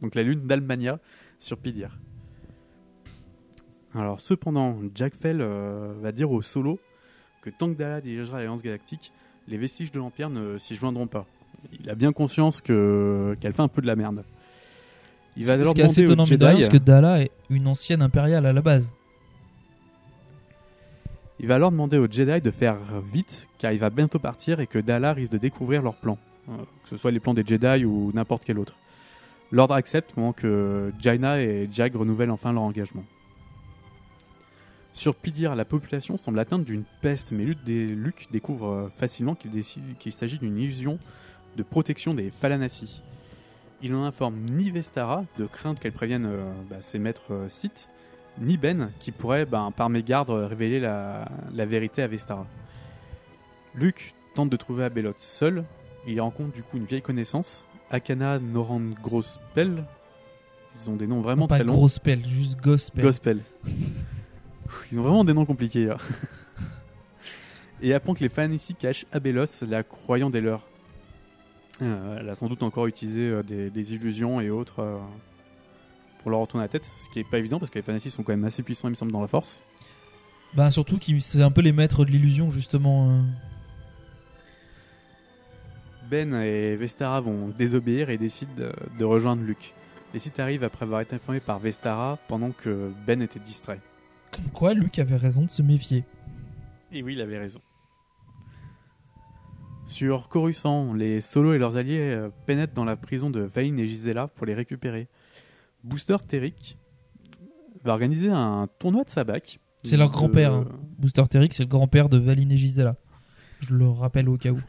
donc 0.00 0.14
la 0.14 0.22
lune 0.22 0.46
d'Almania 0.46 0.98
sur 1.38 1.58
Pidir. 1.58 1.98
Alors 3.94 4.20
cependant, 4.20 4.78
Jack 4.94 5.14
Fell 5.14 5.40
euh, 5.40 5.92
va 6.00 6.12
dire 6.12 6.30
au 6.30 6.42
Solo 6.42 6.78
que 7.42 7.50
tant 7.50 7.72
que 7.72 7.76
Dala 7.76 8.00
dirigera 8.00 8.38
l'Alliance 8.38 8.62
Galactique, 8.62 9.12
les 9.46 9.56
vestiges 9.56 9.92
de 9.92 9.98
l'Empire 9.98 10.30
ne 10.30 10.58
s'y 10.58 10.74
joindront 10.74 11.06
pas. 11.06 11.26
Il 11.80 11.88
a 11.90 11.94
bien 11.94 12.12
conscience 12.12 12.60
que 12.60 13.36
qu'elle 13.40 13.52
fait 13.52 13.62
un 13.62 13.68
peu 13.68 13.82
de 13.82 13.86
la 13.86 13.96
merde. 13.96 14.24
Il 15.36 15.46
va 15.46 15.54
alors 15.54 15.74
demander 15.74 16.06
rien, 16.06 16.24
Jedi, 16.24 16.38
parce 16.38 16.68
que 16.68 16.78
Dala 16.78 17.22
est 17.22 17.30
une 17.48 17.66
ancienne 17.66 18.02
impériale 18.02 18.44
à 18.46 18.52
la 18.52 18.60
base. 18.60 18.86
il 21.38 21.46
va 21.46 21.54
alors 21.54 21.70
demander 21.70 21.96
aux 21.98 22.10
Jedi 22.10 22.40
de 22.40 22.50
faire 22.50 22.78
vite, 23.12 23.48
car 23.58 23.72
il 23.72 23.78
va 23.78 23.90
bientôt 23.90 24.18
partir 24.18 24.60
et 24.60 24.66
que 24.66 24.78
Dala 24.78 25.12
risque 25.12 25.32
de 25.32 25.38
découvrir 25.38 25.82
leurs 25.82 25.94
plans, 25.94 26.18
euh, 26.18 26.27
que 26.82 26.88
ce 26.88 26.96
soit 26.96 27.10
les 27.10 27.20
plans 27.20 27.34
des 27.34 27.44
Jedi 27.46 27.84
ou 27.84 28.10
n'importe 28.14 28.44
quel 28.44 28.58
autre. 28.58 28.76
L'ordre 29.50 29.74
accepte 29.74 30.12
pendant 30.12 30.32
que 30.32 30.92
Jaina 30.98 31.40
et 31.40 31.68
Jag 31.72 31.94
renouvellent 31.96 32.30
enfin 32.30 32.52
leur 32.52 32.62
engagement. 32.62 33.04
Sur 34.92 35.14
Pidir, 35.14 35.54
la 35.54 35.64
population 35.64 36.16
semble 36.16 36.38
atteinte 36.40 36.64
d'une 36.64 36.84
peste, 37.02 37.30
mais 37.32 37.44
Luke, 37.44 37.62
dé- 37.64 37.86
Luke 37.86 38.26
découvre 38.32 38.68
euh, 38.68 38.88
facilement 38.88 39.34
qu'il 39.36 40.12
s'agit 40.12 40.38
d'une 40.38 40.58
illusion 40.58 40.98
de 41.56 41.62
protection 41.62 42.14
des 42.14 42.30
Falanassi. 42.30 43.02
Il 43.80 43.92
n'en 43.92 44.04
informe 44.04 44.36
ni 44.40 44.70
Vestara, 44.72 45.24
de 45.38 45.46
crainte 45.46 45.78
qu'elle 45.78 45.92
prévienne 45.92 46.26
euh, 46.26 46.50
bah, 46.68 46.80
ses 46.80 46.98
maîtres 46.98 47.32
euh, 47.32 47.48
Sith, 47.48 47.88
ni 48.40 48.56
Ben, 48.56 48.90
qui 48.98 49.12
pourrait, 49.12 49.44
ben, 49.46 49.70
par 49.70 49.88
mégarde, 49.88 50.30
euh, 50.30 50.46
révéler 50.46 50.80
la, 50.80 51.28
la 51.54 51.64
vérité 51.64 52.02
à 52.02 52.08
Vestara. 52.08 52.46
Luke 53.74 54.14
tente 54.34 54.50
de 54.50 54.56
trouver 54.56 54.84
Abelot 54.84 55.14
seul, 55.16 55.64
il 56.12 56.20
rencontre 56.20 56.52
du 56.52 56.62
coup 56.62 56.76
une 56.76 56.84
vieille 56.84 57.02
connaissance, 57.02 57.66
Akana 57.90 58.38
Noran 58.38 58.80
Grospel. 59.02 59.84
Ils 60.74 60.90
ont 60.90 60.96
des 60.96 61.06
noms 61.06 61.20
vraiment 61.20 61.48
pas 61.48 61.56
très 61.56 61.64
longs. 61.64 61.74
Grospel, 61.74 62.26
juste 62.28 62.58
Gospel. 62.60 63.04
Gospel. 63.04 63.40
Ils 64.92 64.98
ont 64.98 65.02
vraiment 65.02 65.24
des 65.24 65.34
noms 65.34 65.44
compliqués. 65.44 65.86
là. 65.86 65.96
Et 67.82 67.94
apprend 67.94 68.14
que 68.14 68.20
les 68.20 68.28
fans 68.28 68.50
ici 68.50 68.74
cachent 68.74 69.06
Abelos, 69.12 69.64
la 69.68 69.82
croyant 69.82 70.30
des 70.30 70.40
leurs. 70.40 70.66
Euh, 71.80 72.18
elle 72.20 72.28
a 72.28 72.34
sans 72.34 72.48
doute 72.48 72.62
encore 72.64 72.86
utilisé 72.86 73.20
euh, 73.20 73.42
des, 73.44 73.70
des 73.70 73.94
illusions 73.94 74.40
et 74.40 74.50
autres 74.50 74.80
euh, 74.80 74.98
pour 76.18 76.32
leur 76.32 76.40
retourner 76.40 76.64
la 76.64 76.68
tête, 76.68 76.90
ce 76.98 77.08
qui 77.08 77.20
est 77.20 77.30
pas 77.30 77.38
évident 77.38 77.60
parce 77.60 77.70
que 77.70 77.78
les 77.78 77.96
ici 77.96 78.10
sont 78.10 78.24
quand 78.24 78.32
même 78.32 78.44
assez 78.44 78.64
puissants, 78.64 78.88
il 78.88 78.92
me 78.92 78.96
semble, 78.96 79.12
dans 79.12 79.20
la 79.20 79.28
force. 79.28 79.62
Bah 80.54 80.72
surtout 80.72 80.98
qui 80.98 81.20
c'est 81.20 81.42
un 81.42 81.52
peu 81.52 81.60
les 81.60 81.72
maîtres 81.72 82.04
de 82.04 82.10
l'illusion 82.10 82.50
justement. 82.50 83.22
Euh. 86.08 86.24
Ben 86.24 86.34
et 86.34 86.76
Vestara 86.76 87.20
vont 87.20 87.48
désobéir 87.48 88.10
et 88.10 88.18
décident 88.18 88.52
de, 88.56 88.72
de 88.98 89.04
rejoindre 89.04 89.42
Luke. 89.42 89.74
Les 90.14 90.18
sites 90.18 90.40
arrivent 90.40 90.64
après 90.64 90.84
avoir 90.84 91.00
été 91.02 91.14
informés 91.16 91.40
par 91.40 91.58
Vestara 91.58 92.18
pendant 92.28 92.50
que 92.50 92.90
Ben 93.06 93.20
était 93.22 93.40
distrait. 93.40 93.80
Comme 94.32 94.46
quoi 94.52 94.74
Luke 94.74 94.98
avait 94.98 95.16
raison 95.16 95.42
de 95.42 95.50
se 95.50 95.62
méfier. 95.62 96.04
Et 96.92 97.02
oui, 97.02 97.12
il 97.14 97.20
avait 97.20 97.38
raison. 97.38 97.60
Sur 99.86 100.28
Coruscant, 100.28 100.92
les 100.92 101.20
Solos 101.20 101.54
et 101.54 101.58
leurs 101.58 101.76
alliés 101.76 102.10
euh, 102.14 102.28
pénètrent 102.46 102.74
dans 102.74 102.84
la 102.84 102.96
prison 102.96 103.30
de 103.30 103.40
Vayne 103.40 103.78
et 103.78 103.86
Gisela 103.86 104.28
pour 104.28 104.44
les 104.46 104.54
récupérer. 104.54 105.08
Booster 105.82 106.16
Terric 106.26 106.76
va 107.84 107.92
organiser 107.92 108.28
un 108.28 108.68
tournoi 108.78 109.04
de 109.04 109.10
sabac. 109.10 109.58
C'est 109.84 109.96
leur 109.96 110.08
De- 110.10 110.14
grand-père. 110.14 110.52
hein. 110.52 110.66
Booster 110.98 111.22
Terric, 111.28 111.54
c'est 111.54 111.62
le 111.62 111.68
grand-père 111.68 112.08
de 112.10 112.18
Valine 112.18 112.52
et 112.52 112.56
Gisela. 112.58 112.96
Je 113.60 113.74
le 113.74 113.88
rappelle 113.88 114.28
au 114.28 114.36
cas 114.36 114.50
où. 114.50 114.60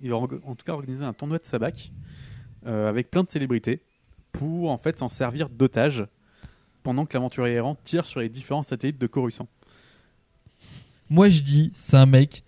Il 0.00 0.10
va 0.10 0.16
en 0.16 0.26
tout 0.26 0.64
cas 0.64 0.72
organiser 0.72 1.04
un 1.04 1.12
tournoi 1.12 1.38
de 1.38 1.44
sabac 1.44 1.90
euh, 2.66 2.88
avec 2.88 3.10
plein 3.10 3.22
de 3.22 3.30
célébrités 3.30 3.82
pour 4.32 4.70
en 4.70 4.76
fait 4.76 4.98
s'en 4.98 5.08
servir 5.08 5.48
d'otage 5.48 6.06
pendant 6.82 7.06
que 7.06 7.14
l'aventurier 7.14 7.54
errant 7.54 7.74
tire 7.74 8.06
sur 8.06 8.20
les 8.20 8.28
différents 8.28 8.62
satellites 8.62 8.98
de 8.98 9.06
Coruscant. 9.06 9.48
Moi 11.08 11.30
je 11.30 11.40
dis, 11.40 11.72
c'est 11.76 11.96
un 11.96 12.06
mec, 12.06 12.44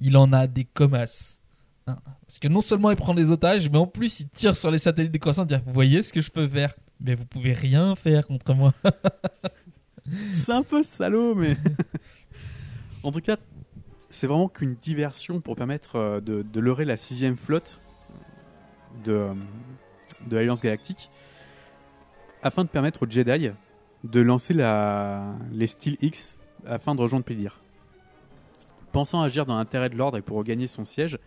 il 0.00 0.16
en 0.16 0.32
a 0.32 0.46
des 0.46 0.64
comasses. 0.64 1.40
Hein. 1.86 1.98
Parce 2.26 2.38
que 2.38 2.48
non 2.48 2.60
seulement 2.60 2.90
il 2.90 2.96
prend 2.96 3.14
des 3.14 3.30
otages, 3.30 3.68
mais 3.70 3.78
en 3.78 3.86
plus 3.86 4.20
il 4.20 4.28
tire 4.28 4.56
sur 4.56 4.70
les 4.70 4.78
satellites 4.78 5.12
des 5.12 5.18
croissants, 5.18 5.44
dire 5.44 5.62
vous 5.66 5.72
voyez 5.72 6.02
ce 6.02 6.12
que 6.12 6.20
je 6.20 6.30
peux 6.30 6.48
faire? 6.48 6.74
Mais 7.00 7.14
vous 7.14 7.26
pouvez 7.26 7.52
rien 7.52 7.94
faire 7.96 8.26
contre 8.26 8.54
moi. 8.54 8.72
C'est 10.32 10.52
un 10.52 10.62
peu 10.62 10.82
salaud, 10.82 11.34
mais. 11.34 11.56
en 13.02 13.10
tout 13.10 13.20
cas, 13.20 13.36
c'est 14.16 14.26
vraiment 14.26 14.48
qu'une 14.48 14.74
diversion 14.74 15.40
pour 15.40 15.56
permettre 15.56 15.96
euh, 15.96 16.20
de, 16.20 16.42
de 16.42 16.60
leurrer 16.60 16.86
la 16.86 16.96
sixième 16.96 17.36
flotte 17.36 17.82
de, 19.04 19.28
de 20.26 20.36
l'Alliance 20.36 20.62
Galactique 20.62 21.10
afin 22.42 22.64
de 22.64 22.68
permettre 22.68 23.02
aux 23.02 23.10
Jedi 23.10 23.50
de 24.04 24.20
lancer 24.20 24.54
la, 24.54 25.34
les 25.52 25.66
Steel 25.66 25.96
X 26.00 26.38
afin 26.66 26.94
de 26.94 27.00
rejoindre 27.02 27.24
Pedir. 27.26 27.60
Pensant 28.92 29.20
agir 29.20 29.44
dans 29.44 29.56
l'intérêt 29.56 29.90
de 29.90 29.96
l'ordre 29.96 30.16
et 30.16 30.22
pour 30.22 30.38
regagner 30.38 30.66
son 30.66 30.86
siège, 30.86 31.18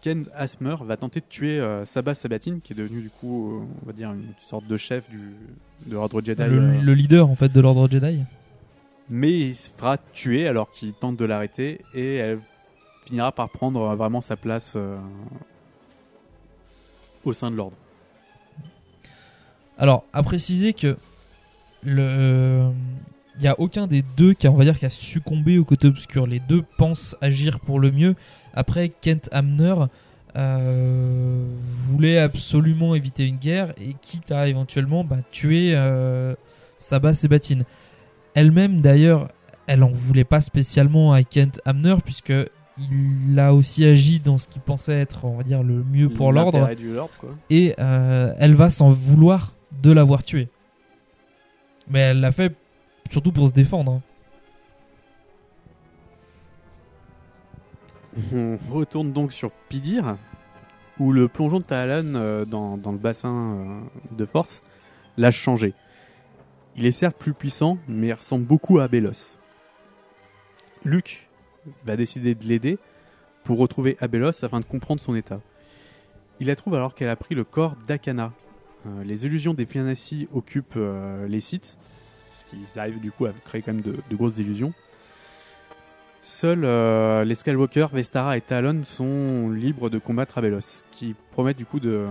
Ken 0.00 0.26
Asmer 0.34 0.76
va 0.82 0.96
tenter 0.96 1.20
de 1.20 1.26
tuer 1.28 1.60
euh, 1.60 1.84
Sabah 1.84 2.14
Sabatine, 2.14 2.60
qui 2.60 2.72
est 2.72 2.76
devenu 2.76 3.00
du 3.00 3.10
coup, 3.10 3.60
euh, 3.60 3.64
on 3.82 3.86
va 3.86 3.92
dire, 3.92 4.12
une 4.12 4.24
sorte 4.38 4.66
de 4.66 4.76
chef 4.76 5.08
du, 5.08 5.20
de 5.86 5.94
l'ordre 5.94 6.20
Jedi. 6.20 6.42
le, 6.42 6.58
euh, 6.58 6.80
le 6.82 6.94
leader 6.94 7.28
en 7.28 7.36
fait 7.36 7.52
de 7.52 7.60
l'ordre 7.60 7.88
Jedi. 7.88 8.20
Mais 9.08 9.32
il 9.32 9.54
se 9.54 9.70
fera 9.70 9.98
tuer 10.12 10.48
alors 10.48 10.70
qu'il 10.70 10.92
tente 10.92 11.16
de 11.16 11.24
l'arrêter 11.24 11.80
et 11.94 12.16
elle 12.16 12.40
finira 13.06 13.32
par 13.32 13.50
prendre 13.50 13.82
euh, 13.82 13.94
vraiment 13.94 14.20
sa 14.20 14.36
place 14.36 14.74
euh, 14.76 14.98
au 17.24 17.32
sein 17.32 17.50
de 17.50 17.56
l'ordre. 17.56 17.76
Alors, 19.78 20.04
à 20.12 20.22
préciser 20.22 20.72
que 20.72 20.96
il 21.86 23.42
y 23.42 23.48
a 23.48 23.58
aucun 23.58 23.86
des 23.86 24.02
deux 24.16 24.32
qui 24.32 24.46
a, 24.46 24.52
on 24.52 24.72
qui 24.72 24.86
a 24.86 24.90
succombé 24.90 25.58
au 25.58 25.64
côté 25.64 25.88
obscur. 25.88 26.26
Les 26.26 26.40
deux 26.40 26.62
pensent 26.78 27.16
agir 27.20 27.60
pour 27.60 27.80
le 27.80 27.90
mieux. 27.90 28.14
Après, 28.54 28.88
Kent 28.88 29.28
Hamner 29.32 29.74
euh, 30.36 31.44
voulait 31.88 32.18
absolument 32.18 32.94
éviter 32.94 33.26
une 33.26 33.36
guerre 33.36 33.72
et 33.80 33.94
quitte 34.00 34.32
à 34.32 34.48
éventuellement 34.48 35.04
bah, 35.04 35.18
tuer 35.30 35.72
euh, 35.74 36.34
Sabah 36.78 37.14
Sébatine. 37.14 37.64
Elle-même, 38.34 38.80
d'ailleurs, 38.80 39.30
elle 39.66 39.82
en 39.82 39.90
voulait 39.92 40.24
pas 40.24 40.40
spécialement 40.40 41.12
à 41.12 41.22
Kent 41.22 41.60
Hamner 41.64 41.96
puisque 42.04 42.32
il 42.78 43.38
a 43.38 43.54
aussi 43.54 43.84
agi 43.84 44.18
dans 44.18 44.38
ce 44.38 44.48
qu'il 44.48 44.60
pensait 44.60 45.00
être, 45.00 45.24
on 45.24 45.36
va 45.36 45.44
dire, 45.44 45.62
le 45.62 45.84
mieux 45.84 46.08
pour 46.08 46.32
l'ordre 46.32 46.68
et 47.50 47.74
euh, 47.78 48.34
elle 48.38 48.54
va 48.54 48.68
s'en 48.70 48.90
vouloir 48.90 49.54
de 49.82 49.92
l'avoir 49.92 50.24
tué. 50.24 50.48
Mais 51.88 52.00
elle 52.00 52.20
l'a 52.20 52.32
fait 52.32 52.54
surtout 53.10 53.30
pour 53.32 53.48
se 53.48 53.52
défendre. 53.52 53.92
hein. 53.92 54.02
On 58.32 58.56
retourne 58.72 59.12
donc 59.12 59.32
sur 59.32 59.50
Pidir, 59.68 60.16
où 60.98 61.12
le 61.12 61.28
plongeon 61.28 61.58
de 61.58 61.64
Talon 61.64 62.14
euh, 62.14 62.44
dans, 62.44 62.76
dans 62.76 62.92
le 62.92 62.98
bassin 62.98 63.54
euh, 63.54 63.80
de 64.16 64.24
force 64.24 64.62
l'a 65.16 65.30
changé. 65.30 65.74
Il 66.76 66.86
est 66.86 66.92
certes 66.92 67.16
plus 67.16 67.34
puissant, 67.34 67.78
mais 67.86 68.08
il 68.08 68.12
ressemble 68.12 68.44
beaucoup 68.44 68.80
à 68.80 68.84
Abelos. 68.84 69.38
Luke 70.84 71.28
va 71.84 71.96
décider 71.96 72.34
de 72.34 72.44
l'aider 72.44 72.78
pour 73.44 73.58
retrouver 73.58 73.96
Abelos 74.00 74.44
afin 74.44 74.58
de 74.58 74.64
comprendre 74.64 75.00
son 75.00 75.14
état. 75.14 75.40
Il 76.40 76.48
la 76.48 76.56
trouve 76.56 76.74
alors 76.74 76.94
qu'elle 76.94 77.08
a 77.08 77.16
pris 77.16 77.36
le 77.36 77.44
corps 77.44 77.76
d'Akana. 77.86 78.32
Euh, 78.86 79.04
les 79.04 79.24
illusions 79.24 79.54
des 79.54 79.66
Fianassi 79.66 80.28
occupent 80.32 80.74
euh, 80.76 81.28
les 81.28 81.40
sites, 81.40 81.78
ce 82.32 82.44
qui 82.44 82.78
arrive 82.78 83.00
du 83.00 83.12
coup 83.12 83.26
à 83.26 83.32
créer 83.32 83.62
quand 83.62 83.72
même 83.72 83.82
de, 83.82 84.16
grosses 84.16 84.38
illusions. 84.38 84.72
Seuls 86.22 86.64
euh, 86.64 87.24
les 87.24 87.36
Skywalker, 87.36 87.86
Vestara 87.92 88.36
et 88.36 88.40
Talon 88.40 88.82
sont 88.82 89.48
libres 89.50 89.90
de 89.90 89.98
combattre 89.98 90.38
Abelos, 90.38 90.82
qui 90.90 91.14
promettent 91.30 91.58
du 91.58 91.66
coup 91.66 91.78
de 91.78 92.08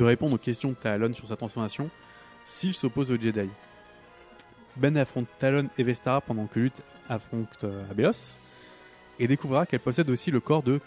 répondre 0.00 0.34
aux 0.34 0.38
questions 0.38 0.70
de 0.70 0.76
Talon 0.76 1.12
sur 1.12 1.28
sa 1.28 1.36
transformation 1.36 1.90
s'il 2.44 2.74
s'oppose 2.74 3.10
aux 3.10 3.20
Jedi. 3.20 3.48
Ben 4.76 4.96
affronte 4.96 5.28
Talon 5.38 5.68
et 5.78 5.82
Vestara 5.82 6.20
pendant 6.20 6.46
que 6.46 6.58
Lutte 6.58 6.82
affronte 7.08 7.64
euh, 7.64 7.88
Abelos, 7.90 8.38
et 9.18 9.28
découvrira 9.28 9.66
qu'elle 9.66 9.80
possède 9.80 10.10
aussi 10.10 10.30
le 10.30 10.40
corps 10.40 10.62
de. 10.62 10.80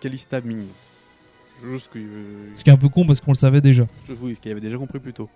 Chose 1.61 1.87
que, 1.87 1.97
euh, 1.97 2.55
Ce 2.55 2.63
qui 2.63 2.69
est 2.69 2.73
un 2.73 2.77
peu 2.77 2.89
con 2.89 3.05
parce 3.05 3.21
qu'on 3.21 3.31
le 3.31 3.37
savait 3.37 3.61
déjà. 3.61 3.87
oui, 4.21 4.35
ce 4.35 4.39
qu'il 4.39 4.51
avait 4.51 4.61
déjà 4.61 4.77
compris 4.77 4.99
plus 4.99 5.13
tôt. 5.13 5.29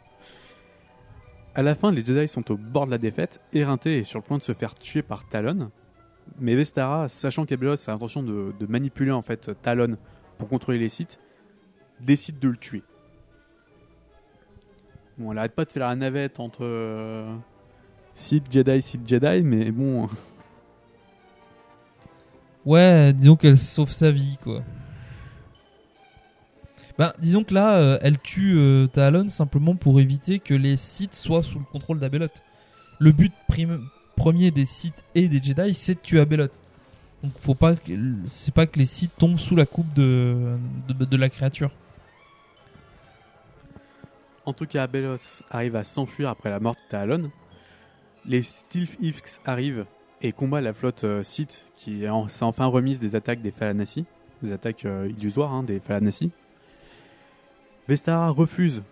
À 1.55 1.63
la 1.63 1.75
fin, 1.75 1.91
les 1.91 2.05
Jedi 2.05 2.27
sont 2.27 2.49
au 2.51 2.57
bord 2.57 2.85
de 2.85 2.91
la 2.91 2.97
défaite, 2.97 3.41
éreintés 3.53 3.97
et 3.99 4.03
sur 4.03 4.19
le 4.19 4.23
point 4.23 4.37
de 4.37 4.43
se 4.43 4.53
faire 4.53 4.75
tuer 4.75 5.01
par 5.01 5.27
Talon. 5.27 5.71
Mais 6.39 6.55
Vestara, 6.55 7.09
sachant 7.09 7.45
qu'Abelos 7.45 7.89
a 7.89 7.91
l'intention 7.91 8.23
de, 8.23 8.53
de 8.57 8.65
manipuler 8.67 9.11
en 9.11 9.21
fait 9.21 9.51
Talon 9.61 9.97
pour 10.37 10.47
contrôler 10.47 10.77
les 10.77 10.89
sites, 10.89 11.19
décide 11.99 12.39
de 12.39 12.49
le 12.49 12.57
tuer. 12.57 12.83
Bon, 15.21 15.31
elle 15.31 15.37
arrête 15.37 15.53
pas 15.53 15.65
de 15.65 15.71
faire 15.71 15.87
la 15.87 15.95
navette 15.95 16.39
entre 16.39 16.61
euh, 16.63 17.31
Sith 18.15 18.51
Jedi, 18.51 18.81
Sith 18.81 19.07
Jedi, 19.07 19.43
mais 19.43 19.71
bon, 19.71 20.07
Ouais, 22.65 23.11
disons 23.13 23.35
qu'elle 23.35 23.57
sauve 23.57 23.91
sa 23.91 24.11
vie, 24.11 24.37
quoi. 24.43 24.61
Ben, 26.97 27.13
disons 27.19 27.43
que 27.43 27.53
là, 27.53 27.77
euh, 27.77 27.97
elle 28.01 28.19
tue 28.19 28.53
euh, 28.57 28.85
Talon 28.87 29.29
simplement 29.29 29.75
pour 29.75 29.99
éviter 29.99 30.39
que 30.39 30.53
les 30.53 30.77
Sith 30.77 31.15
soient 31.15 31.41
sous 31.43 31.57
le 31.57 31.65
contrôle 31.65 31.99
d'Abelot. 31.99 32.27
Le 32.99 33.11
but 33.11 33.33
prim- 33.47 33.87
premier 34.15 34.51
des 34.51 34.65
Sith 34.65 35.03
et 35.15 35.27
des 35.27 35.41
Jedi, 35.41 35.73
c'est 35.73 35.95
de 35.95 35.99
tuer 36.01 36.19
Abelot. 36.19 36.49
Donc, 37.23 37.31
faut 37.39 37.55
pas, 37.55 37.75
c'est 38.27 38.53
pas 38.53 38.67
que 38.67 38.77
les 38.77 38.85
Sith 38.85 39.11
tombent 39.17 39.39
sous 39.39 39.55
la 39.55 39.65
coupe 39.65 39.91
de, 39.93 40.57
de 40.89 41.17
la 41.17 41.29
créature. 41.29 41.71
En 44.45 44.53
tout 44.53 44.65
cas, 44.65 44.83
Abelos 44.83 45.43
arrive 45.49 45.75
à 45.75 45.83
s'enfuir 45.83 46.29
après 46.29 46.49
la 46.49 46.59
mort 46.59 46.75
de 46.75 46.81
Talon. 46.89 47.31
Les 48.25 48.43
Stilf 48.43 48.97
X 48.99 49.39
arrivent 49.45 49.85
et 50.21 50.31
combattent 50.31 50.63
la 50.63 50.73
flotte 50.73 51.03
euh, 51.03 51.23
Sith 51.23 51.67
qui 51.75 52.03
s'est 52.27 52.43
enfin 52.43 52.65
remise 52.65 52.99
des 52.99 53.15
attaques 53.15 53.41
des 53.41 53.51
Falanassi, 53.51 54.05
des 54.43 54.51
attaques 54.51 54.85
euh, 54.85 55.09
illusoires 55.09 55.51
hein, 55.51 55.63
des 55.63 55.79
Falanassi. 55.79 56.31
Vestara 57.87 58.29
refuse 58.29 58.83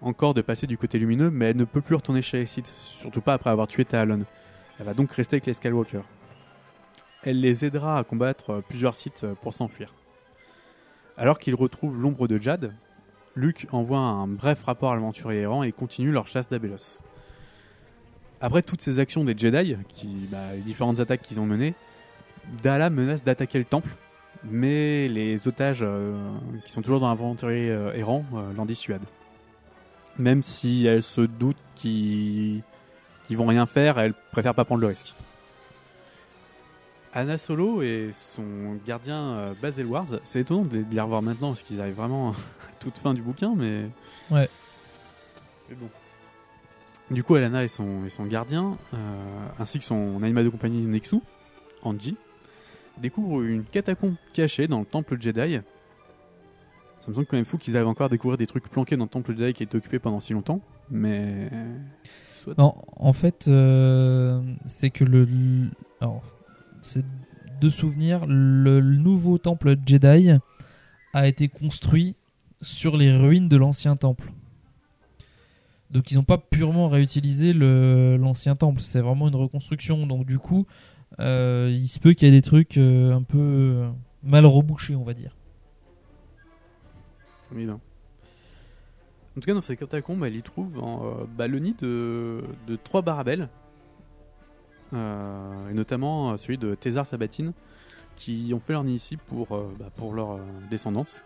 encore 0.00 0.34
de 0.34 0.42
passer 0.42 0.66
du 0.66 0.78
côté 0.78 0.98
lumineux, 0.98 1.30
mais 1.30 1.46
elle 1.46 1.56
ne 1.56 1.64
peut 1.64 1.80
plus 1.80 1.94
retourner 1.94 2.22
chez 2.22 2.38
les 2.38 2.46
Sith, 2.46 2.66
surtout 2.66 3.20
pas 3.20 3.34
après 3.34 3.50
avoir 3.50 3.66
tué 3.66 3.84
Talon. 3.84 4.24
Elle 4.78 4.86
va 4.86 4.94
donc 4.94 5.12
rester 5.12 5.36
avec 5.36 5.46
les 5.46 5.54
Skywalker. 5.54 6.00
Elle 7.22 7.40
les 7.40 7.66
aidera 7.66 7.98
à 7.98 8.04
combattre 8.04 8.50
euh, 8.50 8.60
plusieurs 8.66 8.94
Sith 8.94 9.24
euh, 9.24 9.34
pour 9.34 9.52
s'enfuir. 9.52 9.94
Alors 11.16 11.38
qu'ils 11.38 11.54
retrouvent 11.54 12.00
l'ombre 12.00 12.28
de 12.28 12.38
Jad, 12.40 12.74
Luke 13.36 13.66
envoie 13.72 13.98
un 13.98 14.26
bref 14.26 14.64
rapport 14.64 14.92
à 14.92 14.94
l'aventurier 14.94 15.40
errant 15.40 15.62
et 15.62 15.72
continue 15.72 16.10
leur 16.10 16.26
chasse 16.26 16.48
d'Abelos. 16.48 17.02
Après 18.40 18.62
toutes 18.62 18.80
ces 18.80 18.98
actions 18.98 19.24
des 19.24 19.36
Jedi, 19.36 19.76
bah, 20.30 20.54
les 20.54 20.62
différentes 20.62 20.98
attaques 20.98 21.22
qu'ils 21.22 21.40
ont 21.40 21.46
menées, 21.46 21.74
Dala 22.62 22.90
menace 22.90 23.22
d'attaquer 23.22 23.58
le 23.58 23.64
temple, 23.64 23.90
mais 24.44 25.08
les 25.08 25.46
otages 25.46 25.80
euh, 25.82 26.16
qui 26.64 26.72
sont 26.72 26.82
toujours 26.82 27.00
dans 27.00 27.08
l'aventurier 27.08 27.70
euh, 27.70 27.92
errant 27.94 28.24
euh, 28.34 28.52
l'en 28.56 28.64
dissuadent. 28.64 29.04
Même 30.18 30.42
si 30.42 30.86
elle 30.86 31.02
se 31.02 31.20
doute 31.20 31.58
qu'ils 31.74 32.62
vont 33.30 33.46
rien 33.46 33.66
faire, 33.66 33.98
elle 33.98 34.14
préfère 34.32 34.54
pas 34.54 34.64
prendre 34.64 34.80
le 34.80 34.88
risque. 34.88 35.14
Anna 37.12 37.38
Solo 37.38 37.82
et 37.82 38.10
son 38.12 38.78
gardien 38.86 39.20
euh, 39.20 39.54
Bazel 39.60 39.86
Wars, 39.86 40.06
c'est 40.24 40.40
étonnant 40.40 40.62
de 40.62 40.84
les, 40.90 41.00
revoir 41.00 41.22
maintenant 41.22 41.48
parce 41.48 41.62
qu'ils 41.62 41.80
arrivent 41.80 41.96
vraiment 41.96 42.30
à 42.30 42.34
toute 42.78 42.98
fin 42.98 43.14
du 43.14 43.22
bouquin, 43.22 43.54
mais. 43.56 43.86
Ouais. 44.30 44.48
Mais 45.68 45.74
bon. 45.74 45.88
Du 47.10 47.24
coup, 47.24 47.34
Alana 47.34 47.64
et 47.64 47.68
son, 47.68 48.04
et 48.04 48.10
son 48.10 48.24
gardien, 48.26 48.78
euh, 48.94 49.46
ainsi 49.58 49.80
que 49.80 49.84
son 49.84 50.22
animal 50.22 50.44
de 50.44 50.50
compagnie 50.50 50.82
Nexu, 50.82 51.16
Anji, 51.82 52.16
découvrent 52.98 53.42
une 53.42 53.64
catacombe 53.64 54.14
cachée 54.32 54.68
dans 54.68 54.78
le 54.78 54.86
temple 54.86 55.20
Jedi. 55.20 55.60
Ça 57.00 57.08
me 57.08 57.14
semble 57.14 57.26
quand 57.26 57.36
même 57.36 57.44
fou 57.44 57.58
qu'ils 57.58 57.76
arrivent 57.76 57.88
encore 57.88 58.06
à 58.06 58.08
découvrir 58.10 58.38
des 58.38 58.46
trucs 58.46 58.68
planqués 58.68 58.96
dans 58.96 59.04
le 59.04 59.10
temple 59.10 59.32
Jedi 59.36 59.54
qui 59.54 59.62
a 59.62 59.64
été 59.64 59.76
occupé 59.76 59.98
pendant 59.98 60.20
si 60.20 60.32
longtemps, 60.32 60.60
mais. 60.88 61.50
Soit. 62.36 62.56
Non, 62.56 62.76
en 62.96 63.12
fait, 63.12 63.48
euh, 63.48 64.40
c'est 64.66 64.90
que 64.90 65.02
le. 65.02 65.26
Alors, 66.00 66.22
de 67.60 67.70
souvenir, 67.70 68.26
le, 68.26 68.80
nouveau 68.80 69.38
temple 69.38 69.76
Jedi 69.86 70.30
a 71.12 71.26
été 71.26 71.48
construit 71.48 72.16
sur 72.62 72.96
les 72.96 73.16
ruines 73.16 73.48
de 73.48 73.56
l'ancien 73.56 73.96
temple. 73.96 74.32
Donc, 75.90 76.10
ils 76.10 76.16
n'ont 76.16 76.24
pas 76.24 76.38
purement 76.38 76.88
réutilisé 76.88 77.52
l'ancien 77.52 78.56
temple, 78.56 78.80
c'est 78.80 79.00
vraiment 79.00 79.28
une 79.28 79.36
reconstruction. 79.36 80.06
Donc, 80.06 80.24
du 80.24 80.38
coup, 80.38 80.66
euh, 81.18 81.70
il 81.72 81.88
se 81.88 81.98
peut 81.98 82.12
qu'il 82.12 82.28
y 82.28 82.30
ait 82.30 82.34
des 82.34 82.42
trucs 82.42 82.78
euh, 82.78 83.12
un 83.12 83.22
peu 83.22 83.38
euh, 83.38 83.90
mal 84.22 84.46
rebouchés, 84.46 84.94
on 84.94 85.02
va 85.02 85.14
dire. 85.14 85.36
Oui, 87.52 87.66
ben. 87.66 87.80
En 89.36 89.40
tout 89.40 89.46
cas, 89.46 89.54
dans 89.54 89.60
ces 89.60 89.76
catacombes, 89.76 90.24
elle 90.24 90.36
y 90.36 90.42
trouve 90.42 90.78
en, 90.82 91.24
euh, 91.38 91.46
de, 91.80 92.44
de 92.66 92.76
trois 92.76 93.02
barabelles, 93.02 93.48
et 94.92 95.74
notamment 95.74 96.32
euh, 96.32 96.36
celui 96.36 96.58
de 96.58 96.74
Thésar 96.74 97.06
Sabatine, 97.06 97.52
qui 98.16 98.52
ont 98.54 98.60
fait 98.60 98.72
leur 98.72 98.84
nid 98.84 98.94
ici 98.96 99.16
pour, 99.16 99.54
euh, 99.56 99.72
bah, 99.78 99.90
pour 99.96 100.12
leur 100.14 100.32
euh, 100.32 100.40
descendance. 100.70 101.22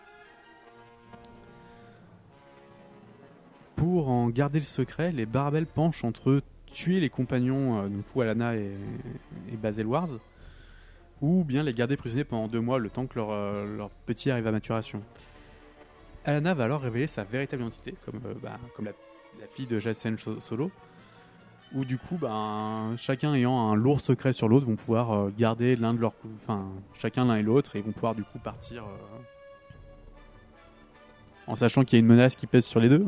Pour 3.77 4.09
en 4.09 4.29
garder 4.29 4.61
le 4.61 4.65
secret, 4.65 5.13
les 5.13 5.27
Barabel 5.27 5.67
penchent 5.67 6.05
entre 6.05 6.43
tuer 6.73 7.01
les 7.01 7.11
compagnons, 7.11 7.83
euh, 7.83 8.21
Alana 8.23 8.57
et, 8.57 8.71
et 9.53 9.85
Wars, 9.85 10.09
ou 11.21 11.45
bien 11.45 11.63
les 11.63 11.73
garder 11.73 11.97
prisonniers 11.97 12.25
pendant 12.25 12.49
deux 12.49 12.61
mois, 12.61 12.79
le 12.79 12.91
temps 12.91 13.07
que 13.07 13.17
leur, 13.19 13.31
euh, 13.31 13.77
leur 13.77 13.91
petit 13.91 14.31
arrive 14.31 14.47
à 14.47 14.53
maturation. 14.53 15.03
Alana 16.25 16.55
va 16.55 16.65
alors 16.65 16.83
révéler 16.83 17.07
sa 17.07 17.25
véritable 17.25 17.63
identité, 17.63 17.95
comme, 18.05 18.21
euh, 18.27 18.35
bah, 18.43 18.59
comme 18.77 18.85
la, 18.87 18.93
la 19.41 19.47
fille 19.47 19.67
de 19.67 19.79
Cho- 19.79 20.41
Solo, 20.41 20.71
où 21.75 21.85
du 21.85 21.99
coup, 21.99 22.17
ben, 22.19 22.95
chacun 22.97 23.35
ayant 23.35 23.71
un 23.71 23.75
lourd 23.75 24.01
secret 24.01 24.33
sur 24.33 24.49
l'autre, 24.49 24.67
vont 24.67 24.77
pouvoir 24.77 25.13
euh, 25.13 25.33
garder 25.37 25.75
l'un 25.77 25.93
de 25.93 25.99
leurs, 25.99 26.15
enfin, 26.35 26.69
chacun 26.95 27.25
l'un 27.25 27.37
et 27.37 27.43
l'autre, 27.43 27.77
et 27.77 27.83
vont 27.83 27.93
pouvoir 27.93 28.15
du 28.15 28.23
coup 28.25 28.39
partir 28.39 28.85
euh, 28.85 29.21
en 31.47 31.57
sachant 31.57 31.85
qu'il 31.85 31.99
y 31.99 31.99
a 31.99 32.01
une 32.01 32.07
menace 32.07 32.37
qui 32.37 32.47
pèse 32.47 32.65
sur 32.65 32.81
les 32.81 32.89
deux. 32.89 33.05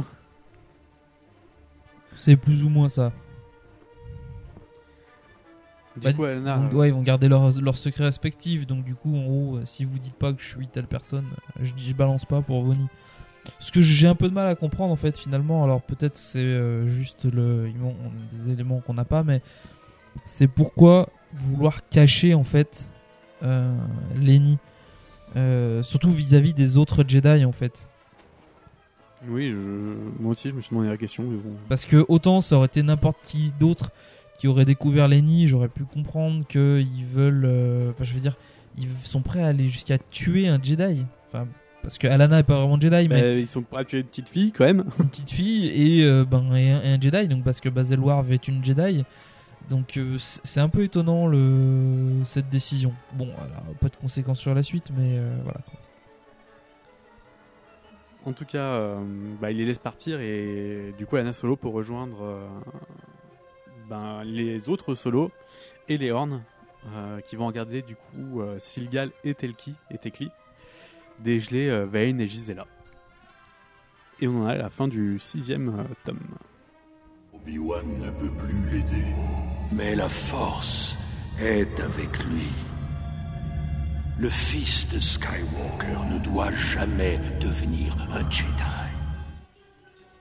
C'est 2.17 2.37
plus 2.37 2.65
ou 2.65 2.69
moins 2.69 2.89
ça. 2.89 3.13
Du 5.97 6.03
Bah, 6.05 6.13
coup, 6.13 6.25
Alana, 6.25 6.59
donc, 6.59 6.73
euh, 6.73 6.77
ouais, 6.77 6.89
ils 6.89 6.95
vont 6.95 7.03
garder 7.03 7.29
leurs 7.29 7.59
leurs 7.61 7.77
secrets 7.79 8.05
respectifs. 8.05 8.67
Donc, 8.67 8.85
du 8.85 8.95
coup, 8.95 9.17
en 9.17 9.23
gros, 9.23 9.61
si 9.65 9.85
vous 9.85 9.99
dites 9.99 10.15
pas 10.15 10.33
que 10.33 10.43
je 10.43 10.49
suis 10.49 10.67
telle 10.67 10.87
personne, 10.87 11.27
je 11.61 11.73
dis 11.73 11.89
je 11.89 11.95
balance 11.95 12.25
pas 12.27 12.43
pour 12.43 12.63
Vonnie. 12.65 12.89
Ce 13.59 13.73
que 13.73 13.81
j'ai 13.81 14.07
un 14.07 14.15
peu 14.15 14.29
de 14.29 14.35
mal 14.35 14.47
à 14.47 14.55
comprendre, 14.55 14.93
en 14.93 14.97
fait, 14.97 15.17
finalement. 15.17 15.65
Alors, 15.65 15.83
peut-être 15.83 16.17
c'est 16.17 16.39
euh, 16.39 16.87
juste 16.89 17.25
le, 17.33 17.71
des 18.33 18.53
éléments 18.53 18.81
qu'on 18.81 18.95
n'a 18.95 19.05
pas, 19.05 19.23
mais 19.23 19.43
c'est 20.25 20.49
pourquoi 20.49 21.09
vouloir 21.35 21.89
cacher, 21.89 22.35
en 22.35 22.45
fait, 22.45 22.89
euh, 23.43 23.77
Lenny. 24.17 24.59
Euh, 25.37 25.83
surtout 25.83 26.11
vis-à-vis 26.11 26.55
des 26.55 26.77
autres 26.77 27.05
Jedi, 27.07 27.45
en 27.45 27.53
fait. 27.53 27.89
Oui, 29.29 29.51
je... 29.51 29.71
moi 30.21 30.33
aussi 30.33 30.51
je 30.51 30.55
me 30.55 30.61
suis 30.61 30.71
demandé 30.71 30.89
la 30.91 30.97
question, 30.97 31.25
mais 31.25 31.37
bon. 31.37 31.55
Parce 31.69 31.85
que 31.87 32.05
autant 32.09 32.41
ça 32.41 32.57
aurait 32.57 32.67
été 32.67 32.83
n'importe 32.83 33.17
qui 33.27 33.53
d'autre 33.59 33.91
qui 34.39 34.47
aurait 34.47 34.67
découvert 34.67 35.09
Lenny, 35.09 35.49
j'aurais 35.49 35.69
pu 35.69 35.85
comprendre 35.85 36.47
qu'ils 36.47 37.07
veulent. 37.07 37.47
euh, 37.47 37.91
Enfin, 37.91 38.05
je 38.05 38.13
veux 38.13 38.21
dire, 38.21 38.37
ils 38.77 38.89
sont 39.05 39.23
prêts 39.23 39.43
à 39.43 39.49
aller 39.49 39.69
jusqu'à 39.69 39.99
tuer 39.99 40.49
un 40.49 40.63
Jedi. 40.63 41.05
Enfin, 41.29 41.49
parce 41.83 41.99
que 41.99 42.07
Alana 42.07 42.41
est 42.41 42.43
pas 42.43 42.57
vraiment 42.57 42.81
Jedi, 42.81 43.09
mais 43.09 43.21
Bah, 43.21 43.33
ils 43.33 43.47
sont 43.47 43.63
prêts 43.63 43.81
à 43.81 43.85
tuer 43.85 43.99
une 43.99 44.05
petite 44.07 44.29
fille 44.29 44.53
quand 44.53 44.65
même. 44.65 44.85
une 44.99 45.09
petite 45.09 45.31
fille 45.31 45.69
et, 45.69 46.05
euh, 46.05 46.25
ben, 46.25 46.55
et, 46.55 46.71
un, 46.71 46.83
et 46.83 46.89
un 46.95 47.01
Jedi. 47.01 47.29
Donc, 47.29 47.45
parce 47.45 47.61
que 47.61 47.69
Warv 47.69 48.33
est 48.33 48.49
une 48.49 48.65
Jedi. 48.65 49.05
Donc, 49.71 49.97
euh, 49.97 50.17
c'est 50.19 50.61
un 50.61 50.69
peu 50.69 50.83
étonnant 50.85 51.27
le... 51.27 52.23
cette 52.25 52.49
décision. 52.49 52.93
Bon, 53.15 53.29
alors, 53.39 53.75
pas 53.81 53.89
de 53.89 53.97
conséquences 53.97 54.39
sur 54.39 54.55
la 54.55 54.63
suite, 54.63 54.91
mais 54.97 55.19
euh, 55.19 55.37
voilà. 55.43 55.61
En 58.25 58.33
tout 58.33 58.45
cas, 58.45 58.59
euh, 58.59 59.01
bah, 59.41 59.53
il 59.53 59.59
les 59.59 59.65
laisse 59.65 59.79
partir 59.79 60.21
et 60.21 60.93
du 60.99 61.07
coup, 61.07 61.15
Alana 61.17 61.33
Solo 61.33 61.55
pour 61.57 61.73
rejoindre 61.73 62.23
euh, 62.23 62.47
ben, 63.89 64.25
les 64.25 64.69
autres 64.69 64.97
solos 64.97 65.31
et 65.89 65.97
les 65.97 66.11
Horns 66.11 66.43
euh, 66.95 67.21
qui 67.21 67.37
vont 67.37 67.47
en 67.47 67.53
garder 67.53 67.83
du 67.83 67.95
coup 67.95 68.41
euh, 68.41 68.59
Silgal 68.59 69.11
et 69.23 69.35
Telki 69.35 69.75
et 69.93 69.99
Tekli, 69.99 70.31
dégelés 71.21 71.69
euh, 71.69 71.87
Vayne 71.87 72.21
et 72.21 72.29
Gisela. 72.29 72.67
Et 74.21 74.29
on 74.29 74.43
en 74.43 74.49
est 74.49 74.55
à 74.55 74.59
la 74.59 74.71
fin 74.71 74.89
du 74.89 75.19
sixième 75.19 75.69
euh, 75.69 75.85
tome. 76.05 76.21
Obi-Wan 77.35 77.87
ne 78.01 78.11
peut 78.11 78.33
plus 78.33 78.71
l'aider, 78.71 79.07
mais 79.73 79.95
la 79.95 80.09
force 80.09 80.97
est 81.39 81.81
avec 81.81 82.25
lui. 82.25 82.49
Le 84.19 84.31
fils 84.31 84.89
de 84.89 84.99
Skywalker 84.99 86.15
ne 86.15 86.19
doit 86.19 86.53
jamais 86.53 87.21
devenir 87.41 87.95
un 88.11 88.29
Jedi. 88.31 88.47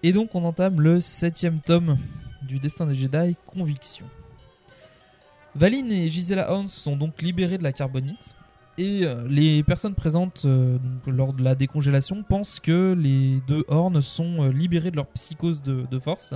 Et 0.03 0.11
donc 0.11 0.35
on 0.35 0.43
entame 0.43 0.81
le 0.81 0.99
septième 0.99 1.61
tome 1.61 1.97
du 2.41 2.59
Destin 2.59 2.85
des 2.85 2.95
Jedi, 2.95 3.37
Conviction. 3.47 4.05
Valine 5.55 5.91
et 5.91 6.09
Gisela 6.09 6.53
Hans 6.53 6.67
sont 6.67 6.97
donc 6.97 7.21
libérés 7.21 7.57
de 7.57 7.63
la 7.63 7.71
carbonite 7.71 8.34
et 8.77 9.01
euh, 9.03 9.25
les 9.27 9.63
personnes 9.63 9.95
présentes 9.95 10.43
euh, 10.45 10.77
donc, 10.77 11.15
lors 11.15 11.33
de 11.33 11.43
la 11.43 11.55
décongélation 11.55 12.23
pensent 12.23 12.59
que 12.59 12.93
les 12.93 13.39
deux 13.47 13.63
Horns 13.67 14.01
sont 14.01 14.43
euh, 14.43 14.49
libérés 14.51 14.91
de 14.91 14.95
leur 14.97 15.07
psychose 15.07 15.61
de, 15.61 15.85
de 15.89 15.99
force 15.99 16.33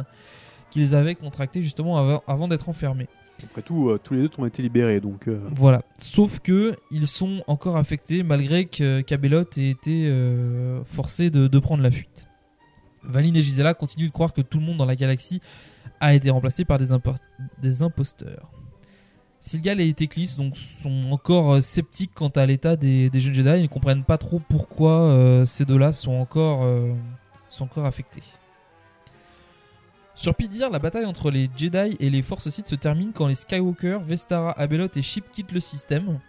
qu'ils 0.71 0.95
avaient 0.95 1.15
contracté 1.15 1.63
justement 1.63 1.97
avant, 1.97 2.23
avant 2.27 2.47
d'être 2.47 2.69
enfermés. 2.69 3.07
Après 3.43 3.61
tout, 3.61 3.89
euh, 3.89 3.97
tous 4.03 4.13
les 4.15 4.21
deux 4.21 4.29
ont 4.37 4.45
été 4.45 4.61
libérés, 4.61 4.99
donc 4.99 5.27
euh, 5.27 5.39
Voilà. 5.55 5.81
Sauf 5.99 6.39
que 6.39 6.75
ils 6.91 7.07
sont 7.07 7.41
encore 7.47 7.77
affectés 7.77 8.21
malgré 8.21 8.65
que 8.65 9.01
Cabellot 9.01 9.45
ait 9.57 9.69
été 9.69 10.07
euh, 10.07 10.83
forcé 10.83 11.29
de, 11.29 11.47
de 11.47 11.59
prendre 11.59 11.81
la 11.81 11.89
fuite. 11.91 12.27
Valine 13.01 13.35
et 13.37 13.41
Gisela 13.41 13.73
continuent 13.73 14.07
de 14.07 14.11
croire 14.11 14.33
que 14.33 14.41
tout 14.41 14.59
le 14.59 14.65
monde 14.65 14.77
dans 14.77 14.85
la 14.85 14.97
galaxie 14.97 15.41
a 16.01 16.13
été 16.13 16.29
remplacé 16.29 16.65
par 16.65 16.77
des, 16.79 16.91
impo- 16.91 17.15
des 17.61 17.81
imposteurs. 17.81 18.51
Silgal 19.41 19.79
et 19.79 19.93
Teklis 19.93 20.35
donc 20.37 20.57
sont 20.57 21.11
encore 21.11 21.55
euh, 21.55 21.61
sceptiques 21.61 22.11
quant 22.13 22.29
à 22.29 22.45
l'état 22.45 22.75
des, 22.75 23.09
jeunes 23.13 23.33
Jedi. 23.33 23.49
Ils 23.57 23.63
ne 23.63 23.67
comprennent 23.67 24.03
pas 24.03 24.17
trop 24.17 24.41
pourquoi 24.49 25.01
euh, 25.01 25.45
ces 25.45 25.65
deux-là 25.65 25.93
sont 25.93 26.13
encore 26.13 26.63
euh, 26.63 26.93
sont 27.49 27.65
encore 27.65 27.85
affectés. 27.85 28.23
Sur 30.15 30.35
Pidir, 30.35 30.69
la 30.69 30.79
bataille 30.79 31.05
entre 31.05 31.31
les 31.31 31.49
Jedi 31.55 31.95
et 31.99 32.09
les 32.09 32.21
Force 32.21 32.49
Sith 32.49 32.67
se 32.67 32.75
termine 32.75 33.13
quand 33.13 33.27
les 33.27 33.35
Skywalker, 33.35 33.99
Vestara, 34.05 34.51
Abelot 34.59 34.89
et 34.93 35.01
Ship 35.01 35.23
quittent 35.31 35.53
le 35.53 35.61
système. 35.61 36.19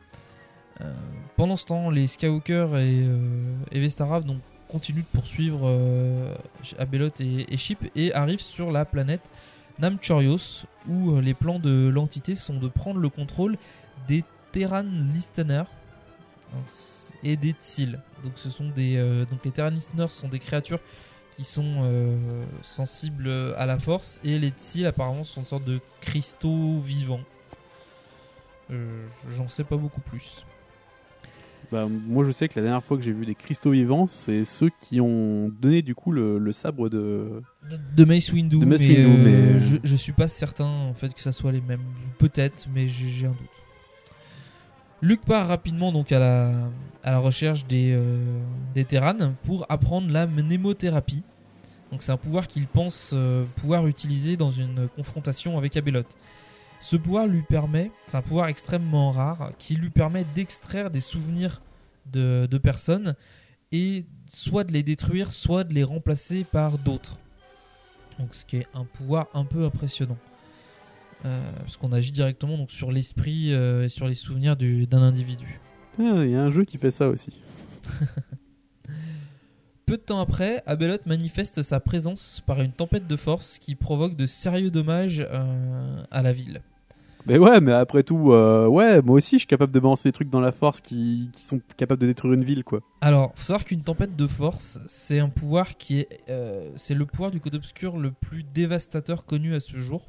Pendant 1.36 1.56
ce 1.56 1.66
temps, 1.66 1.90
les 1.90 2.06
Skywalker 2.06 2.68
et, 3.72 3.80
Vestara 3.80 4.22
continuent 4.68 5.02
de 5.02 5.18
poursuivre 5.18 5.62
euh, 5.64 6.34
Abelot 6.78 7.10
et, 7.18 7.46
et 7.52 7.76
et 7.96 8.14
arrivent 8.14 8.40
sur 8.40 8.70
la 8.70 8.84
planète 8.84 9.28
Namchorios 9.80 10.64
où 10.88 11.12
euh, 11.12 11.20
les 11.20 11.34
plans 11.34 11.58
de 11.58 11.88
l'entité 11.88 12.34
sont 12.34 12.58
de 12.58 12.68
prendre 12.68 13.00
le 13.00 13.08
contrôle 13.08 13.56
des 14.08 14.24
Terran 14.52 14.84
Listeners 15.14 15.64
et 17.22 17.36
des 17.36 17.52
Tsil. 17.52 18.00
Donc 18.24 18.32
ce 18.36 18.50
sont 18.50 18.68
des 18.68 18.96
euh, 18.96 19.24
donc 19.24 19.44
les 19.44 19.50
Terran 19.50 19.70
Listeners 19.70 20.10
sont 20.10 20.28
des 20.28 20.38
créatures 20.38 20.80
qui 21.36 21.44
sont 21.44 21.82
euh, 21.82 22.44
sensibles 22.62 23.30
à 23.56 23.66
la 23.66 23.78
force 23.78 24.20
et 24.24 24.38
les 24.38 24.50
Tsil 24.50 24.86
apparemment 24.86 25.24
sont 25.24 25.40
une 25.40 25.46
sorte 25.46 25.64
de 25.64 25.80
cristaux 26.00 26.80
vivants. 26.80 27.20
Euh, 28.70 29.06
J'en 29.36 29.48
sais 29.48 29.64
pas 29.64 29.76
beaucoup 29.76 30.00
plus. 30.00 30.44
Bah, 31.70 31.86
moi 31.88 32.24
je 32.24 32.30
sais 32.30 32.48
que 32.48 32.58
la 32.58 32.62
dernière 32.62 32.82
fois 32.84 32.96
que 32.96 33.02
j'ai 33.02 33.12
vu 33.12 33.24
des 33.26 33.34
cristaux 33.34 33.70
vivants, 33.70 34.06
c'est 34.08 34.44
ceux 34.44 34.70
qui 34.80 35.00
ont 35.00 35.50
donné 35.60 35.82
du 35.82 35.94
coup 35.94 36.10
le, 36.12 36.38
le 36.38 36.52
sabre 36.52 36.88
de. 36.88 37.42
De 37.96 38.04
Mace 38.04 38.32
Windu, 38.32 38.58
De 38.58 38.64
Mace 38.66 38.80
mais, 38.80 39.04
Windu, 39.04 39.28
euh, 39.28 39.54
mais- 39.54 39.60
je, 39.60 39.76
je 39.82 39.96
suis 39.96 40.12
pas 40.12 40.28
certain 40.28 40.66
en 40.66 40.94
fait 40.94 41.12
que 41.14 41.20
ça 41.20 41.32
soit 41.32 41.52
les 41.52 41.60
mêmes. 41.60 41.80
Peut-être, 42.18 42.66
mais 42.74 42.88
j'ai 42.88 43.26
un 43.26 43.30
doute. 43.30 43.38
Luke 45.02 45.22
part 45.24 45.48
rapidement 45.48 45.92
donc 45.92 46.12
à 46.12 46.18
la, 46.18 46.50
à 47.02 47.10
la 47.10 47.18
recherche 47.18 47.66
des, 47.66 47.92
euh, 47.94 48.18
des 48.74 48.84
Terranes 48.84 49.34
pour 49.44 49.64
apprendre 49.70 50.10
la 50.10 50.26
mnémothérapie. 50.26 51.22
Donc 51.90 52.02
c'est 52.02 52.12
un 52.12 52.16
pouvoir 52.18 52.46
qu'il 52.48 52.66
pense 52.66 53.12
euh, 53.14 53.44
pouvoir 53.56 53.86
utiliser 53.86 54.36
dans 54.36 54.50
une 54.50 54.88
confrontation 54.94 55.56
avec 55.56 55.76
Abelot. 55.76 56.02
Ce 56.80 56.96
pouvoir 56.96 57.26
lui 57.26 57.42
permet, 57.42 57.90
c'est 58.06 58.16
un 58.16 58.22
pouvoir 58.22 58.48
extrêmement 58.48 59.10
rare, 59.10 59.52
qui 59.58 59.76
lui 59.76 59.90
permet 59.90 60.24
d'extraire 60.34 60.90
des 60.90 61.00
souvenirs 61.00 61.60
de, 62.10 62.46
de 62.50 62.58
personnes 62.58 63.14
et 63.70 64.06
soit 64.32 64.64
de 64.64 64.72
les 64.72 64.82
détruire, 64.82 65.32
soit 65.32 65.62
de 65.64 65.74
les 65.74 65.84
remplacer 65.84 66.44
par 66.44 66.78
d'autres. 66.78 67.18
Donc 68.18 68.34
ce 68.34 68.44
qui 68.44 68.56
est 68.56 68.66
un 68.74 68.84
pouvoir 68.84 69.28
un 69.34 69.44
peu 69.44 69.64
impressionnant. 69.64 70.16
Euh, 71.26 71.52
parce 71.60 71.76
qu'on 71.76 71.92
agit 71.92 72.12
directement 72.12 72.56
donc, 72.56 72.70
sur 72.70 72.90
l'esprit 72.90 73.52
euh, 73.52 73.84
et 73.84 73.88
sur 73.90 74.08
les 74.08 74.14
souvenirs 74.14 74.56
du- 74.56 74.86
d'un 74.86 75.02
individu. 75.02 75.60
Ah, 75.98 76.22
Il 76.24 76.30
y 76.30 76.34
a 76.34 76.42
un 76.42 76.50
jeu 76.50 76.64
qui 76.64 76.78
fait 76.78 76.90
ça 76.90 77.08
aussi. 77.08 77.42
Peu 79.86 79.96
de 79.96 80.02
temps 80.02 80.20
après, 80.20 80.62
Abelot 80.66 80.98
manifeste 81.04 81.62
sa 81.62 81.80
présence 81.80 82.42
par 82.46 82.60
une 82.62 82.72
tempête 82.72 83.06
de 83.08 83.16
force 83.16 83.58
qui 83.58 83.74
provoque 83.74 84.16
de 84.16 84.24
sérieux 84.26 84.70
dommages 84.70 85.26
euh, 85.30 86.02
à 86.10 86.22
la 86.22 86.32
ville. 86.32 86.62
Mais 87.26 87.38
ouais, 87.38 87.60
mais 87.60 87.72
après 87.72 88.02
tout, 88.02 88.32
euh, 88.32 88.66
ouais, 88.66 89.02
moi 89.02 89.16
aussi 89.16 89.36
je 89.36 89.40
suis 89.40 89.46
capable 89.46 89.72
de 89.72 89.80
balancer 89.80 90.08
des 90.08 90.12
trucs 90.12 90.30
dans 90.30 90.40
la 90.40 90.52
force 90.52 90.80
qui, 90.80 91.30
sont 91.34 91.60
capables 91.76 92.00
de 92.00 92.06
détruire 92.06 92.34
une 92.34 92.44
ville, 92.44 92.64
quoi. 92.64 92.80
Alors, 93.00 93.32
faut 93.34 93.44
savoir 93.44 93.64
qu'une 93.64 93.82
tempête 93.82 94.16
de 94.16 94.26
force, 94.26 94.78
c'est 94.86 95.18
un 95.18 95.28
pouvoir 95.28 95.76
qui 95.76 96.00
est, 96.00 96.20
euh, 96.28 96.70
c'est 96.76 96.94
le 96.94 97.06
pouvoir 97.06 97.30
du 97.30 97.40
Code 97.40 97.56
obscur 97.56 97.98
le 97.98 98.10
plus 98.10 98.42
dévastateur 98.42 99.24
connu 99.24 99.54
à 99.54 99.60
ce 99.60 99.78
jour. 99.78 100.08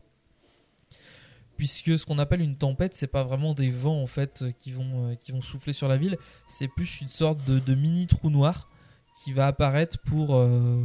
Puisque 1.58 2.00
ce 2.00 2.06
qu'on 2.06 2.18
appelle 2.18 2.42
une 2.42 2.56
tempête, 2.56 2.96
c'est 2.96 3.08
pas 3.08 3.24
vraiment 3.24 3.54
des 3.54 3.70
vents 3.70 4.02
en 4.02 4.08
fait 4.08 4.44
qui 4.62 4.72
vont 4.72 5.12
euh, 5.12 5.16
qui 5.16 5.32
vont 5.32 5.42
souffler 5.42 5.74
sur 5.74 5.88
la 5.88 5.98
ville, 5.98 6.18
c'est 6.48 6.68
plus 6.68 7.02
une 7.02 7.10
sorte 7.10 7.46
de, 7.48 7.60
de 7.60 7.76
mini 7.76 8.08
trou 8.08 8.30
noir 8.32 8.68
qui 9.24 9.34
va 9.34 9.48
apparaître 9.48 10.00
pour 10.00 10.36
euh, 10.36 10.84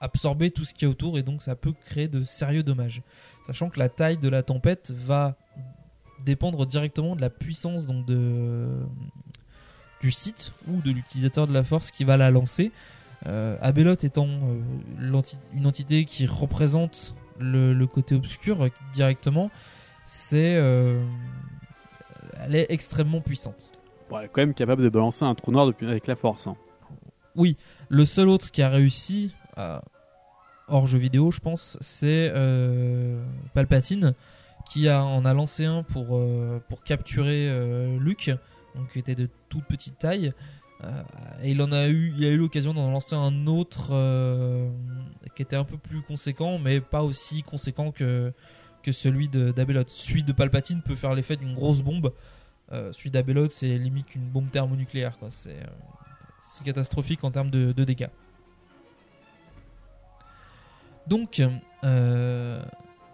absorber 0.00 0.50
tout 0.50 0.64
ce 0.64 0.74
qui 0.74 0.84
est 0.84 0.88
autour 0.88 1.18
et 1.18 1.22
donc 1.22 1.42
ça 1.42 1.56
peut 1.56 1.72
créer 1.72 2.08
de 2.08 2.24
sérieux 2.24 2.62
dommages. 2.62 3.02
Sachant 3.48 3.70
que 3.70 3.78
la 3.80 3.88
taille 3.88 4.18
de 4.18 4.28
la 4.28 4.42
tempête 4.44 4.90
va 4.92 5.34
dépendre 6.24 6.64
directement 6.66 7.16
de 7.16 7.20
la 7.20 7.30
puissance 7.30 7.86
donc 7.86 8.04
de 8.06 8.68
du 10.00 10.10
site 10.12 10.52
ou 10.68 10.80
de 10.80 10.90
l'utilisateur 10.92 11.46
de 11.48 11.52
la 11.52 11.64
force 11.64 11.90
qui 11.90 12.04
va 12.04 12.16
la 12.16 12.30
lancer. 12.30 12.70
Euh, 13.26 13.56
Abelot 13.60 13.94
étant 13.94 14.28
euh, 14.28 15.22
une 15.54 15.66
entité 15.66 16.04
qui 16.04 16.26
représente 16.26 17.14
le, 17.40 17.72
le 17.72 17.86
côté 17.88 18.14
obscur 18.14 18.62
euh, 18.62 18.68
directement, 18.92 19.50
c'est 20.06 20.54
euh, 20.56 21.02
elle 22.40 22.54
est 22.54 22.66
extrêmement 22.68 23.20
puissante. 23.20 23.72
Bon, 24.08 24.18
elle 24.18 24.26
est 24.26 24.28
quand 24.28 24.42
même 24.42 24.54
capable 24.54 24.82
de 24.82 24.88
balancer 24.88 25.24
un 25.24 25.34
trou 25.34 25.50
noir 25.52 25.66
depuis, 25.66 25.86
avec 25.88 26.06
la 26.06 26.14
force. 26.16 26.46
hein. 26.46 26.56
Oui, 27.34 27.56
le 27.88 28.04
seul 28.04 28.28
autre 28.28 28.50
qui 28.52 28.62
a 28.62 28.68
réussi, 28.68 29.34
à- 29.56 29.82
hors 30.68 30.86
jeu 30.86 30.98
vidéo, 30.98 31.30
je 31.30 31.40
pense, 31.40 31.78
c'est 31.80 32.30
euh, 32.34 33.22
Palpatine, 33.54 34.14
qui 34.68 34.88
a, 34.88 35.04
en 35.04 35.24
a 35.24 35.34
lancé 35.34 35.64
un 35.64 35.82
pour, 35.82 36.16
euh, 36.16 36.62
pour 36.68 36.82
capturer 36.82 37.48
euh, 37.48 37.98
Luke, 37.98 38.30
donc 38.74 38.92
qui 38.92 38.98
était 38.98 39.14
de 39.14 39.28
toute 39.48 39.64
petite 39.64 39.98
taille. 39.98 40.32
Euh, 40.84 41.02
et 41.42 41.50
il 41.50 41.62
en 41.62 41.72
a 41.72 41.88
eu, 41.88 42.12
il 42.16 42.24
a 42.24 42.28
eu 42.28 42.36
l'occasion 42.36 42.74
d'en 42.74 42.90
lancer 42.90 43.16
un 43.16 43.46
autre 43.46 43.88
qui 45.34 45.42
était 45.42 45.56
un 45.56 45.64
peu 45.64 45.78
plus 45.78 46.02
conséquent, 46.02 46.58
mais 46.58 46.80
pas 46.80 47.02
aussi 47.02 47.42
conséquent 47.42 47.90
que, 47.90 48.32
que 48.82 48.92
celui 48.92 49.28
d'Abelot. 49.28 49.84
Celui 49.88 50.22
de 50.22 50.32
Palpatine 50.32 50.82
peut 50.82 50.94
faire 50.94 51.14
l'effet 51.14 51.36
d'une 51.36 51.54
grosse 51.54 51.82
bombe. 51.82 52.12
Celui 52.70 53.10
d'Abelot, 53.10 53.48
c'est 53.48 53.78
limite 53.78 54.14
une 54.14 54.28
bombe 54.28 54.50
thermonucléaire. 54.50 55.18
c'est 55.30 55.56
catastrophique 56.64 57.24
en 57.24 57.30
termes 57.30 57.50
de, 57.50 57.72
de 57.72 57.84
dégâts. 57.84 58.08
Donc, 61.08 61.42
euh, 61.84 62.62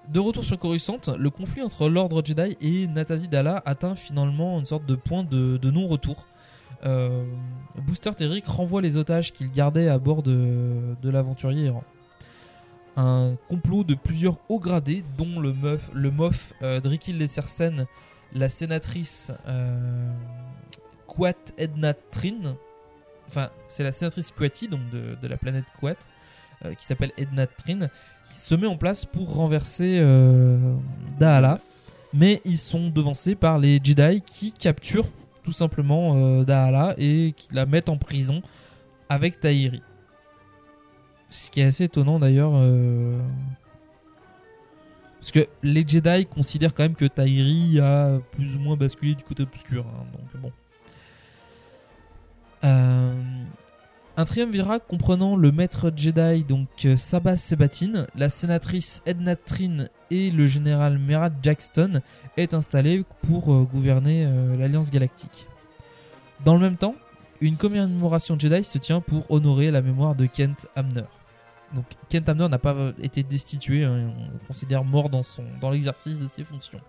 de 0.08 0.20
retour 0.20 0.44
sur 0.44 0.58
Coruscant, 0.58 1.00
le 1.16 1.30
conflit 1.30 1.62
entre 1.62 1.88
l'Ordre 1.88 2.24
Jedi 2.24 2.56
et 2.60 2.86
Natasi 2.88 3.28
Dala 3.28 3.62
atteint 3.64 3.94
finalement 3.94 4.58
une 4.58 4.66
sorte 4.66 4.84
de 4.84 4.96
point 4.96 5.22
de, 5.22 5.70
non-retour. 5.70 6.26
Euh, 6.84 7.24
Booster 7.86 8.12
Terrick 8.14 8.46
renvoie 8.46 8.82
les 8.82 8.96
otages 8.96 9.32
qu'il 9.32 9.50
gardait 9.50 9.88
à 9.88 9.98
bord 9.98 10.22
de, 10.22 10.96
l'aventurier 11.04 11.66
errant. 11.66 11.84
Un 12.96 13.36
complot 13.48 13.84
de 13.84 13.94
plusieurs 13.94 14.38
hauts 14.48 14.60
gradés, 14.60 15.04
dont 15.16 15.40
le, 15.40 15.52
meuf, 15.52 15.82
le 15.92 16.10
mof 16.10 16.52
euh, 16.62 16.80
Drikil 16.80 17.24
la 18.32 18.48
sénatrice 18.48 19.30
Quat 21.06 21.34
Edna 21.56 21.94
Trin, 21.94 22.56
enfin 23.28 23.50
c'est 23.68 23.84
la 23.84 23.92
sénatrice 23.92 24.32
Quati 24.32 24.66
donc 24.66 24.90
de, 24.90 25.16
de 25.20 25.28
la 25.28 25.36
planète 25.36 25.66
Quat 25.80 25.96
qui 26.78 26.84
s'appelle 26.84 27.12
Edna 27.16 27.46
Trin 27.46 27.88
qui 28.32 28.40
se 28.40 28.54
met 28.54 28.66
en 28.66 28.76
place 28.76 29.04
pour 29.04 29.34
renverser 29.34 29.98
euh, 30.00 30.74
Dahala. 31.18 31.60
Mais 32.12 32.40
ils 32.44 32.58
sont 32.58 32.90
devancés 32.90 33.34
par 33.34 33.58
les 33.58 33.80
Jedi 33.82 34.22
qui 34.24 34.52
capturent 34.52 35.08
tout 35.42 35.52
simplement 35.52 36.14
euh, 36.16 36.44
Dahala 36.44 36.94
et 36.96 37.34
qui 37.36 37.48
la 37.52 37.66
mettent 37.66 37.88
en 37.88 37.96
prison 37.96 38.42
avec 39.08 39.40
Tahiri. 39.40 39.82
Ce 41.28 41.50
qui 41.50 41.60
est 41.60 41.64
assez 41.64 41.84
étonnant 41.84 42.20
d'ailleurs 42.20 42.52
euh, 42.54 43.18
parce 45.18 45.32
que 45.32 45.46
les 45.62 45.86
Jedi 45.86 46.26
considèrent 46.26 46.72
quand 46.72 46.84
même 46.84 46.94
que 46.94 47.06
Tahiri 47.06 47.80
a 47.80 48.20
plus 48.32 48.54
ou 48.54 48.60
moins 48.60 48.76
basculé 48.76 49.14
du 49.14 49.24
côté 49.24 49.42
obscur 49.42 49.84
hein, 49.86 50.04
donc 50.12 50.42
bon. 50.42 50.52
Euh, 52.62 53.12
un 54.16 54.24
triumvirat 54.24 54.78
comprenant 54.78 55.34
le 55.34 55.50
maître 55.50 55.90
Jedi, 55.94 56.44
donc 56.44 56.68
euh, 56.84 56.96
Sabah 56.96 57.36
Sebatine, 57.36 58.06
la 58.14 58.30
sénatrice 58.30 59.02
Edna 59.06 59.34
Trin 59.34 59.88
et 60.10 60.30
le 60.30 60.46
général 60.46 60.98
Merad 60.98 61.34
Jackson 61.42 62.00
est 62.36 62.54
installé 62.54 63.04
pour 63.26 63.52
euh, 63.52 63.64
gouverner 63.64 64.24
euh, 64.24 64.56
l'Alliance 64.56 64.90
Galactique. 64.90 65.46
Dans 66.44 66.54
le 66.54 66.60
même 66.60 66.76
temps, 66.76 66.94
une 67.40 67.56
commémoration 67.56 68.38
Jedi 68.38 68.62
se 68.62 68.78
tient 68.78 69.00
pour 69.00 69.28
honorer 69.30 69.72
la 69.72 69.82
mémoire 69.82 70.14
de 70.14 70.26
Kent 70.26 70.68
Hamner. 70.76 71.04
Donc 71.74 71.86
Kent 72.08 72.28
Hamner 72.28 72.48
n'a 72.48 72.58
pas 72.58 72.92
été 73.02 73.24
destitué, 73.24 73.82
hein, 73.82 74.12
on 74.16 74.32
le 74.32 74.46
considère 74.46 74.84
mort 74.84 75.10
dans, 75.10 75.24
son, 75.24 75.42
dans 75.60 75.70
l'exercice 75.70 76.20
de 76.20 76.28
ses 76.28 76.44
fonctions. 76.44 76.80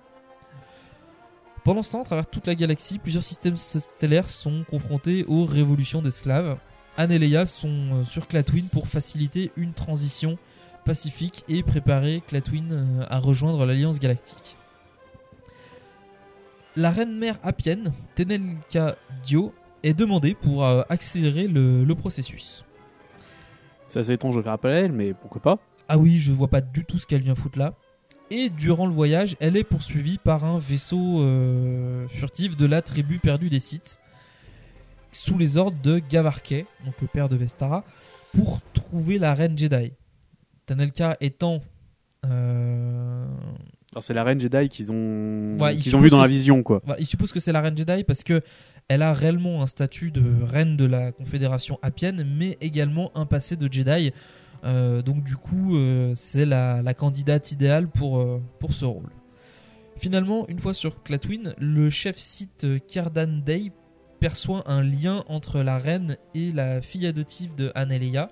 Pendant 1.63 1.81
ce 1.81 1.91
temps, 1.91 2.01
à 2.01 2.05
travers 2.05 2.27
toute 2.27 2.45
la 2.45 2.53
galaxie, 2.53 2.99
plusieurs 2.99 3.23
systèmes 3.23 3.57
stellaires 3.57 4.29
sont 4.29 4.63
confrontés 4.69 5.25
aux 5.27 5.45
révolutions 5.45 6.03
d'esclaves. 6.03 6.59
Anne 6.97 7.11
et 7.11 7.19
Leia 7.19 7.45
sont 7.45 7.67
euh, 7.69 8.05
sur 8.05 8.27
Clatwin 8.27 8.67
pour 8.71 8.87
faciliter 8.87 9.51
une 9.57 9.73
transition 9.73 10.37
pacifique 10.85 11.43
et 11.49 11.61
préparer 11.61 12.21
Clatwin 12.27 12.71
euh, 12.71 13.05
à 13.09 13.19
rejoindre 13.19 13.65
l'Alliance 13.65 13.99
Galactique. 13.99 14.55
La 16.77 16.91
reine 16.91 17.17
mère 17.17 17.37
Appienne, 17.43 17.93
Tenelka 18.15 18.95
Dio, 19.23 19.53
est 19.83 19.93
demandée 19.93 20.33
pour 20.35 20.65
euh, 20.65 20.83
accélérer 20.89 21.47
le, 21.47 21.83
le 21.83 21.95
processus. 21.95 22.63
C'est 23.87 23.99
assez 23.99 24.13
étrange 24.13 24.35
de 24.37 24.41
faire 24.41 24.53
appel 24.53 24.71
à 24.71 24.79
elle, 24.79 24.91
mais 24.91 25.13
pourquoi 25.13 25.41
pas? 25.41 25.59
Ah 25.87 25.97
oui, 25.97 26.19
je 26.19 26.33
vois 26.33 26.47
pas 26.47 26.61
du 26.61 26.85
tout 26.85 26.97
ce 26.97 27.05
qu'elle 27.05 27.21
vient 27.21 27.35
foutre 27.35 27.59
là. 27.59 27.73
Et 28.31 28.49
durant 28.49 28.87
le 28.87 28.93
voyage, 28.93 29.37
elle 29.39 29.55
est 29.55 29.63
poursuivie 29.63 30.17
par 30.17 30.43
un 30.43 30.57
vaisseau 30.57 31.21
euh, 31.21 32.07
furtif 32.07 32.57
de 32.57 32.65
la 32.65 32.81
tribu 32.81 33.19
perdue 33.19 33.49
des 33.49 33.59
Sith, 33.59 33.99
sous 35.15 35.37
les 35.37 35.57
ordres 35.57 35.77
de 35.81 35.99
Gavarkay, 35.99 36.65
donc 36.85 36.93
le 37.01 37.07
père 37.07 37.29
de 37.29 37.35
Vestara, 37.35 37.83
pour 38.33 38.59
trouver 38.73 39.17
la 39.17 39.33
reine 39.33 39.57
Jedi. 39.57 39.93
Tanelka 40.65 41.17
étant. 41.21 41.61
euh, 42.25 43.25
Alors 43.91 44.03
c'est 44.03 44.13
la 44.13 44.23
reine 44.23 44.39
Jedi 44.41 44.69
qu'ils 44.69 44.91
ont, 44.91 45.57
Ouais, 45.59 45.75
qu'ils 45.77 45.95
ont 45.95 46.01
vu 46.01 46.09
dans 46.09 46.21
la 46.21 46.27
vision, 46.27 46.63
quoi. 46.63 46.81
Il 46.99 47.05
suppose 47.07 47.31
que 47.31 47.39
c'est 47.39 47.51
la 47.51 47.61
reine 47.61 47.77
Jedi 47.77 48.03
parce 48.03 48.23
que 48.23 48.41
elle 48.87 49.01
a 49.01 49.13
réellement 49.13 49.63
un 49.63 49.67
statut 49.67 50.11
de 50.11 50.43
reine 50.43 50.77
de 50.77 50.85
la 50.85 51.11
Confédération 51.11 51.79
Appienne, 51.81 52.23
mais 52.37 52.57
également 52.61 53.11
un 53.15 53.25
passé 53.25 53.55
de 53.55 53.71
Jedi. 53.71 54.11
Euh, 54.63 55.01
donc 55.01 55.23
du 55.23 55.35
coup, 55.37 55.75
euh, 55.77 56.13
c'est 56.15 56.45
la, 56.45 56.81
la 56.81 56.93
candidate 56.93 57.51
idéale 57.51 57.87
pour, 57.87 58.19
euh, 58.19 58.41
pour 58.59 58.73
ce 58.73 58.85
rôle. 58.85 59.09
Finalement, 59.97 60.47
une 60.49 60.59
fois 60.59 60.73
sur 60.73 61.01
Clatwin, 61.03 61.53
le 61.57 61.89
chef 61.89 62.17
site 62.17 62.65
Kerdan 62.87 63.41
Day 63.45 63.71
perçoit 64.19 64.63
un 64.69 64.81
lien 64.81 65.23
entre 65.27 65.61
la 65.61 65.77
reine 65.77 66.17
et 66.33 66.51
la 66.51 66.81
fille 66.81 67.05
adoptive 67.07 67.53
de 67.55 67.71
Anne 67.75 67.91
et 67.91 67.99
Leia. 67.99 68.31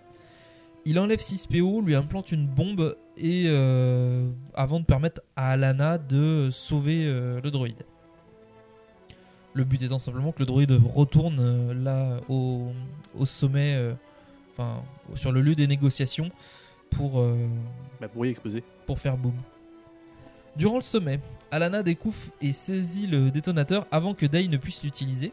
Il 0.86 0.99
enlève 0.99 1.19
6PO, 1.19 1.84
lui 1.86 1.95
implante 1.95 2.31
une 2.31 2.45
bombe 2.45 2.97
et 3.17 3.43
euh, 3.47 4.27
avant 4.53 4.79
de 4.79 4.86
permettre 4.86 5.21
à 5.36 5.51
Alana 5.51 5.97
de 5.97 6.49
sauver 6.51 7.05
euh, 7.05 7.39
le 7.41 7.51
droïde. 7.51 7.86
Le 9.53 9.63
but 9.63 9.81
étant 9.84 9.99
simplement 9.99 10.31
que 10.31 10.39
le 10.39 10.45
droïde 10.45 10.71
retourne 10.93 11.38
euh, 11.39 11.73
là 11.73 12.19
au, 12.27 12.71
au 13.17 13.25
sommet, 13.25 13.77
enfin 14.53 14.81
sur 15.15 15.31
le 15.31 15.41
lieu 15.41 15.55
des 15.55 15.67
négociations 15.67 16.31
pour, 16.89 17.23
Bah, 18.01 18.07
pour 18.07 18.25
y 18.25 18.29
exploser. 18.29 18.63
pour 18.86 18.99
faire 18.99 19.15
boum. 19.15 19.34
Durant 20.55 20.75
le 20.75 20.81
sommet, 20.81 21.19
Alana 21.51 21.81
découvre 21.81 22.17
et 22.41 22.51
saisit 22.53 23.07
le 23.07 23.31
détonateur 23.31 23.88
avant 23.91 24.13
que 24.13 24.25
Day 24.25 24.47
ne 24.47 24.57
puisse 24.57 24.84
l'utiliser. 24.84 25.31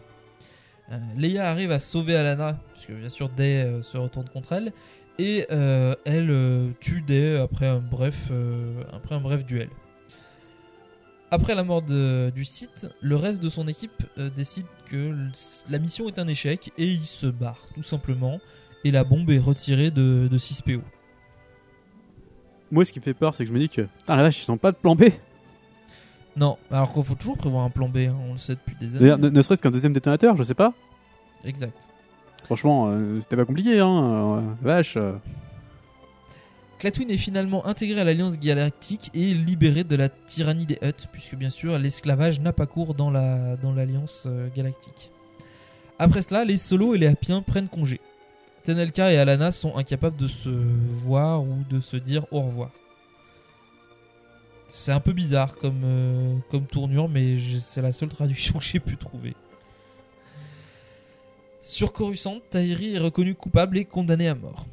Euh, 0.92 0.98
Leia 1.16 1.48
arrive 1.48 1.70
à 1.70 1.78
sauver 1.78 2.16
Alana, 2.16 2.58
puisque 2.72 2.92
bien 2.92 3.08
sûr 3.08 3.28
Day 3.28 3.62
euh, 3.64 3.82
se 3.82 3.96
retourne 3.96 4.28
contre 4.28 4.52
elle, 4.52 4.72
et 5.18 5.46
euh, 5.52 5.94
elle 6.04 6.72
tue 6.80 7.00
Day 7.02 7.36
après 7.38 7.66
un 7.66 7.78
bref, 7.78 8.30
après 8.92 9.14
un 9.14 9.20
bref 9.20 9.44
duel. 9.44 9.68
Après 11.30 11.54
la 11.54 11.62
mort 11.62 11.82
de- 11.82 12.32
du 12.34 12.44
site, 12.44 12.88
le 13.00 13.14
reste 13.16 13.40
de 13.42 13.48
son 13.50 13.68
équipe 13.68 14.02
décide 14.36 14.66
que 14.90 15.14
la 15.68 15.78
mission 15.78 16.08
est 16.08 16.18
un 16.18 16.26
échec 16.26 16.72
et 16.76 16.86
il 16.86 17.06
se 17.06 17.26
barre 17.26 17.68
tout 17.74 17.82
simplement, 17.84 18.40
et 18.82 18.90
la 18.90 19.04
bombe 19.04 19.30
est 19.30 19.38
retirée 19.38 19.90
de, 19.90 20.26
de 20.28 20.38
6PO. 20.38 20.80
Moi, 22.72 22.84
ce 22.84 22.92
qui 22.92 22.98
me 22.98 23.04
fait 23.04 23.14
peur, 23.14 23.34
c'est 23.34 23.44
que 23.44 23.48
je 23.48 23.54
me 23.54 23.58
dis 23.58 23.68
que, 23.68 23.82
putain, 23.82 24.16
la 24.16 24.22
vache, 24.22 24.40
ils 24.40 24.44
sont 24.44 24.56
pas 24.56 24.72
de 24.72 24.76
plan 24.76 24.96
B. 24.96 25.04
Non, 26.40 26.56
alors 26.70 26.92
qu'il 26.92 27.04
faut 27.04 27.14
toujours 27.14 27.36
prévoir 27.36 27.64
un 27.64 27.70
plan 27.70 27.88
B, 27.88 27.98
hein, 27.98 28.16
on 28.28 28.32
le 28.32 28.38
sait 28.38 28.54
depuis 28.54 28.74
des 28.80 28.86
années. 28.88 28.98
D'ailleurs, 29.00 29.18
ne, 29.18 29.28
ne 29.28 29.42
serait-ce 29.42 29.60
qu'un 29.62 29.70
deuxième 29.70 29.92
détonateur, 29.92 30.36
je 30.38 30.42
sais 30.42 30.54
pas. 30.54 30.72
Exact. 31.44 31.76
Franchement, 32.44 32.88
euh, 32.88 33.20
c'était 33.20 33.36
pas 33.36 33.44
compliqué, 33.44 33.78
hein. 33.78 34.38
euh, 34.38 34.40
vache. 34.62 34.96
euh. 34.96 35.12
Clatwin 36.78 37.10
est 37.10 37.18
finalement 37.18 37.66
intégré 37.66 38.00
à 38.00 38.04
l'Alliance 38.04 38.38
Galactique 38.38 39.10
et 39.12 39.34
libéré 39.34 39.84
de 39.84 39.94
la 39.96 40.08
tyrannie 40.08 40.64
des 40.64 40.78
Hutt, 40.80 41.08
puisque 41.12 41.34
bien 41.34 41.50
sûr 41.50 41.78
l'esclavage 41.78 42.40
n'a 42.40 42.54
pas 42.54 42.64
cours 42.64 42.94
dans 42.94 43.10
la 43.10 43.56
dans 43.56 43.72
l'Alliance 43.74 44.24
euh, 44.26 44.48
Galactique. 44.56 45.10
Après 45.98 46.22
cela, 46.22 46.46
les 46.46 46.56
Solos 46.56 46.94
et 46.94 46.98
les 46.98 47.08
Appiens 47.08 47.42
prennent 47.42 47.68
congé. 47.68 48.00
Tenelka 48.64 49.12
et 49.12 49.18
Alana 49.18 49.52
sont 49.52 49.76
incapables 49.76 50.16
de 50.16 50.26
se 50.26 50.48
voir 51.04 51.42
ou 51.42 51.58
de 51.68 51.80
se 51.80 51.98
dire 51.98 52.24
au 52.30 52.40
revoir. 52.40 52.70
C'est 54.70 54.92
un 54.92 55.00
peu 55.00 55.12
bizarre 55.12 55.56
comme, 55.56 55.82
euh, 55.84 56.36
comme 56.50 56.64
tournure, 56.66 57.08
mais 57.08 57.38
c'est 57.60 57.82
la 57.82 57.92
seule 57.92 58.08
traduction 58.08 58.58
que 58.58 58.64
j'ai 58.64 58.80
pu 58.80 58.96
trouver. 58.96 59.34
Sur 61.62 61.92
Coruscant, 61.92 62.38
Tahiri 62.50 62.94
est 62.94 62.98
reconnue 62.98 63.34
coupable 63.34 63.78
et 63.78 63.84
condamnée 63.84 64.28
à 64.28 64.34
mort. 64.34 64.66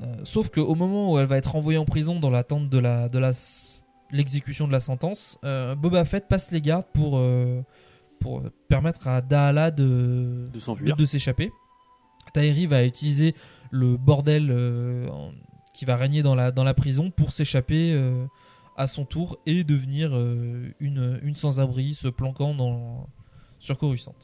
Euh, 0.00 0.06
sauf 0.24 0.50
qu'au 0.50 0.74
moment 0.74 1.12
où 1.12 1.18
elle 1.18 1.26
va 1.26 1.36
être 1.36 1.52
renvoyée 1.52 1.78
en 1.78 1.84
prison 1.84 2.18
dans 2.18 2.30
l'attente 2.30 2.68
de 2.68 2.78
la 2.78 3.08
de 3.08 3.18
la 3.18 3.32
l'exécution 4.10 4.66
de 4.66 4.72
la 4.72 4.80
sentence, 4.80 5.38
euh, 5.44 5.74
Boba 5.74 6.04
Fett 6.04 6.26
passe 6.28 6.50
les 6.50 6.60
gardes 6.60 6.86
pour 6.92 7.18
euh, 7.18 7.62
pour 8.20 8.42
permettre 8.68 9.06
à 9.08 9.20
Dahala 9.20 9.70
de 9.70 10.48
De 10.52 10.58
s'enfuir. 10.60 10.96
de 10.96 11.04
s'échapper. 11.04 11.50
Tahiri 12.32 12.66
va 12.66 12.84
utiliser 12.84 13.34
le 13.70 13.96
bordel 13.96 14.48
euh, 14.50 15.08
qui 15.72 15.84
va 15.84 15.96
régner 15.96 16.22
dans 16.22 16.34
la, 16.34 16.50
dans 16.50 16.64
la 16.64 16.74
prison 16.74 17.10
pour 17.10 17.32
s'échapper 17.32 17.94
à 18.76 18.88
son 18.88 19.04
tour 19.04 19.38
et 19.46 19.64
devenir 19.64 20.10
euh, 20.14 20.72
une, 20.80 21.20
une 21.22 21.36
sans-abri 21.36 21.94
se 21.94 22.08
planquant 22.08 22.54
dans, 22.54 23.08
sur 23.58 23.78
Coruscant. 23.78 24.14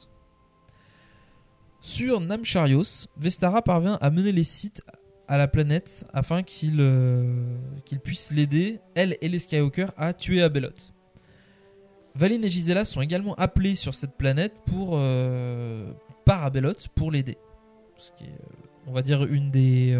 Sur 1.81 2.21
Namcharios, 2.21 3.07
Vestara 3.17 3.63
parvient 3.63 3.99
à 4.01 4.11
mener 4.11 4.33
les 4.33 4.45
Sith 4.45 4.83
à 5.29 5.39
la 5.39 5.49
planète 5.49 6.05
afin 6.13 6.43
qu'ils 6.43 6.81
euh, 6.81 7.57
puissent 8.03 8.33
l'aider, 8.33 8.81
elle 8.95 9.17
et 9.21 9.29
les 9.29 9.39
Skywalker, 9.39 9.87
à 9.97 10.13
tuer 10.13 10.43
Abelot. 10.43 10.93
Valine 12.17 12.45
et 12.45 12.51
Gisela 12.51 12.85
sont 12.85 13.01
également 13.01 13.35
appelés 13.37 13.77
sur 13.77 13.95
cette 13.95 14.17
planète 14.17 14.55
pour, 14.67 14.95
euh, 14.95 15.93
par 16.25 16.45
Abelot 16.45 16.75
pour 16.97 17.13
l'aider. 17.13 17.39
Ce 17.99 18.11
qui 18.13 18.25
est, 18.25 18.39
on 18.87 18.93
va 18.93 19.03
dire, 19.03 19.23
une 19.25 19.51
des 19.51 19.97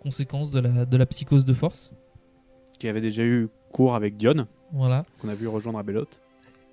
conséquences 0.00 0.50
de 0.50 0.96
la 0.96 1.06
psychose 1.06 1.44
de 1.44 1.54
force. 1.54 1.92
Qui 2.82 2.88
avait 2.88 3.00
déjà 3.00 3.22
eu 3.22 3.48
cours 3.70 3.94
avec 3.94 4.16
Dion, 4.16 4.48
Voilà. 4.72 5.04
qu'on 5.20 5.28
a 5.28 5.36
vu 5.36 5.46
rejoindre 5.46 5.78
Abelot. 5.78 6.08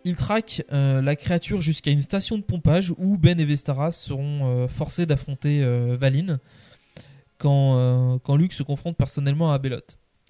Il 0.05 0.15
traque 0.15 0.63
euh, 0.73 1.03
la 1.03 1.15
créature 1.15 1.61
jusqu'à 1.61 1.91
une 1.91 2.01
station 2.01 2.39
de 2.39 2.41
pompage 2.41 2.91
où 2.97 3.15
Ben 3.19 3.39
et 3.39 3.45
Vestara 3.45 3.91
seront 3.91 4.39
euh, 4.63 4.67
forcés 4.67 5.05
d'affronter 5.05 5.61
euh, 5.63 5.95
Valine 6.01 6.39
quand, 7.37 7.77
euh, 7.77 8.17
quand 8.23 8.37
Luke 8.37 8.53
se 8.53 8.63
confronte 8.63 8.97
personnellement 8.97 9.51
à 9.51 9.53
Abelot. 9.53 9.81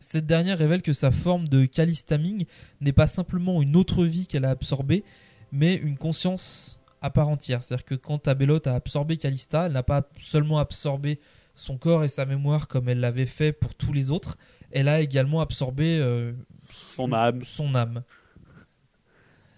Cette 0.01 0.25
dernière 0.25 0.57
révèle 0.57 0.82
que 0.82 0.91
sa 0.91 1.11
forme 1.11 1.47
de 1.47 1.63
Callistaming 1.63 2.45
n'est 2.82 2.91
pas 2.91 3.07
simplement 3.07 3.61
une 3.61 3.77
autre 3.77 4.03
vie 4.03 4.27
qu'elle 4.27 4.43
a 4.43 4.49
absorbée, 4.49 5.05
mais 5.53 5.75
une 5.75 5.95
conscience 5.97 6.77
à 7.01 7.09
part 7.09 7.30
entière. 7.30 7.63
C'est-à-dire 7.63 7.86
que 7.86 7.95
quand 7.95 8.27
Abelot 8.27 8.59
a 8.67 8.71
absorbé 8.71 9.15
Callista, 9.15 9.67
elle 9.67 9.71
n'a 9.71 9.84
pas 9.84 10.09
seulement 10.19 10.59
absorbé 10.59 11.21
son 11.60 11.78
corps 11.78 12.03
et 12.03 12.10
sa 12.10 12.26
mémoire 12.26 12.68
comme 12.68 12.89
elle 12.89 12.99
l'avait 12.99 13.26
fait 13.26 13.51
pour 13.51 13.76
tous 13.76 13.93
les 13.93 14.12
autres, 14.12 14.38
elle 14.72 14.88
a 14.88 15.01
également 15.01 15.41
absorbé 15.41 15.99
euh, 15.99 16.34
Son 16.62 17.12
âme. 17.14 17.43
son 17.43 17.76
âme. 17.76 18.03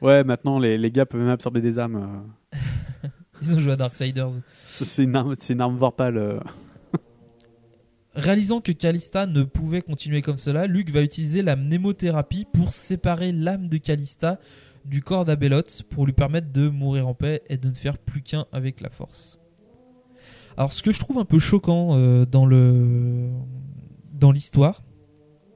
Ouais, 0.01 0.23
maintenant 0.23 0.57
les, 0.59 0.77
les 0.77 0.91
gars 0.91 1.05
peuvent 1.05 1.21
même 1.21 1.29
absorber 1.29 1.61
des 1.61 1.77
âmes. 1.79 2.25
euh. 2.53 3.07
Ils 3.43 3.53
ont 3.55 3.59
joué 3.59 3.71
à 3.73 3.75
Darksiders. 3.75 4.31
C'est 4.67 5.03
une 5.03 5.15
arme, 5.15 5.35
c'est 5.39 5.53
une 5.53 5.61
arme 5.61 5.75
vorpale. 5.75 6.17
euh. 6.17 6.39
Réalisant 8.15 8.61
que 8.61 8.71
Callista 8.71 9.25
ne 9.25 9.43
pouvait 9.43 9.81
continuer 9.81 10.21
comme 10.21 10.37
cela, 10.37 10.67
Luke 10.67 10.89
va 10.91 11.01
utiliser 11.01 11.41
la 11.41 11.55
mnémothérapie 11.55 12.45
pour 12.51 12.71
séparer 12.71 13.31
l'âme 13.31 13.67
de 13.67 13.77
Callista 13.77 14.39
du 14.85 15.01
corps 15.01 15.25
d'Abelot 15.25 15.61
pour 15.89 16.05
lui 16.05 16.13
permettre 16.13 16.51
de 16.51 16.67
mourir 16.67 17.07
en 17.07 17.13
paix 17.13 17.43
et 17.47 17.57
de 17.57 17.69
ne 17.69 17.73
faire 17.73 17.97
plus 17.97 18.21
qu'un 18.21 18.45
avec 18.51 18.81
la 18.81 18.89
force. 18.89 19.37
Alors 20.57 20.71
ce 20.73 20.83
que 20.83 20.91
je 20.91 20.99
trouve 20.99 21.17
un 21.17 21.25
peu 21.25 21.39
choquant 21.39 21.97
euh, 21.97 22.25
dans 22.25 22.45
le 22.45 23.29
dans 24.13 24.31
l'histoire, 24.31 24.83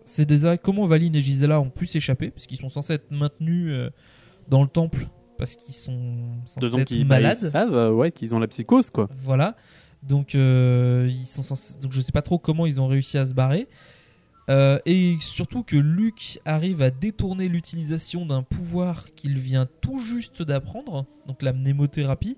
c'est 0.05 0.25
déjà 0.25 0.57
comment 0.57 0.87
Valine 0.87 1.15
et 1.15 1.19
Gisela 1.19 1.59
ont 1.61 1.69
pu 1.69 1.85
s'échapper 1.87 2.31
parce 2.31 2.47
qu'ils 2.47 2.57
sont 2.57 2.69
censés 2.69 2.93
être 2.93 3.11
maintenus 3.11 3.67
euh, 3.71 3.89
dans 4.47 4.61
le 4.63 4.67
temple 4.69 5.07
parce 5.37 5.55
qu'ils 5.55 5.75
sont 5.75 6.15
censés 6.45 6.59
Deux 6.61 6.79
être 6.79 6.87
qu'ils 6.87 7.05
bah, 7.07 7.19
ils 7.19 7.23
malades. 7.23 7.49
savent 7.49 7.75
euh, 7.75 7.91
ouais, 7.91 8.11
qu'ils 8.11 8.33
ont 8.33 8.39
la 8.39 8.47
psychose, 8.47 8.89
quoi. 8.89 9.09
Voilà. 9.21 9.55
Donc, 10.01 10.33
ils 10.35 11.25
sont 11.25 11.41
censés- 11.41 11.73
donc 11.81 11.91
je 11.91 11.99
sais 11.99 12.11
pas 12.11 12.21
trop 12.21 12.37
comment 12.37 12.65
ils 12.67 12.79
ont 12.79 12.87
réussi 12.87 13.17
à 13.17 13.25
se 13.25 13.33
barrer. 13.33 13.67
Et 14.85 15.17
surtout 15.19 15.63
que 15.63 15.75
Luke 15.75 16.39
arrive 16.45 16.81
à 16.83 16.91
détourner 16.91 17.49
l'utilisation 17.49 18.25
d'un 18.25 18.43
pouvoir 18.43 19.07
qu'il 19.15 19.39
vient 19.39 19.67
tout 19.81 19.97
juste 19.99 20.43
d'apprendre, 20.43 21.05
donc 21.27 21.41
la 21.41 21.53
mnémothérapie. 21.53 22.37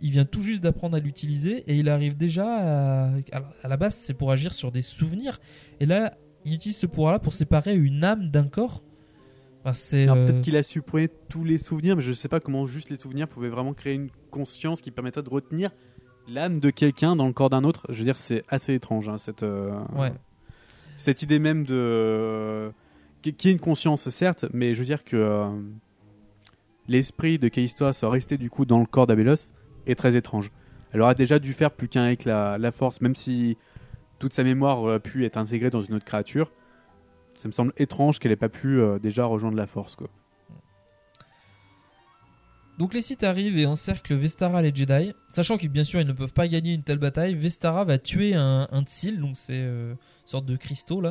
Il 0.00 0.10
vient 0.10 0.24
tout 0.24 0.42
juste 0.42 0.62
d'apprendre 0.62 0.96
à 0.96 1.00
l'utiliser 1.00 1.64
et 1.66 1.76
il 1.76 1.88
arrive 1.88 2.16
déjà 2.16 3.08
à, 3.08 3.68
la 3.68 3.76
base 3.76 3.94
c'est 3.94 4.14
pour 4.14 4.30
agir 4.30 4.54
sur 4.54 4.72
des 4.72 4.82
souvenirs 4.82 5.40
et 5.80 5.86
là 5.86 6.16
il 6.44 6.54
utilise 6.54 6.76
ce 6.76 6.86
pouvoir-là 6.86 7.18
pour 7.18 7.32
séparer 7.32 7.74
une 7.74 8.04
âme 8.04 8.30
d'un 8.30 8.46
corps. 8.46 8.82
Enfin, 9.64 9.72
c'est 9.72 10.08
euh, 10.08 10.14
peut-être 10.14 10.42
qu'il 10.42 10.56
a 10.56 10.62
supprimé 10.62 11.08
tous 11.28 11.42
les 11.42 11.58
souvenirs, 11.58 11.96
mais 11.96 12.02
je 12.02 12.12
sais 12.12 12.28
pas 12.28 12.38
comment 12.38 12.66
juste 12.66 12.88
les 12.88 12.96
souvenirs 12.96 13.26
pouvaient 13.26 13.48
vraiment 13.48 13.74
créer 13.74 13.94
une 13.94 14.10
conscience 14.30 14.80
qui 14.80 14.92
permettrait 14.92 15.24
de 15.24 15.28
retenir 15.28 15.70
l'âme 16.28 16.60
de 16.60 16.70
quelqu'un 16.70 17.16
dans 17.16 17.26
le 17.26 17.32
corps 17.32 17.50
d'un 17.50 17.64
autre. 17.64 17.84
Je 17.88 17.98
veux 17.98 18.04
dire, 18.04 18.16
c'est 18.16 18.44
assez 18.48 18.74
étrange, 18.74 19.08
hein, 19.08 19.18
cette, 19.18 19.42
euh, 19.42 19.76
Ouais. 19.96 20.12
cette 20.98 21.22
idée 21.22 21.40
même 21.40 21.64
de. 21.64 22.70
qui 23.22 23.34
qui 23.34 23.48
est 23.48 23.52
une 23.52 23.58
conscience, 23.58 24.08
certes, 24.08 24.46
mais 24.52 24.72
je 24.72 24.78
veux 24.78 24.86
dire 24.86 25.02
que 25.02 25.16
euh, 25.16 25.48
l'esprit 26.86 27.40
de 27.40 27.48
Callisto 27.48 27.92
soit 27.92 28.10
resté 28.10 28.38
du 28.38 28.50
coup 28.50 28.64
dans 28.66 28.78
le 28.78 28.86
corps 28.86 29.08
d'Abelos 29.08 29.52
est 29.86 29.94
très 29.94 30.16
étrange. 30.16 30.50
Elle 30.92 31.00
aurait 31.00 31.14
déjà 31.14 31.38
dû 31.38 31.52
faire 31.52 31.70
plus 31.70 31.88
qu'un 31.88 32.04
avec 32.04 32.24
la, 32.24 32.58
la 32.58 32.72
force, 32.72 33.00
même 33.00 33.14
si 33.14 33.56
toute 34.18 34.32
sa 34.32 34.44
mémoire 34.44 34.78
aurait 34.82 35.00
pu 35.00 35.24
être 35.24 35.36
intégrée 35.36 35.70
dans 35.70 35.82
une 35.82 35.94
autre 35.94 36.04
créature. 36.04 36.52
Ça 37.34 37.48
me 37.48 37.52
semble 37.52 37.72
étrange 37.76 38.18
qu'elle 38.18 38.32
ait 38.32 38.36
pas 38.36 38.48
pu 38.48 38.80
euh, 38.80 38.98
déjà 38.98 39.26
rejoindre 39.26 39.56
la 39.56 39.66
force. 39.66 39.96
Donc 42.78 42.92
les 42.92 43.02
Sith 43.02 43.24
arrivent 43.24 43.58
et 43.58 43.66
encerclent 43.66 44.14
Vestara 44.14 44.60
les 44.60 44.74
Jedi, 44.74 45.14
sachant 45.30 45.56
que 45.56 45.66
bien 45.66 45.84
sûr 45.84 46.00
ils 46.00 46.06
ne 46.06 46.12
peuvent 46.12 46.34
pas 46.34 46.46
gagner 46.46 46.74
une 46.74 46.82
telle 46.82 46.98
bataille. 46.98 47.34
Vestara 47.34 47.84
va 47.84 47.98
tuer 47.98 48.34
un, 48.34 48.68
un 48.70 48.82
Tsil, 48.82 49.20
donc 49.20 49.36
c'est 49.36 49.54
euh, 49.54 49.94
sorte 50.26 50.44
de 50.46 50.56
cristaux 50.56 51.02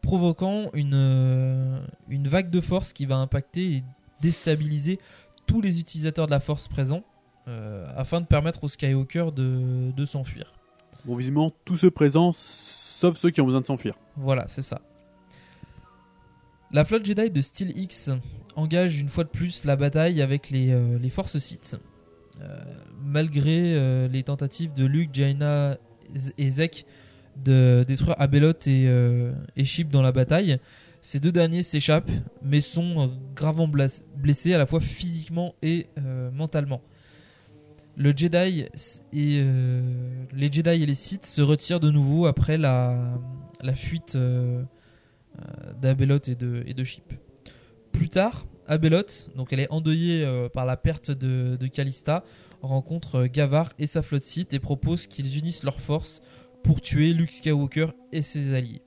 provoquant 0.00 0.70
une, 0.72 0.94
euh, 0.94 1.80
une 2.08 2.28
vague 2.28 2.50
de 2.50 2.60
force 2.62 2.92
qui 2.94 3.04
va 3.04 3.16
impacter 3.16 3.72
et 3.72 3.84
déstabiliser 4.22 4.98
tous 5.46 5.60
les 5.60 5.80
utilisateurs 5.80 6.26
de 6.26 6.30
la 6.30 6.40
force 6.40 6.68
présents, 6.68 7.04
afin 7.96 8.20
de 8.20 8.26
permettre 8.26 8.64
aux 8.64 8.68
Skywalker 8.68 9.30
de, 9.34 9.90
de 9.92 10.04
s'enfuir. 10.04 10.52
Bon, 11.04 11.14
visiblement, 11.14 11.50
tous 11.64 11.76
ceux 11.76 11.90
présents, 11.90 12.32
sauf 12.32 13.16
ceux 13.16 13.30
qui 13.30 13.40
ont 13.40 13.46
besoin 13.46 13.60
de 13.60 13.66
s'enfuir. 13.66 13.94
Voilà, 14.16 14.46
c'est 14.48 14.62
ça. 14.62 14.80
La 16.72 16.84
flotte 16.84 17.04
Jedi 17.04 17.30
de 17.30 17.40
Steel 17.40 17.76
X 17.76 18.10
engage 18.54 18.98
une 19.00 19.08
fois 19.08 19.24
de 19.24 19.28
plus 19.28 19.64
la 19.64 19.76
bataille 19.76 20.22
avec 20.22 20.50
les, 20.50 20.70
euh, 20.70 20.98
les 20.98 21.10
forces 21.10 21.38
Sith. 21.38 21.76
Euh, 22.40 22.58
malgré 23.02 23.74
euh, 23.74 24.08
les 24.08 24.22
tentatives 24.22 24.72
de 24.72 24.84
Luke, 24.84 25.10
Jaina 25.12 25.78
et 26.38 26.50
Zek 26.50 26.86
de 27.36 27.84
détruire 27.86 28.14
Abelot 28.18 28.52
et, 28.66 28.86
euh, 28.86 29.32
et 29.56 29.64
Ship 29.64 29.88
dans 29.88 30.02
la 30.02 30.12
bataille, 30.12 30.58
ces 31.02 31.20
deux 31.20 31.32
derniers 31.32 31.62
s'échappent 31.62 32.10
mais 32.42 32.60
sont 32.60 33.00
euh, 33.00 33.06
gravement 33.34 33.68
blessés 33.68 34.54
à 34.54 34.58
la 34.58 34.66
fois 34.66 34.80
physiquement 34.80 35.54
et 35.62 35.88
euh, 35.98 36.30
mentalement. 36.30 36.82
Le 38.00 38.14
Jedi 38.16 38.64
et 39.12 39.40
euh, 39.42 40.24
les 40.32 40.50
Jedi 40.50 40.70
et 40.70 40.86
les 40.86 40.94
Sith 40.94 41.26
se 41.26 41.42
retirent 41.42 41.80
de 41.80 41.90
nouveau 41.90 42.24
après 42.24 42.56
la, 42.56 43.12
fuite 43.74 44.14
euh, 44.14 44.62
euh, 45.38 46.18
et 46.26 46.34
de, 46.34 46.64
et. 46.66 46.74
Plus 47.92 48.08
tard, 48.08 48.46
Abelot, 48.66 49.04
donc 49.36 49.52
elle 49.52 49.60
est 49.60 49.70
endeuillée 49.70 50.24
euh, 50.24 50.48
par 50.48 50.64
la 50.64 50.78
perte 50.78 51.10
de, 51.10 51.58
de 51.60 51.66
Callista, 51.66 52.24
rencontre 52.62 53.26
Gavar 53.26 53.74
et 53.78 53.86
sa 53.86 54.00
flotte 54.00 54.22
Sith 54.22 54.54
et 54.54 54.60
propose 54.60 55.06
qu'ils 55.06 55.36
unissent 55.36 55.62
leurs 55.62 55.82
forces 55.82 56.22
pour 56.64 56.80
tuer 56.80 57.12
Luke 57.12 57.32
Skywalker 57.32 57.88
et 58.12 58.22
ses 58.22 58.54
alliés. 58.54 58.80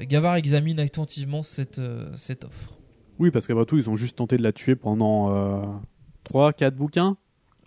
Gavar 0.00 0.36
examine 0.36 0.80
attentivement 0.80 1.42
cette, 1.42 1.80
cette 2.16 2.44
offre. 2.44 2.78
Oui, 3.18 3.30
parce 3.30 3.46
qu'après 3.46 3.66
tout, 3.66 3.76
ils 3.76 3.90
ont 3.90 3.96
juste 3.96 4.16
tenté 4.16 4.38
de 4.38 4.42
la 4.42 4.52
tuer 4.52 4.76
pendant 4.76 5.82
3-4 6.24 6.70
bouquins. 6.70 7.18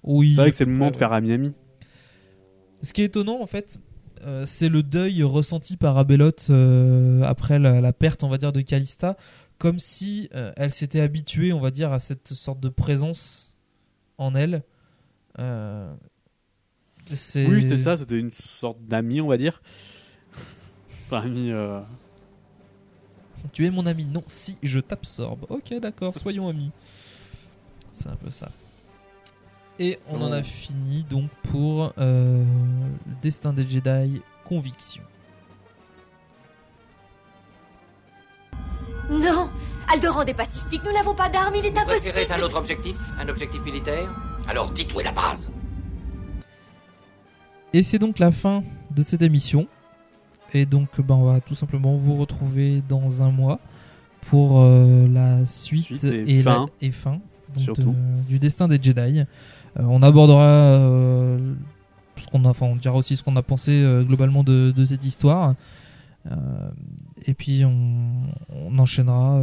Oui, 0.03 0.31
C'est 0.35 0.41
vrai 0.41 0.49
que 0.51 0.55
c'est 0.55 0.63
à 0.63 0.67
le 0.67 0.71
moment 0.73 0.91
de 0.91 0.95
faire 0.95 1.13
ami-ami. 1.13 1.53
Ce 2.83 2.93
qui 2.93 3.01
est 3.01 3.05
étonnant, 3.05 3.41
en 3.41 3.45
fait, 3.45 3.79
euh, 4.23 4.45
c'est 4.47 4.69
le 4.69 4.81
deuil 4.83 5.21
ressenti 5.23 5.77
par 5.77 5.97
Abelot 5.97 6.31
euh, 6.49 7.21
après 7.23 7.59
la, 7.59 7.81
la 7.81 7.93
perte, 7.93 8.23
on 8.23 8.29
va 8.29 8.37
dire, 8.37 8.51
de 8.51 8.61
Callista, 8.61 9.17
comme 9.59 9.77
si 9.79 10.29
euh, 10.33 10.51
elle 10.57 10.71
s'était 10.73 11.01
habituée, 11.01 11.53
on 11.53 11.59
va 11.59 11.69
dire, 11.71 11.91
à 11.93 11.99
cette 11.99 12.33
sorte 12.33 12.59
de 12.59 12.69
présence 12.69 13.55
en 14.17 14.33
elle. 14.33 14.63
Euh, 15.39 15.93
c'est- 17.13 17.45
Oui, 17.45 17.61
c'était 17.61 17.77
ça, 17.77 17.97
c'était 17.97 18.19
une 18.19 18.31
sorte 18.31 18.79
d'ami, 18.85 19.21
on 19.21 19.27
va 19.27 19.37
dire. 19.37 19.61
enfin, 21.05 21.21
ami. 21.21 21.51
euh, 21.51 21.79
Tu 23.53 23.65
es 23.65 23.69
mon 23.71 23.85
ami 23.85 24.05
Non, 24.05 24.23
si, 24.27 24.57
je 24.63 24.79
t'absorbe. 24.79 25.45
Ok, 25.49 25.73
d'accord, 25.79 26.17
soyons 26.17 26.47
amis. 26.47 26.71
C'est 27.93 28.07
un 28.07 28.15
peu 28.15 28.31
ça. 28.31 28.49
Et 29.79 29.99
on 30.09 30.21
en 30.21 30.31
a 30.31 30.43
fini 30.43 31.03
donc 31.09 31.29
pour 31.49 31.93
euh, 31.97 32.43
le 33.07 33.15
Destin 33.21 33.51
des 33.53 33.67
Jedi, 33.67 34.21
Conviction. 34.45 35.01
Non 39.09 39.49
Aldoran 39.91 40.21
est 40.23 40.33
pacifique, 40.33 40.81
nous 40.85 40.93
n'avons 40.93 41.13
pas 41.15 41.27
d'armes, 41.29 41.53
il 41.55 41.65
est 41.65 41.71
Préférez 41.71 42.19
impossible 42.21 42.41
un 42.41 42.45
autre 42.45 42.57
objectif 42.57 42.95
Un 43.19 43.27
objectif 43.27 43.61
militaire? 43.65 44.09
Alors 44.47 44.71
dites 44.71 44.93
où 44.93 44.99
est 45.01 45.03
la 45.03 45.11
base 45.11 45.51
Et 47.73 47.83
c'est 47.83 47.99
donc 47.99 48.19
la 48.19 48.31
fin 48.31 48.63
de 48.91 49.03
cette 49.03 49.21
émission. 49.21 49.67
Et 50.53 50.65
donc, 50.65 50.99
ben, 50.99 51.15
on 51.15 51.31
va 51.31 51.39
tout 51.39 51.55
simplement 51.55 51.95
vous 51.95 52.17
retrouver 52.17 52.81
dans 52.89 53.23
un 53.23 53.31
mois 53.31 53.59
pour 54.27 54.61
euh, 54.61 55.07
la 55.07 55.45
suite, 55.45 55.83
Suite 55.85 56.03
et 56.03 56.43
la- 56.43 56.53
fin. 56.55 56.69
et 56.81 56.91
fin 56.91 57.19
donc, 57.55 57.63
Surtout. 57.63 57.91
de- 57.91 58.23
du 58.27 58.39
destin 58.39 58.67
des 58.67 58.81
Jedi. 58.81 59.23
Euh, 59.79 59.83
on 59.83 60.01
abordera 60.01 60.43
euh, 60.43 61.53
ce 62.17 62.27
qu'on 62.27 62.45
a, 62.45 62.49
enfin, 62.49 62.65
on 62.65 62.75
dira 62.75 62.95
aussi 62.95 63.15
ce 63.15 63.23
qu'on 63.23 63.35
a 63.35 63.41
pensé 63.41 63.71
euh, 63.71 64.03
globalement 64.03 64.43
de, 64.43 64.73
cette 64.85 65.05
histoire. 65.05 65.55
Et 67.25 67.33
puis 67.33 67.65
on, 67.65 68.27
on 68.49 68.77
enchaînera 68.77 69.41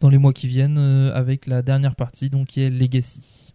dans 0.00 0.10
les 0.10 0.18
mois 0.18 0.34
qui 0.34 0.46
viennent 0.46 0.76
avec 0.76 1.46
la 1.46 1.62
dernière 1.62 1.94
partie, 1.94 2.28
donc 2.28 2.48
qui 2.48 2.60
est 2.60 2.68
Legacy. 2.68 3.51